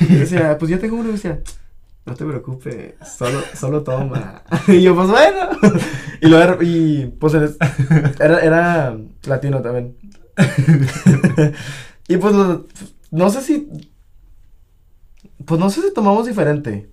Y 0.00 0.14
decía, 0.16 0.58
pues 0.58 0.70
yo 0.70 0.78
tengo 0.78 0.96
uno 0.96 1.08
y 1.08 1.12
decía, 1.12 1.40
no 2.04 2.14
te 2.14 2.24
preocupes, 2.24 2.94
solo, 3.04 3.40
solo 3.54 3.82
toma. 3.82 4.42
y 4.68 4.82
yo, 4.82 4.94
pues 4.94 5.08
bueno. 5.08 5.48
y 6.20 6.28
luego, 6.28 6.62
y 6.62 7.06
pues 7.18 7.34
era, 8.20 8.40
era 8.40 8.96
latino 9.26 9.62
también. 9.62 9.96
y 12.08 12.16
pues 12.16 12.34
no 13.10 13.30
sé 13.30 13.42
si, 13.42 13.68
pues 15.44 15.60
no 15.60 15.70
sé 15.70 15.82
si 15.82 15.94
tomamos 15.94 16.26
diferente. 16.26 16.90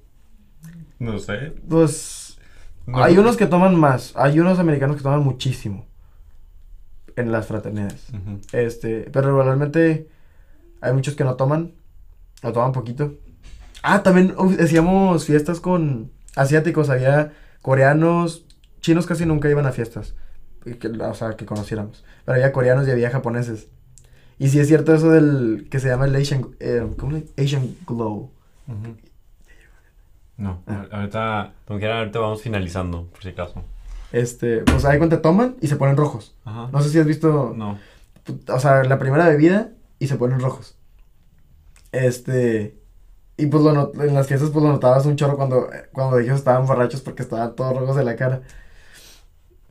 No 0.99 1.19
sé. 1.19 1.53
Pues 1.67 2.37
hay 2.93 3.17
unos 3.17 3.37
que 3.37 3.45
toman 3.45 3.75
más, 3.75 4.13
hay 4.15 4.39
unos 4.39 4.59
americanos 4.59 4.97
que 4.97 5.03
toman 5.03 5.23
muchísimo 5.23 5.85
en 7.15 7.31
las 7.31 7.47
fraternidades. 7.47 8.07
Este, 8.53 9.09
pero 9.11 9.27
regularmente 9.27 10.07
hay 10.81 10.93
muchos 10.93 11.15
que 11.15 11.23
no 11.23 11.35
toman, 11.35 11.73
o 12.43 12.51
toman 12.51 12.71
poquito. 12.71 13.15
Ah, 13.83 14.03
también 14.03 14.35
hacíamos 14.59 15.25
fiestas 15.25 15.59
con 15.59 16.11
asiáticos, 16.35 16.89
había 16.89 17.33
coreanos, 17.61 18.45
chinos 18.79 19.05
casi 19.05 19.25
nunca 19.25 19.49
iban 19.49 19.65
a 19.65 19.71
fiestas, 19.71 20.15
que, 20.75 20.87
o 20.87 21.13
sea, 21.13 21.35
que 21.35 21.45
conociéramos, 21.45 22.03
pero 22.25 22.35
había 22.35 22.51
coreanos 22.51 22.87
y 22.87 22.91
había 22.91 23.09
japoneses. 23.09 23.67
Y 24.39 24.49
sí 24.49 24.59
es 24.59 24.67
cierto 24.67 24.93
eso 24.93 25.09
del 25.09 25.67
que 25.71 25.79
se 25.79 25.87
llama 25.87 26.05
el 26.05 26.15
Asian, 26.15 26.47
eh, 26.59 26.87
¿cómo 26.97 27.17
Asian 27.37 27.75
Glow. 27.87 28.29
No, 30.37 30.61
ah. 30.67 30.85
ahorita, 30.91 31.53
como 31.65 31.79
quiera, 31.79 31.99
ahorita 31.99 32.19
vamos 32.19 32.41
finalizando, 32.41 33.05
por 33.05 33.23
si 33.23 33.29
acaso. 33.29 33.63
Este, 34.11 34.59
pues 34.59 34.85
ahí 34.85 34.97
cuando 34.97 35.19
toman 35.19 35.57
y 35.61 35.67
se 35.67 35.75
ponen 35.75 35.97
rojos. 35.97 36.35
Ajá. 36.45 36.69
No 36.71 36.81
sé 36.81 36.89
si 36.89 36.99
has 36.99 37.05
visto. 37.05 37.53
No. 37.55 37.77
O 38.49 38.59
sea, 38.59 38.83
la 38.83 38.99
primera 38.99 39.27
bebida 39.27 39.71
y 39.99 40.07
se 40.07 40.15
ponen 40.15 40.39
rojos. 40.39 40.75
Este. 41.91 42.77
Y 43.37 43.47
pues 43.47 43.63
lo 43.63 43.93
en 44.01 44.13
las 44.15 44.27
fiestas 44.27 44.49
pues 44.49 44.63
lo 44.63 44.71
notabas 44.71 45.05
un 45.05 45.15
chorro 45.15 45.37
cuando, 45.37 45.69
cuando 45.91 46.17
ellos 46.17 46.37
estaban 46.37 46.65
borrachos 46.65 47.01
porque 47.01 47.21
estaban 47.21 47.55
todos 47.55 47.77
rojos 47.77 47.95
de 47.95 48.03
la 48.03 48.15
cara. 48.15 48.41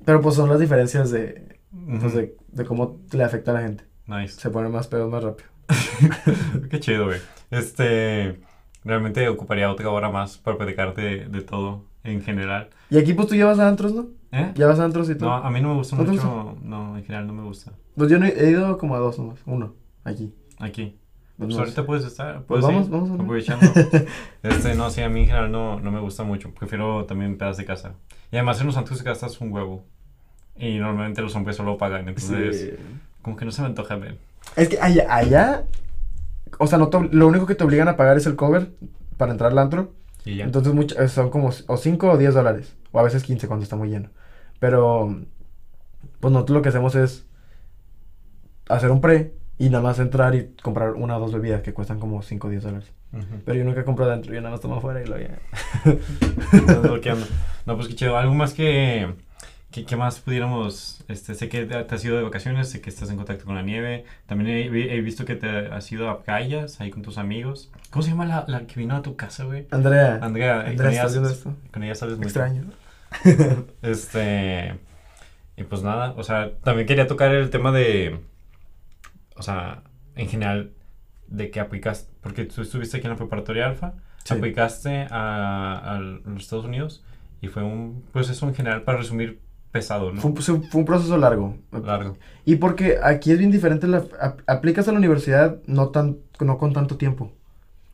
Pero 0.06 0.20
pues 0.20 0.36
son 0.36 0.48
las 0.48 0.60
diferencias 0.60 1.10
de, 1.10 1.58
pues, 2.00 2.14
de, 2.14 2.36
de, 2.52 2.64
cómo 2.64 3.00
le 3.12 3.24
afecta 3.24 3.50
a 3.50 3.54
la 3.54 3.60
gente. 3.62 3.84
Nice. 4.06 4.40
Se 4.40 4.50
ponen 4.50 4.70
más 4.70 4.86
pedos 4.86 5.10
más 5.10 5.22
rápido. 5.22 5.48
Qué 6.70 6.78
chido, 6.78 7.06
güey. 7.06 7.18
Este, 7.50 8.40
realmente 8.84 9.28
ocuparía 9.28 9.68
otra 9.68 9.90
hora 9.90 10.08
más 10.08 10.38
para 10.38 10.56
platicarte 10.56 11.26
de, 11.28 11.40
todo 11.42 11.86
en 12.04 12.22
general. 12.22 12.70
Y 12.88 12.98
aquí 12.98 13.14
pues 13.14 13.26
tú 13.26 13.34
llevas 13.34 13.58
a 13.58 13.66
antros, 13.66 13.92
¿no? 13.92 14.06
¿Eh? 14.30 14.52
¿Llevas 14.54 14.78
a 14.78 14.84
antros 14.84 15.10
y 15.10 15.16
todo? 15.16 15.28
No, 15.28 15.34
a 15.34 15.50
mí 15.50 15.60
no 15.60 15.70
me 15.70 15.74
gusta 15.74 15.96
mucho. 15.96 16.56
No, 16.62 16.96
en 16.96 17.04
general 17.04 17.26
no 17.26 17.32
me 17.32 17.42
gusta. 17.42 17.72
Pues 17.96 18.08
yo 18.08 18.18
he 18.18 18.50
ido 18.50 18.78
como 18.78 18.94
a 18.94 19.00
dos 19.00 19.18
nomás. 19.18 19.40
Uno, 19.44 19.74
aquí. 20.04 20.32
Aquí. 20.60 20.96
Pues 21.36 21.56
ahorita 21.56 21.84
puedes 21.84 22.04
estar. 22.04 22.44
Pues 22.44 22.62
vamos, 22.62 22.88
vamos 22.88 23.10
aprovechando. 23.10 23.66
este, 24.44 24.76
no, 24.76 24.88
sí, 24.88 25.02
a 25.02 25.08
mí 25.08 25.22
en 25.22 25.26
general 25.26 25.50
no, 25.50 25.80
no 25.80 25.90
me 25.90 25.98
gusta 25.98 26.22
mucho. 26.22 26.54
Prefiero 26.54 27.06
también 27.06 27.36
pedas 27.36 27.56
de 27.56 27.64
casa. 27.64 27.94
Y 28.30 28.36
además 28.36 28.60
en 28.60 28.66
los 28.68 28.76
antros 28.76 29.00
de 29.00 29.04
casa 29.04 29.26
es 29.26 29.40
un 29.40 29.52
huevo. 29.52 29.84
Y 30.58 30.78
normalmente 30.78 31.22
los 31.22 31.34
hombres 31.36 31.56
solo 31.56 31.76
pagan. 31.78 32.08
Entonces, 32.08 32.74
como 33.22 33.36
que 33.36 33.44
no 33.44 33.50
se 33.50 33.62
me 33.62 33.68
antoja 33.68 33.96
ver. 33.96 34.16
Es 34.56 34.68
que 34.68 34.78
allá, 34.80 35.06
allá 35.14 35.64
o 36.58 36.66
sea, 36.66 36.78
no 36.78 36.90
lo 37.10 37.26
único 37.26 37.46
que 37.46 37.54
te 37.54 37.64
obligan 37.64 37.88
a 37.88 37.96
pagar 37.96 38.16
es 38.16 38.26
el 38.26 38.36
cover 38.36 38.70
para 39.16 39.32
entrar 39.32 39.52
al 39.52 39.58
antro. 39.58 39.92
Y 40.24 40.36
ya. 40.36 40.44
Entonces 40.44 40.72
mucho, 40.72 40.98
eh, 41.00 41.08
son 41.08 41.30
como 41.30 41.50
o 41.66 41.76
5 41.76 42.10
o 42.10 42.18
10 42.18 42.34
dólares. 42.34 42.76
O 42.92 42.98
a 42.98 43.02
veces 43.02 43.22
15 43.22 43.46
cuando 43.46 43.64
está 43.64 43.76
muy 43.76 43.90
lleno. 43.90 44.10
Pero, 44.58 45.20
pues 46.20 46.32
nosotros 46.32 46.56
lo 46.56 46.62
que 46.62 46.70
hacemos 46.70 46.94
es 46.94 47.26
hacer 48.68 48.90
un 48.90 49.00
pre 49.00 49.34
y 49.58 49.68
nada 49.68 49.82
más 49.82 49.98
entrar 49.98 50.34
y 50.34 50.54
comprar 50.62 50.92
una 50.92 51.16
o 51.16 51.20
dos 51.20 51.32
bebidas 51.32 51.62
que 51.62 51.72
cuestan 51.72 52.00
como 52.00 52.22
5 52.22 52.46
o 52.46 52.50
10 52.50 52.62
dólares. 52.62 52.92
Pero 53.44 53.58
yo 53.58 53.64
nunca 53.64 53.84
compro 53.84 54.04
adentro, 54.04 54.34
yo 54.34 54.40
nada 54.40 54.50
más 54.52 54.60
tomo 54.60 54.76
afuera 54.76 55.02
y 55.02 55.06
lo 55.06 55.18
ya. 55.18 55.38
no, 57.66 57.76
pues 57.76 57.88
qué 57.88 57.94
chido. 57.94 58.16
Algo 58.16 58.34
más 58.34 58.52
que, 58.52 59.06
que, 59.84 59.96
más 59.96 60.20
pudiéramos. 60.20 61.04
Este, 61.08 61.34
sé 61.34 61.48
que 61.48 61.64
te 61.66 61.94
has 61.94 62.04
ido 62.04 62.16
de 62.16 62.22
vacaciones, 62.22 62.68
sé 62.68 62.80
que 62.80 62.90
estás 62.90 63.10
en 63.10 63.16
contacto 63.16 63.44
con 63.44 63.54
la 63.54 63.62
nieve. 63.62 64.04
También 64.26 64.74
he, 64.74 65.00
visto 65.00 65.24
que 65.24 65.34
te 65.36 65.48
has 65.48 65.90
ido 65.92 66.10
a 66.10 66.22
calles 66.22 66.80
ahí 66.80 66.90
con 66.90 67.02
tus 67.02 67.18
amigos. 67.18 67.70
¿Cómo 67.90 68.02
se 68.02 68.10
llama 68.10 68.26
la, 68.26 68.44
la 68.48 68.66
que 68.66 68.80
vino 68.80 68.96
a 68.96 69.02
tu 69.02 69.16
casa, 69.16 69.44
güey? 69.44 69.66
Andrea. 69.70 70.18
Andrea, 70.22 70.60
Andrea 70.60 71.04
con, 71.04 71.24
ella, 71.24 71.34
con 71.72 71.82
ella 71.84 71.94
sabes 71.94 72.18
Extraño. 72.20 72.64
este. 73.82 74.78
Y 75.56 75.64
pues 75.64 75.82
nada, 75.82 76.12
o 76.16 76.22
sea, 76.22 76.52
también 76.62 76.86
quería 76.86 77.06
tocar 77.06 77.34
el 77.34 77.50
tema 77.50 77.72
de. 77.72 78.20
O 79.36 79.42
sea, 79.42 79.82
en 80.14 80.28
general, 80.28 80.72
de 81.28 81.50
que 81.50 81.60
aplicas. 81.60 82.08
Porque 82.20 82.44
tú 82.44 82.62
estuviste 82.62 82.98
aquí 82.98 83.06
en 83.06 83.12
la 83.12 83.16
preparatoria 83.16 83.66
Alfa, 83.66 83.94
Sí. 84.24 84.34
aplicaste 84.34 85.06
a, 85.10 85.78
a 85.78 86.00
los 86.00 86.42
Estados 86.42 86.64
Unidos 86.64 87.04
y 87.40 87.48
fue 87.48 87.62
un 87.62 88.02
proceso 88.12 88.48
en 88.48 88.54
general, 88.54 88.82
para 88.82 88.98
resumir, 88.98 89.40
pesado, 89.76 90.12
¿no? 90.12 90.20
Fue, 90.20 90.30
un- 90.30 90.64
fue 90.64 90.80
un 90.80 90.84
proceso 90.84 91.16
largo. 91.16 91.54
Largo. 91.84 92.16
Y 92.44 92.56
porque 92.56 92.98
aquí 93.02 93.30
es 93.32 93.38
bien 93.38 93.50
diferente, 93.50 93.86
la, 93.86 94.04
ap- 94.20 94.40
aplicas 94.46 94.88
a 94.88 94.92
la 94.92 94.98
universidad 94.98 95.56
no, 95.66 95.88
tan, 95.88 96.16
no 96.40 96.58
con 96.58 96.72
tanto 96.72 96.96
tiempo. 96.96 97.30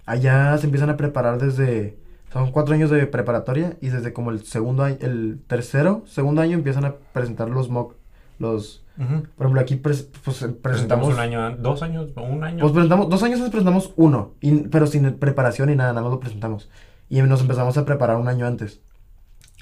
Allá 0.06 0.56
se 0.58 0.66
empiezan 0.66 0.90
a 0.90 0.96
preparar 0.96 1.38
desde, 1.38 1.96
son 2.32 2.50
cuatro 2.50 2.74
años 2.74 2.90
de 2.90 3.06
preparatoria 3.06 3.76
y 3.80 3.88
desde 3.88 4.12
como 4.12 4.30
el 4.30 4.44
segundo 4.44 4.82
año, 4.82 4.96
el 5.00 5.38
tercero, 5.46 6.02
segundo 6.06 6.40
año 6.42 6.54
empiezan 6.56 6.84
a 6.84 6.94
presentar 7.12 7.48
los 7.48 7.68
mock, 7.70 7.94
los, 8.38 8.82
por 9.36 9.46
ejemplo 9.46 9.60
aquí 9.60 9.76
pres- 9.76 10.08
pues, 10.24 10.38
presentamos, 10.38 10.60
Presentamos 10.62 11.08
un 11.14 11.18
año, 11.20 11.56
dos 11.56 11.82
años 11.82 12.10
un 12.16 12.42
año. 12.44 12.58
pues 12.60 12.72
presentamos, 12.72 13.08
dos 13.08 13.22
años 13.22 13.38
antes 13.38 13.50
presentamos 13.52 13.92
uno, 13.96 14.32
y, 14.40 14.52
pero 14.68 14.86
sin 14.86 15.10
preparación 15.14 15.68
ni 15.70 15.76
nada, 15.76 15.90
nada 15.92 16.02
más 16.02 16.10
lo 16.12 16.20
presentamos. 16.20 16.68
Y 17.08 17.22
nos 17.22 17.40
empezamos 17.42 17.76
a 17.78 17.84
preparar 17.84 18.16
un 18.16 18.26
año 18.28 18.46
antes. 18.46 18.80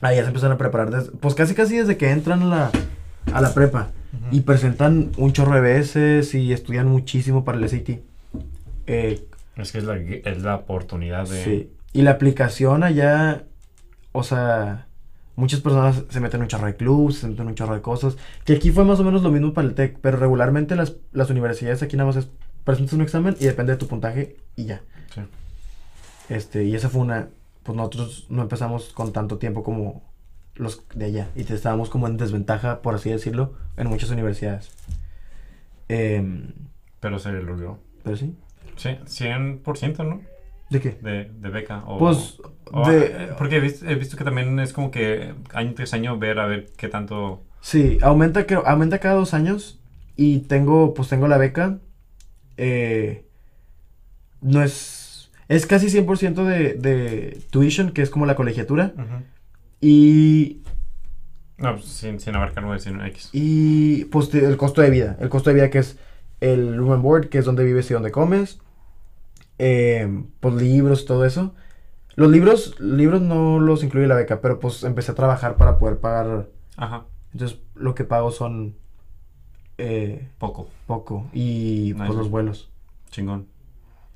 Ahí 0.01 0.17
ya 0.17 0.23
se 0.23 0.29
empiezan 0.29 0.53
a 0.53 0.59
preparar, 0.59 0.91
desde, 0.91 1.11
pues 1.13 1.35
casi 1.35 1.55
casi 1.55 1.77
desde 1.77 1.97
que 1.97 2.11
entran 2.11 2.43
a 2.43 2.47
la, 2.47 2.71
a 3.33 3.41
la 3.41 3.53
prepa. 3.55 3.91
Y 4.33 4.41
presentan 4.41 5.13
un 5.19 5.33
chorro 5.33 5.55
de 5.55 5.61
veces 5.61 6.35
y 6.35 6.53
estudian 6.53 6.89
muchísimo 6.89 7.45
para 7.45 7.59
el 7.59 7.69
SAT. 7.69 8.01
Eh, 8.87 9.25
Es 9.57 9.73
que 9.73 9.79
es 9.79 9.85
la, 9.85 9.97
es 9.99 10.43
la 10.43 10.57
oportunidad 10.57 11.29
de... 11.29 11.45
sí. 11.45 11.73
Y 11.93 12.03
la 12.03 12.13
aplicación 12.13 12.83
allá, 12.85 13.45
o 14.13 14.23
sea, 14.23 14.87
muchas 15.37 15.61
personas 15.61 16.05
se 16.09 16.21
meten 16.21 16.39
en 16.39 16.43
un 16.43 16.49
chorro 16.49 16.67
de 16.67 16.77
clubs, 16.77 17.19
se 17.19 17.27
meten 17.29 17.43
en 17.43 17.49
un 17.49 17.55
chorro 17.57 17.75
de 17.75 17.83
cosas. 17.83 18.17
Que 18.45 18.55
aquí 18.55 18.71
fue 18.71 18.85
más 18.85 19.01
o 19.01 19.05
menos 19.05 19.23
lo 19.23 19.31
mismo 19.31 19.53
para 19.53 19.67
el 19.69 19.75
TEC, 19.75 19.99
pero 20.01 20.17
regularmente 20.17 20.77
las, 20.77 20.95
las 21.13 21.31
universidades 21.31 21.83
aquí 21.83 21.97
nada 21.97 22.07
más 22.07 22.17
es, 22.17 22.29
presentas 22.65 22.95
un 22.95 23.03
examen 23.03 23.37
y 23.41 23.45
depende 23.45 23.73
de 23.73 23.79
tu 23.79 23.89
puntaje 23.89 24.37
y 24.57 24.67
ya. 24.67 24.83
Sí. 25.15 25.21
Este, 26.29 26.65
y 26.65 26.75
esa 26.77 26.89
fue 26.89 27.01
una, 27.01 27.29
pues 27.71 27.77
nosotros 27.77 28.27
no 28.31 28.43
empezamos 28.43 28.93
con 28.93 29.13
tanto 29.13 29.39
tiempo 29.39 29.63
como 29.63 30.03
los 30.57 30.83
de 30.93 31.05
allá. 31.05 31.29
Y 31.37 31.41
estábamos 31.53 31.89
como 31.89 32.09
en 32.09 32.17
desventaja, 32.17 32.83
por 32.83 32.97
así 32.97 33.11
decirlo, 33.11 33.55
en 33.77 33.87
muchas 33.87 34.11
universidades. 34.11 34.71
Em, 35.89 36.49
Pero 37.01 37.19
se 37.21 37.31
logró. 37.33 37.79
pero 38.03 38.17
sí. 38.17 38.35
Sí, 38.77 38.91
100%, 39.07 40.05
¿no? 40.05 40.21
¿De 40.69 40.81
qué? 40.81 40.99
De, 41.01 41.25
de 41.31 41.49
beca. 41.51 41.85
O, 41.87 41.99
Pues, 41.99 42.39
o- 42.73 42.89
de- 42.91 43.35
porque 43.39 43.57
he 43.57 43.61
visto, 43.61 43.87
he 43.89 43.95
visto 43.95 44.17
que 44.17 44.25
también 44.25 44.59
es 44.59 44.73
como 44.73 44.91
que 44.91 45.33
año 45.55 45.75
tras 45.75 45.95
año 45.95 46.19
ver 46.19 46.39
a 46.41 46.47
ver 46.47 46.67
qué 46.77 46.89
tanto... 46.89 47.43
Sí, 47.61 47.99
aumenta, 48.03 48.47
creo, 48.47 48.67
aumenta 48.67 48.99
cada 48.99 49.15
dos 49.15 49.33
años 49.35 49.79
y 50.17 50.41
tengo, 50.41 50.93
pues 50.95 51.09
tengo 51.09 51.29
la 51.29 51.39
beca. 51.39 51.79
eh, 52.57 53.27
no 54.41 54.63
es, 54.63 55.00
es 55.51 55.67
casi 55.67 55.87
100% 55.89 56.45
de, 56.45 56.75
de 56.75 57.43
tuition, 57.51 57.91
que 57.91 58.03
es 58.03 58.11
como 58.11 58.25
la 58.25 58.37
colegiatura. 58.37 58.95
Y, 59.81 60.63
No, 61.59 61.75
pues, 61.75 61.87
sin, 61.87 62.21
sin 62.21 62.35
abarcar 62.37 62.63
nueve, 62.65 62.81
sino 62.81 63.05
X. 63.07 63.31
y 63.33 64.05
pues 64.07 64.33
el 64.35 64.57
costo 64.57 64.81
de 64.81 64.91
vida. 64.91 65.17
El 65.21 65.29
costo 65.29 65.51
de 65.51 65.55
vida 65.55 65.71
que 65.71 65.79
es 65.79 65.99
el 66.41 66.77
room 66.77 66.93
and 66.93 67.03
board, 67.03 67.29
que 67.29 67.39
es 67.39 67.45
donde 67.45 67.65
vives 67.65 67.91
y 67.91 67.95
donde 67.95 68.11
comes. 68.11 68.59
eh, 69.59 70.23
pues 70.41 70.55
libros, 70.55 71.05
todo 71.05 71.25
eso. 71.27 71.55
Los 72.17 72.31
libros, 72.31 72.79
libros 72.81 73.21
no 73.23 73.61
los 73.61 73.83
incluye 73.85 74.07
la 74.07 74.15
beca, 74.17 74.41
pero 74.41 74.59
pues 74.59 74.85
empecé 74.85 75.13
a 75.13 75.15
trabajar 75.15 75.57
para 75.57 75.79
poder 75.79 75.99
pagar. 75.99 76.49
Ajá, 76.77 77.05
Entonces 77.33 77.59
lo 77.75 77.95
que 77.95 78.05
pago 78.05 78.31
son 78.31 78.75
eh, 79.79 80.29
poco. 80.39 80.69
poco 80.87 81.29
y 81.33 81.95
pues 81.95 82.11
los 82.11 82.31
vuelos. 82.31 82.71
Chingón. 83.11 83.47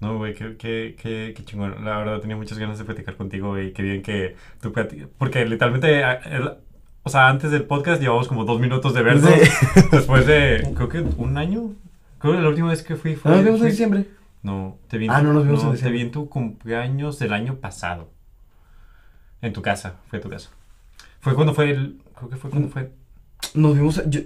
No, 0.01 0.19
güey, 0.19 0.35
qué, 0.35 0.57
qué, 0.57 0.97
qué, 1.01 1.33
qué 1.37 1.45
chingón. 1.45 1.85
La 1.85 1.97
verdad, 1.99 2.21
tenía 2.21 2.37
muchas 2.37 2.59
ganas 2.59 2.79
de 2.79 2.85
platicar 2.85 3.17
contigo, 3.17 3.49
güey. 3.51 3.73
Qué 3.73 3.83
bien 3.83 4.03
que 4.03 4.37
tú 4.61 4.73
plati- 4.73 5.09
Porque 5.19 5.45
literalmente, 5.47 6.05
a- 6.05 6.15
el- 6.15 6.55
o 7.03 7.11
sea, 7.11 7.29
antes 7.29 7.51
del 7.51 7.65
podcast 7.65 8.01
llevamos 8.03 8.29
como 8.29 8.45
dos 8.45 8.61
minutos 8.61 8.93
de 8.95 9.03
vernos. 9.03 9.31
Sí. 9.31 9.81
Después 9.93 10.27
de, 10.27 10.73
creo 10.75 10.89
que 10.89 11.01
un 11.01 11.39
año. 11.39 11.73
Creo 12.19 12.35
que 12.35 12.41
la 12.41 12.49
última 12.49 12.69
vez 12.71 12.83
que 12.83 12.97
fui 12.97 13.15
fue... 13.17 13.31
¿No 13.31 13.37
nos 13.39 13.45
vimos 13.47 13.61
en 13.63 13.67
diciembre? 13.69 14.07
No, 14.43 14.79
te 14.89 14.99
vi 14.99 15.07
en 15.07 15.11
Ah, 15.11 15.19
tu- 15.21 15.25
no 15.27 15.33
nos 15.35 15.45
vimos 15.45 15.61
en 15.63 15.69
Te 15.69 15.73
diciembre. 15.77 15.99
vi 15.99 16.05
en 16.07 16.11
tu 16.13 16.29
cumpleaños 16.29 17.19
del 17.19 17.33
año 17.33 17.57
pasado. 17.57 18.11
En 19.43 19.53
tu 19.53 19.63
casa, 19.63 19.97
fue 20.09 20.19
tu 20.21 20.29
casa. 20.31 20.51
Fue 21.21 21.35
cuando 21.35 21.55
fue 21.55 21.71
el... 21.71 22.01
Creo 22.17 22.31
que 22.31 22.37
fue 22.37 22.51
cuando 22.51 22.69
fue... 22.69 22.93
Nos 23.55 23.75
vimos, 23.75 24.03
yo, 24.09 24.21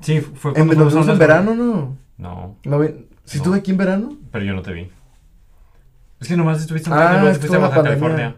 Sí, 0.00 0.20
fue 0.20 0.52
en, 0.52 0.66
cuando 0.66 0.84
nos 0.84 0.92
fuimos 0.92 0.94
a 0.94 0.98
vimos 1.00 1.08
en 1.14 1.18
verano, 1.18 1.54
¿no? 1.54 1.96
No, 2.18 2.56
no 2.64 2.78
vi- 2.78 3.06
¿Sí 3.28 3.36
No. 3.38 3.42
estuve 3.44 3.58
aquí 3.58 3.70
en 3.72 3.76
verano? 3.76 4.16
pero 4.32 4.44
yo 4.44 4.54
no 4.54 4.62
te 4.62 4.72
vi. 4.72 4.90
Es 6.20 6.28
que 6.28 6.36
nomás 6.36 6.60
estuviste 6.60 6.88
un 6.90 6.96
Ah, 6.96 7.20
a 7.20 7.22
Baja 7.22 7.38
pandemia. 7.38 7.82
California. 7.82 8.36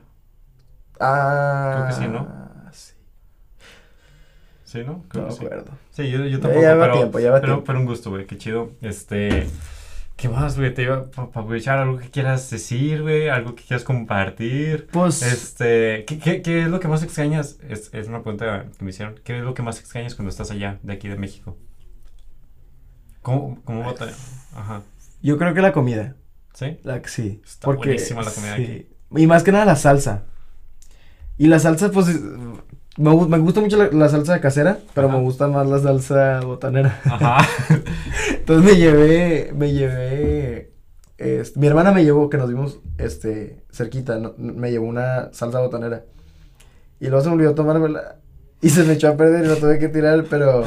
Ah. 0.98 1.72
Creo 1.74 1.86
que 1.86 1.92
sí, 2.04 2.12
¿no? 2.12 2.28
sí. 2.72 2.92
Sí, 4.64 4.78
¿no? 4.84 5.04
Creo 5.08 5.22
No 5.24 5.28
que 5.30 5.34
sí. 5.36 5.44
acuerdo. 5.46 5.70
Sí, 5.90 6.10
yo, 6.10 6.24
yo 6.26 6.40
tampoco, 6.40 6.62
ya 6.62 6.74
va 6.74 6.84
pero, 6.84 6.94
tiempo, 6.98 7.18
ya 7.20 7.30
va 7.30 7.40
pero, 7.40 7.52
tiempo. 7.54 7.64
pero 7.64 7.80
un 7.80 7.86
gusto, 7.86 8.10
güey, 8.10 8.26
qué 8.26 8.36
chido. 8.36 8.72
Este, 8.82 9.46
¿qué 10.16 10.28
más, 10.28 10.58
güey? 10.58 10.74
Te 10.74 10.82
iba 10.82 11.10
para 11.10 11.28
aprovechar 11.28 11.78
algo 11.78 11.98
que 11.98 12.10
quieras 12.10 12.50
decir, 12.50 13.02
güey, 13.02 13.28
algo 13.28 13.54
que 13.54 13.62
quieras 13.64 13.84
compartir. 13.84 14.88
Pues, 14.92 15.22
Este, 15.22 16.04
¿qué, 16.06 16.18
qué, 16.18 16.42
qué 16.42 16.62
es 16.62 16.68
lo 16.68 16.80
que 16.80 16.88
más 16.88 17.02
extrañas? 17.02 17.58
Es, 17.68 17.90
es 17.94 18.08
una 18.08 18.22
pregunta 18.22 18.66
que 18.78 18.84
me 18.84 18.90
hicieron. 18.90 19.14
¿Qué 19.24 19.38
es 19.38 19.44
lo 19.44 19.54
que 19.54 19.62
más 19.62 19.80
extrañas 19.80 20.14
cuando 20.14 20.30
estás 20.30 20.50
allá, 20.50 20.78
de 20.82 20.92
aquí 20.92 21.08
de 21.08 21.16
México? 21.16 21.56
¿Cómo, 23.22 23.58
cómo 23.64 23.84
Ajá, 24.54 24.82
yo 25.22 25.38
creo 25.38 25.54
que 25.54 25.60
la 25.60 25.72
comida. 25.72 26.14
¿sí? 26.54 26.78
La, 26.82 27.00
sí. 27.06 27.40
Está 27.44 27.70
buenísima 27.70 28.22
la 28.22 28.30
comida 28.30 28.56
sí. 28.56 28.88
Y 29.16 29.26
más 29.26 29.42
que 29.42 29.52
nada 29.52 29.64
la 29.64 29.76
salsa. 29.76 30.22
Y 31.38 31.46
la 31.46 31.58
salsa, 31.58 31.90
pues, 31.90 32.08
es- 32.08 32.20
me, 32.96 33.10
gu- 33.10 33.28
me 33.28 33.38
gusta 33.38 33.60
mucho 33.60 33.76
la, 33.76 33.86
la 33.90 34.08
salsa 34.08 34.40
casera, 34.40 34.78
pero 34.94 35.08
Ajá. 35.08 35.16
me 35.16 35.22
gusta 35.22 35.48
más 35.48 35.66
la 35.66 35.78
salsa 35.78 36.40
botanera. 36.40 37.00
Ajá. 37.04 37.46
Entonces 38.30 38.64
me 38.72 38.78
llevé, 38.78 39.52
me 39.54 39.72
llevé, 39.72 40.72
mi 41.56 41.66
hermana 41.66 41.92
me 41.92 42.04
llevó, 42.04 42.28
que 42.28 42.36
nos 42.36 42.48
vimos, 42.48 42.78
este, 42.98 43.62
cerquita, 43.72 44.18
no- 44.18 44.34
me 44.38 44.70
llevó 44.70 44.86
una 44.86 45.32
salsa 45.32 45.60
botanera. 45.60 46.04
Y 47.00 47.06
luego 47.06 47.22
se 47.22 47.28
me 47.30 47.34
olvidó 47.36 47.54
tomármela 47.54 48.16
y 48.62 48.68
se 48.68 48.84
me 48.84 48.92
echó 48.92 49.08
a 49.08 49.16
perder 49.16 49.44
y 49.44 49.48
la 49.48 49.56
tuve 49.56 49.78
que 49.78 49.88
tirar, 49.88 50.24
pero, 50.28 50.64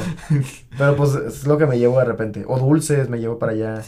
pero 0.77 0.95
pues 0.95 1.13
es 1.13 1.45
lo 1.45 1.57
que 1.57 1.67
me 1.67 1.77
llevo 1.77 1.99
de 1.99 2.05
repente. 2.05 2.43
O 2.47 2.57
dulces 2.57 3.07
me 3.07 3.19
llevo 3.19 3.37
para 3.37 3.51
allá, 3.51 3.81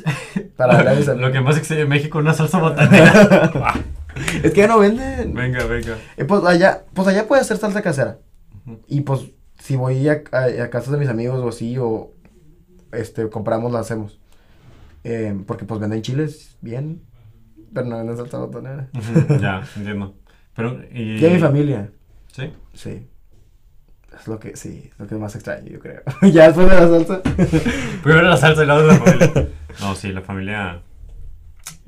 para 0.56 0.94
mis 0.96 1.08
lo 1.08 1.32
que 1.32 1.42
más 1.42 1.58
extraño 1.58 1.84
en 1.84 1.90
México, 1.90 2.20
una 2.20 2.34
salsa 2.34 2.60
botanera. 2.60 3.74
Es 4.44 4.54
que 4.54 4.62
ya 4.62 4.68
no 4.68 4.80
venden. 4.80 5.34
venga, 5.34 5.66
venga. 5.66 5.98
Eh, 6.16 6.24
pues 6.24 6.42
allá, 6.46 6.86
pues 6.94 7.06
allá 7.10 7.28
puede 7.28 7.42
hacer 7.42 7.58
salsa 7.58 7.82
casera. 7.82 8.20
Y 8.88 9.02
pues 9.02 9.26
si 9.60 9.76
voy 9.76 10.08
a, 10.08 10.24
a, 10.32 10.64
a 10.64 10.70
casas 10.70 10.92
de 10.92 10.98
mis 10.98 11.10
amigos 11.10 11.42
o 11.44 11.50
así, 11.50 11.78
o 11.78 12.14
este, 12.94 13.30
compramos, 13.30 13.74
la 13.74 13.80
hacemos. 13.80 14.18
Eh, 15.04 15.38
porque 15.46 15.66
pues 15.66 15.82
venden 15.82 16.02
chiles 16.02 16.58
bien, 16.62 17.02
pero 17.74 17.88
no 17.88 17.98
venden 17.98 18.16
salsa 18.16 18.38
botanera. 18.38 18.88
Ya, 19.42 19.68
entiendo. 19.76 20.16
Pero, 20.56 20.80
y... 20.94 21.20
Mi 21.22 21.40
familia, 21.40 21.92
¿Sí? 22.32 22.54
sí. 22.74 23.08
Es 24.20 24.28
lo 24.28 24.40
que, 24.40 24.56
sí, 24.56 24.90
es 24.92 25.00
lo 25.00 25.08
que 25.08 25.16
más 25.16 25.36
extraño, 25.36 25.68
yo 25.70 25.80
creo. 25.80 26.02
ya 26.32 26.46
después 26.48 26.70
de 26.70 26.76
la 26.76 26.88
salsa. 26.88 27.22
Primero 28.04 28.28
la 28.30 28.38
salsa 28.38 28.64
y 28.64 28.66
luego 28.68 28.88
la 28.88 28.96
familia. 28.96 29.48
No, 29.82 29.96
sí, 29.96 30.12
la 30.12 30.22
familia. 30.22 30.82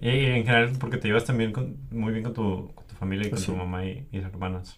Y, 0.01 0.09
en 0.09 0.45
general, 0.45 0.71
porque 0.79 0.97
te 0.97 1.07
llevas 1.07 1.25
también 1.25 1.51
con- 1.53 1.77
muy 1.91 2.11
bien 2.11 2.23
con 2.23 2.33
tu, 2.33 2.71
con 2.75 2.85
tu 2.85 2.95
familia 2.95 3.27
y 3.27 3.29
con 3.31 3.39
Sí. 3.39 3.45
tu 3.47 3.55
mamá 3.55 3.85
y, 3.85 4.07
y 4.11 4.17
hermanas. 4.19 4.77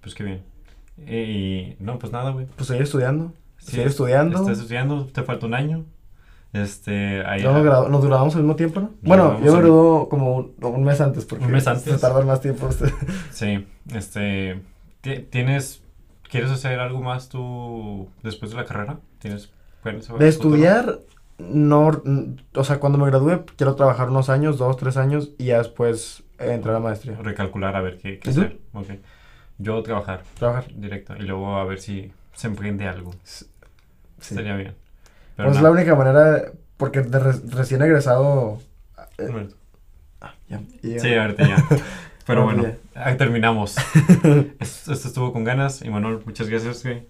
Pues 0.00 0.14
qué 0.14 0.24
bien. 0.24 0.42
Y, 1.06 1.76
no, 1.78 1.98
pues 1.98 2.12
nada, 2.12 2.30
güey. 2.30 2.46
Pues 2.56 2.66
seguir 2.66 2.82
estudiando. 2.82 3.32
Sí, 3.58 3.72
seguir 3.72 3.86
estudiando. 3.88 4.40
Estás 4.40 4.58
estudiando, 4.60 5.06
te 5.06 5.22
falta 5.22 5.46
un 5.46 5.54
año. 5.54 5.84
Este, 6.52 7.24
ahí. 7.26 7.42
Nos, 7.44 7.62
gradu- 7.64 7.88
nos 7.88 8.04
graduamos 8.04 8.34
al 8.34 8.42
mismo 8.42 8.56
tiempo, 8.56 8.80
¿no? 8.80 8.90
Bueno, 9.02 9.34
yo 9.38 9.52
me 9.52 9.58
al- 9.58 9.62
graduó 9.62 10.08
como 10.08 10.34
un, 10.36 10.54
un 10.60 10.82
mes 10.84 11.00
antes, 11.00 11.24
porque 11.24 11.44
Un 11.44 11.52
mes 11.52 11.66
antes. 11.68 11.84
se 11.84 11.98
tardan 11.98 12.26
más 12.26 12.40
tiempo 12.40 12.66
ustedes. 12.66 12.92
Sí, 13.32 13.66
este. 13.94 14.60
ti- 15.00 15.20
¿Tienes. 15.30 15.82
¿Quieres 16.30 16.50
hacer 16.50 16.78
algo 16.80 17.00
más 17.02 17.28
tú 17.28 18.08
después 18.22 18.50
de 18.52 18.56
la 18.58 18.64
carrera? 18.64 18.98
¿Tienes 19.18 19.50
planes 19.82 20.08
De 20.18 20.28
estudiar, 20.28 21.00
no, 21.38 22.02
o 22.54 22.64
sea, 22.64 22.78
cuando 22.78 22.98
me 22.98 23.06
gradúe 23.06 23.44
quiero 23.56 23.74
trabajar 23.74 24.10
unos 24.10 24.28
años, 24.28 24.58
dos, 24.58 24.76
tres 24.76 24.96
años, 24.96 25.30
y 25.38 25.46
ya 25.46 25.58
después 25.58 26.22
entrar 26.38 26.74
a 26.76 26.78
la 26.78 26.84
maestría. 26.84 27.16
Recalcular 27.16 27.74
a 27.76 27.80
ver 27.80 27.98
qué, 27.98 28.18
qué 28.18 28.30
hacer. 28.30 28.58
Ok. 28.72 28.88
Yo 29.58 29.82
trabajar 29.82 30.22
Trabajar. 30.38 30.72
directo 30.74 31.14
y 31.16 31.22
luego 31.22 31.56
a 31.56 31.64
ver 31.64 31.80
si 31.80 32.12
se 32.34 32.46
emprende 32.46 32.86
algo. 32.86 33.14
Sí. 33.24 33.46
Estaría 34.20 34.56
bien. 34.56 34.74
Pero 35.36 35.48
Pues 35.48 35.56
es 35.58 35.62
la 35.62 35.70
única 35.70 35.94
manera, 35.94 36.52
porque 36.76 37.00
de 37.02 37.18
re- 37.18 37.40
recién 37.48 37.82
egresado... 37.82 38.58
eh, 39.18 39.48
ah, 40.20 40.34
ya, 40.48 40.60
ya. 40.82 40.98
Sí, 40.98 41.14
ahorita 41.14 41.46
ya. 41.48 41.56
Pero 42.30 42.44
bueno, 42.44 42.64
ahí 42.94 43.16
terminamos. 43.16 43.76
esto, 44.60 44.92
esto 44.92 45.08
estuvo 45.08 45.32
con 45.32 45.42
ganas. 45.42 45.82
Y 45.82 45.90
Manuel, 45.90 46.20
muchas 46.24 46.48
gracias, 46.48 46.84
güey. 46.84 47.02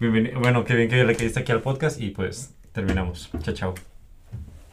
Bienveni- 0.00 0.36
bueno, 0.36 0.64
qué 0.64 0.74
bien 0.74 0.88
que 0.88 1.04
le 1.04 1.14
caíste 1.14 1.38
aquí 1.40 1.52
al 1.52 1.60
podcast 1.60 2.00
y 2.00 2.10
pues 2.10 2.52
terminamos. 2.72 3.30
Chao, 3.42 3.54
chao. 3.54 3.74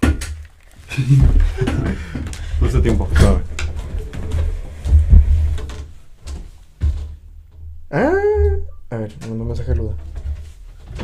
Justo 2.60 2.82
tiempo. 2.82 3.08
Ah, 7.92 8.12
a 8.90 8.96
ver, 8.98 9.12
un 9.30 9.48
mensaje 9.48 9.76
Luda. 9.76 9.94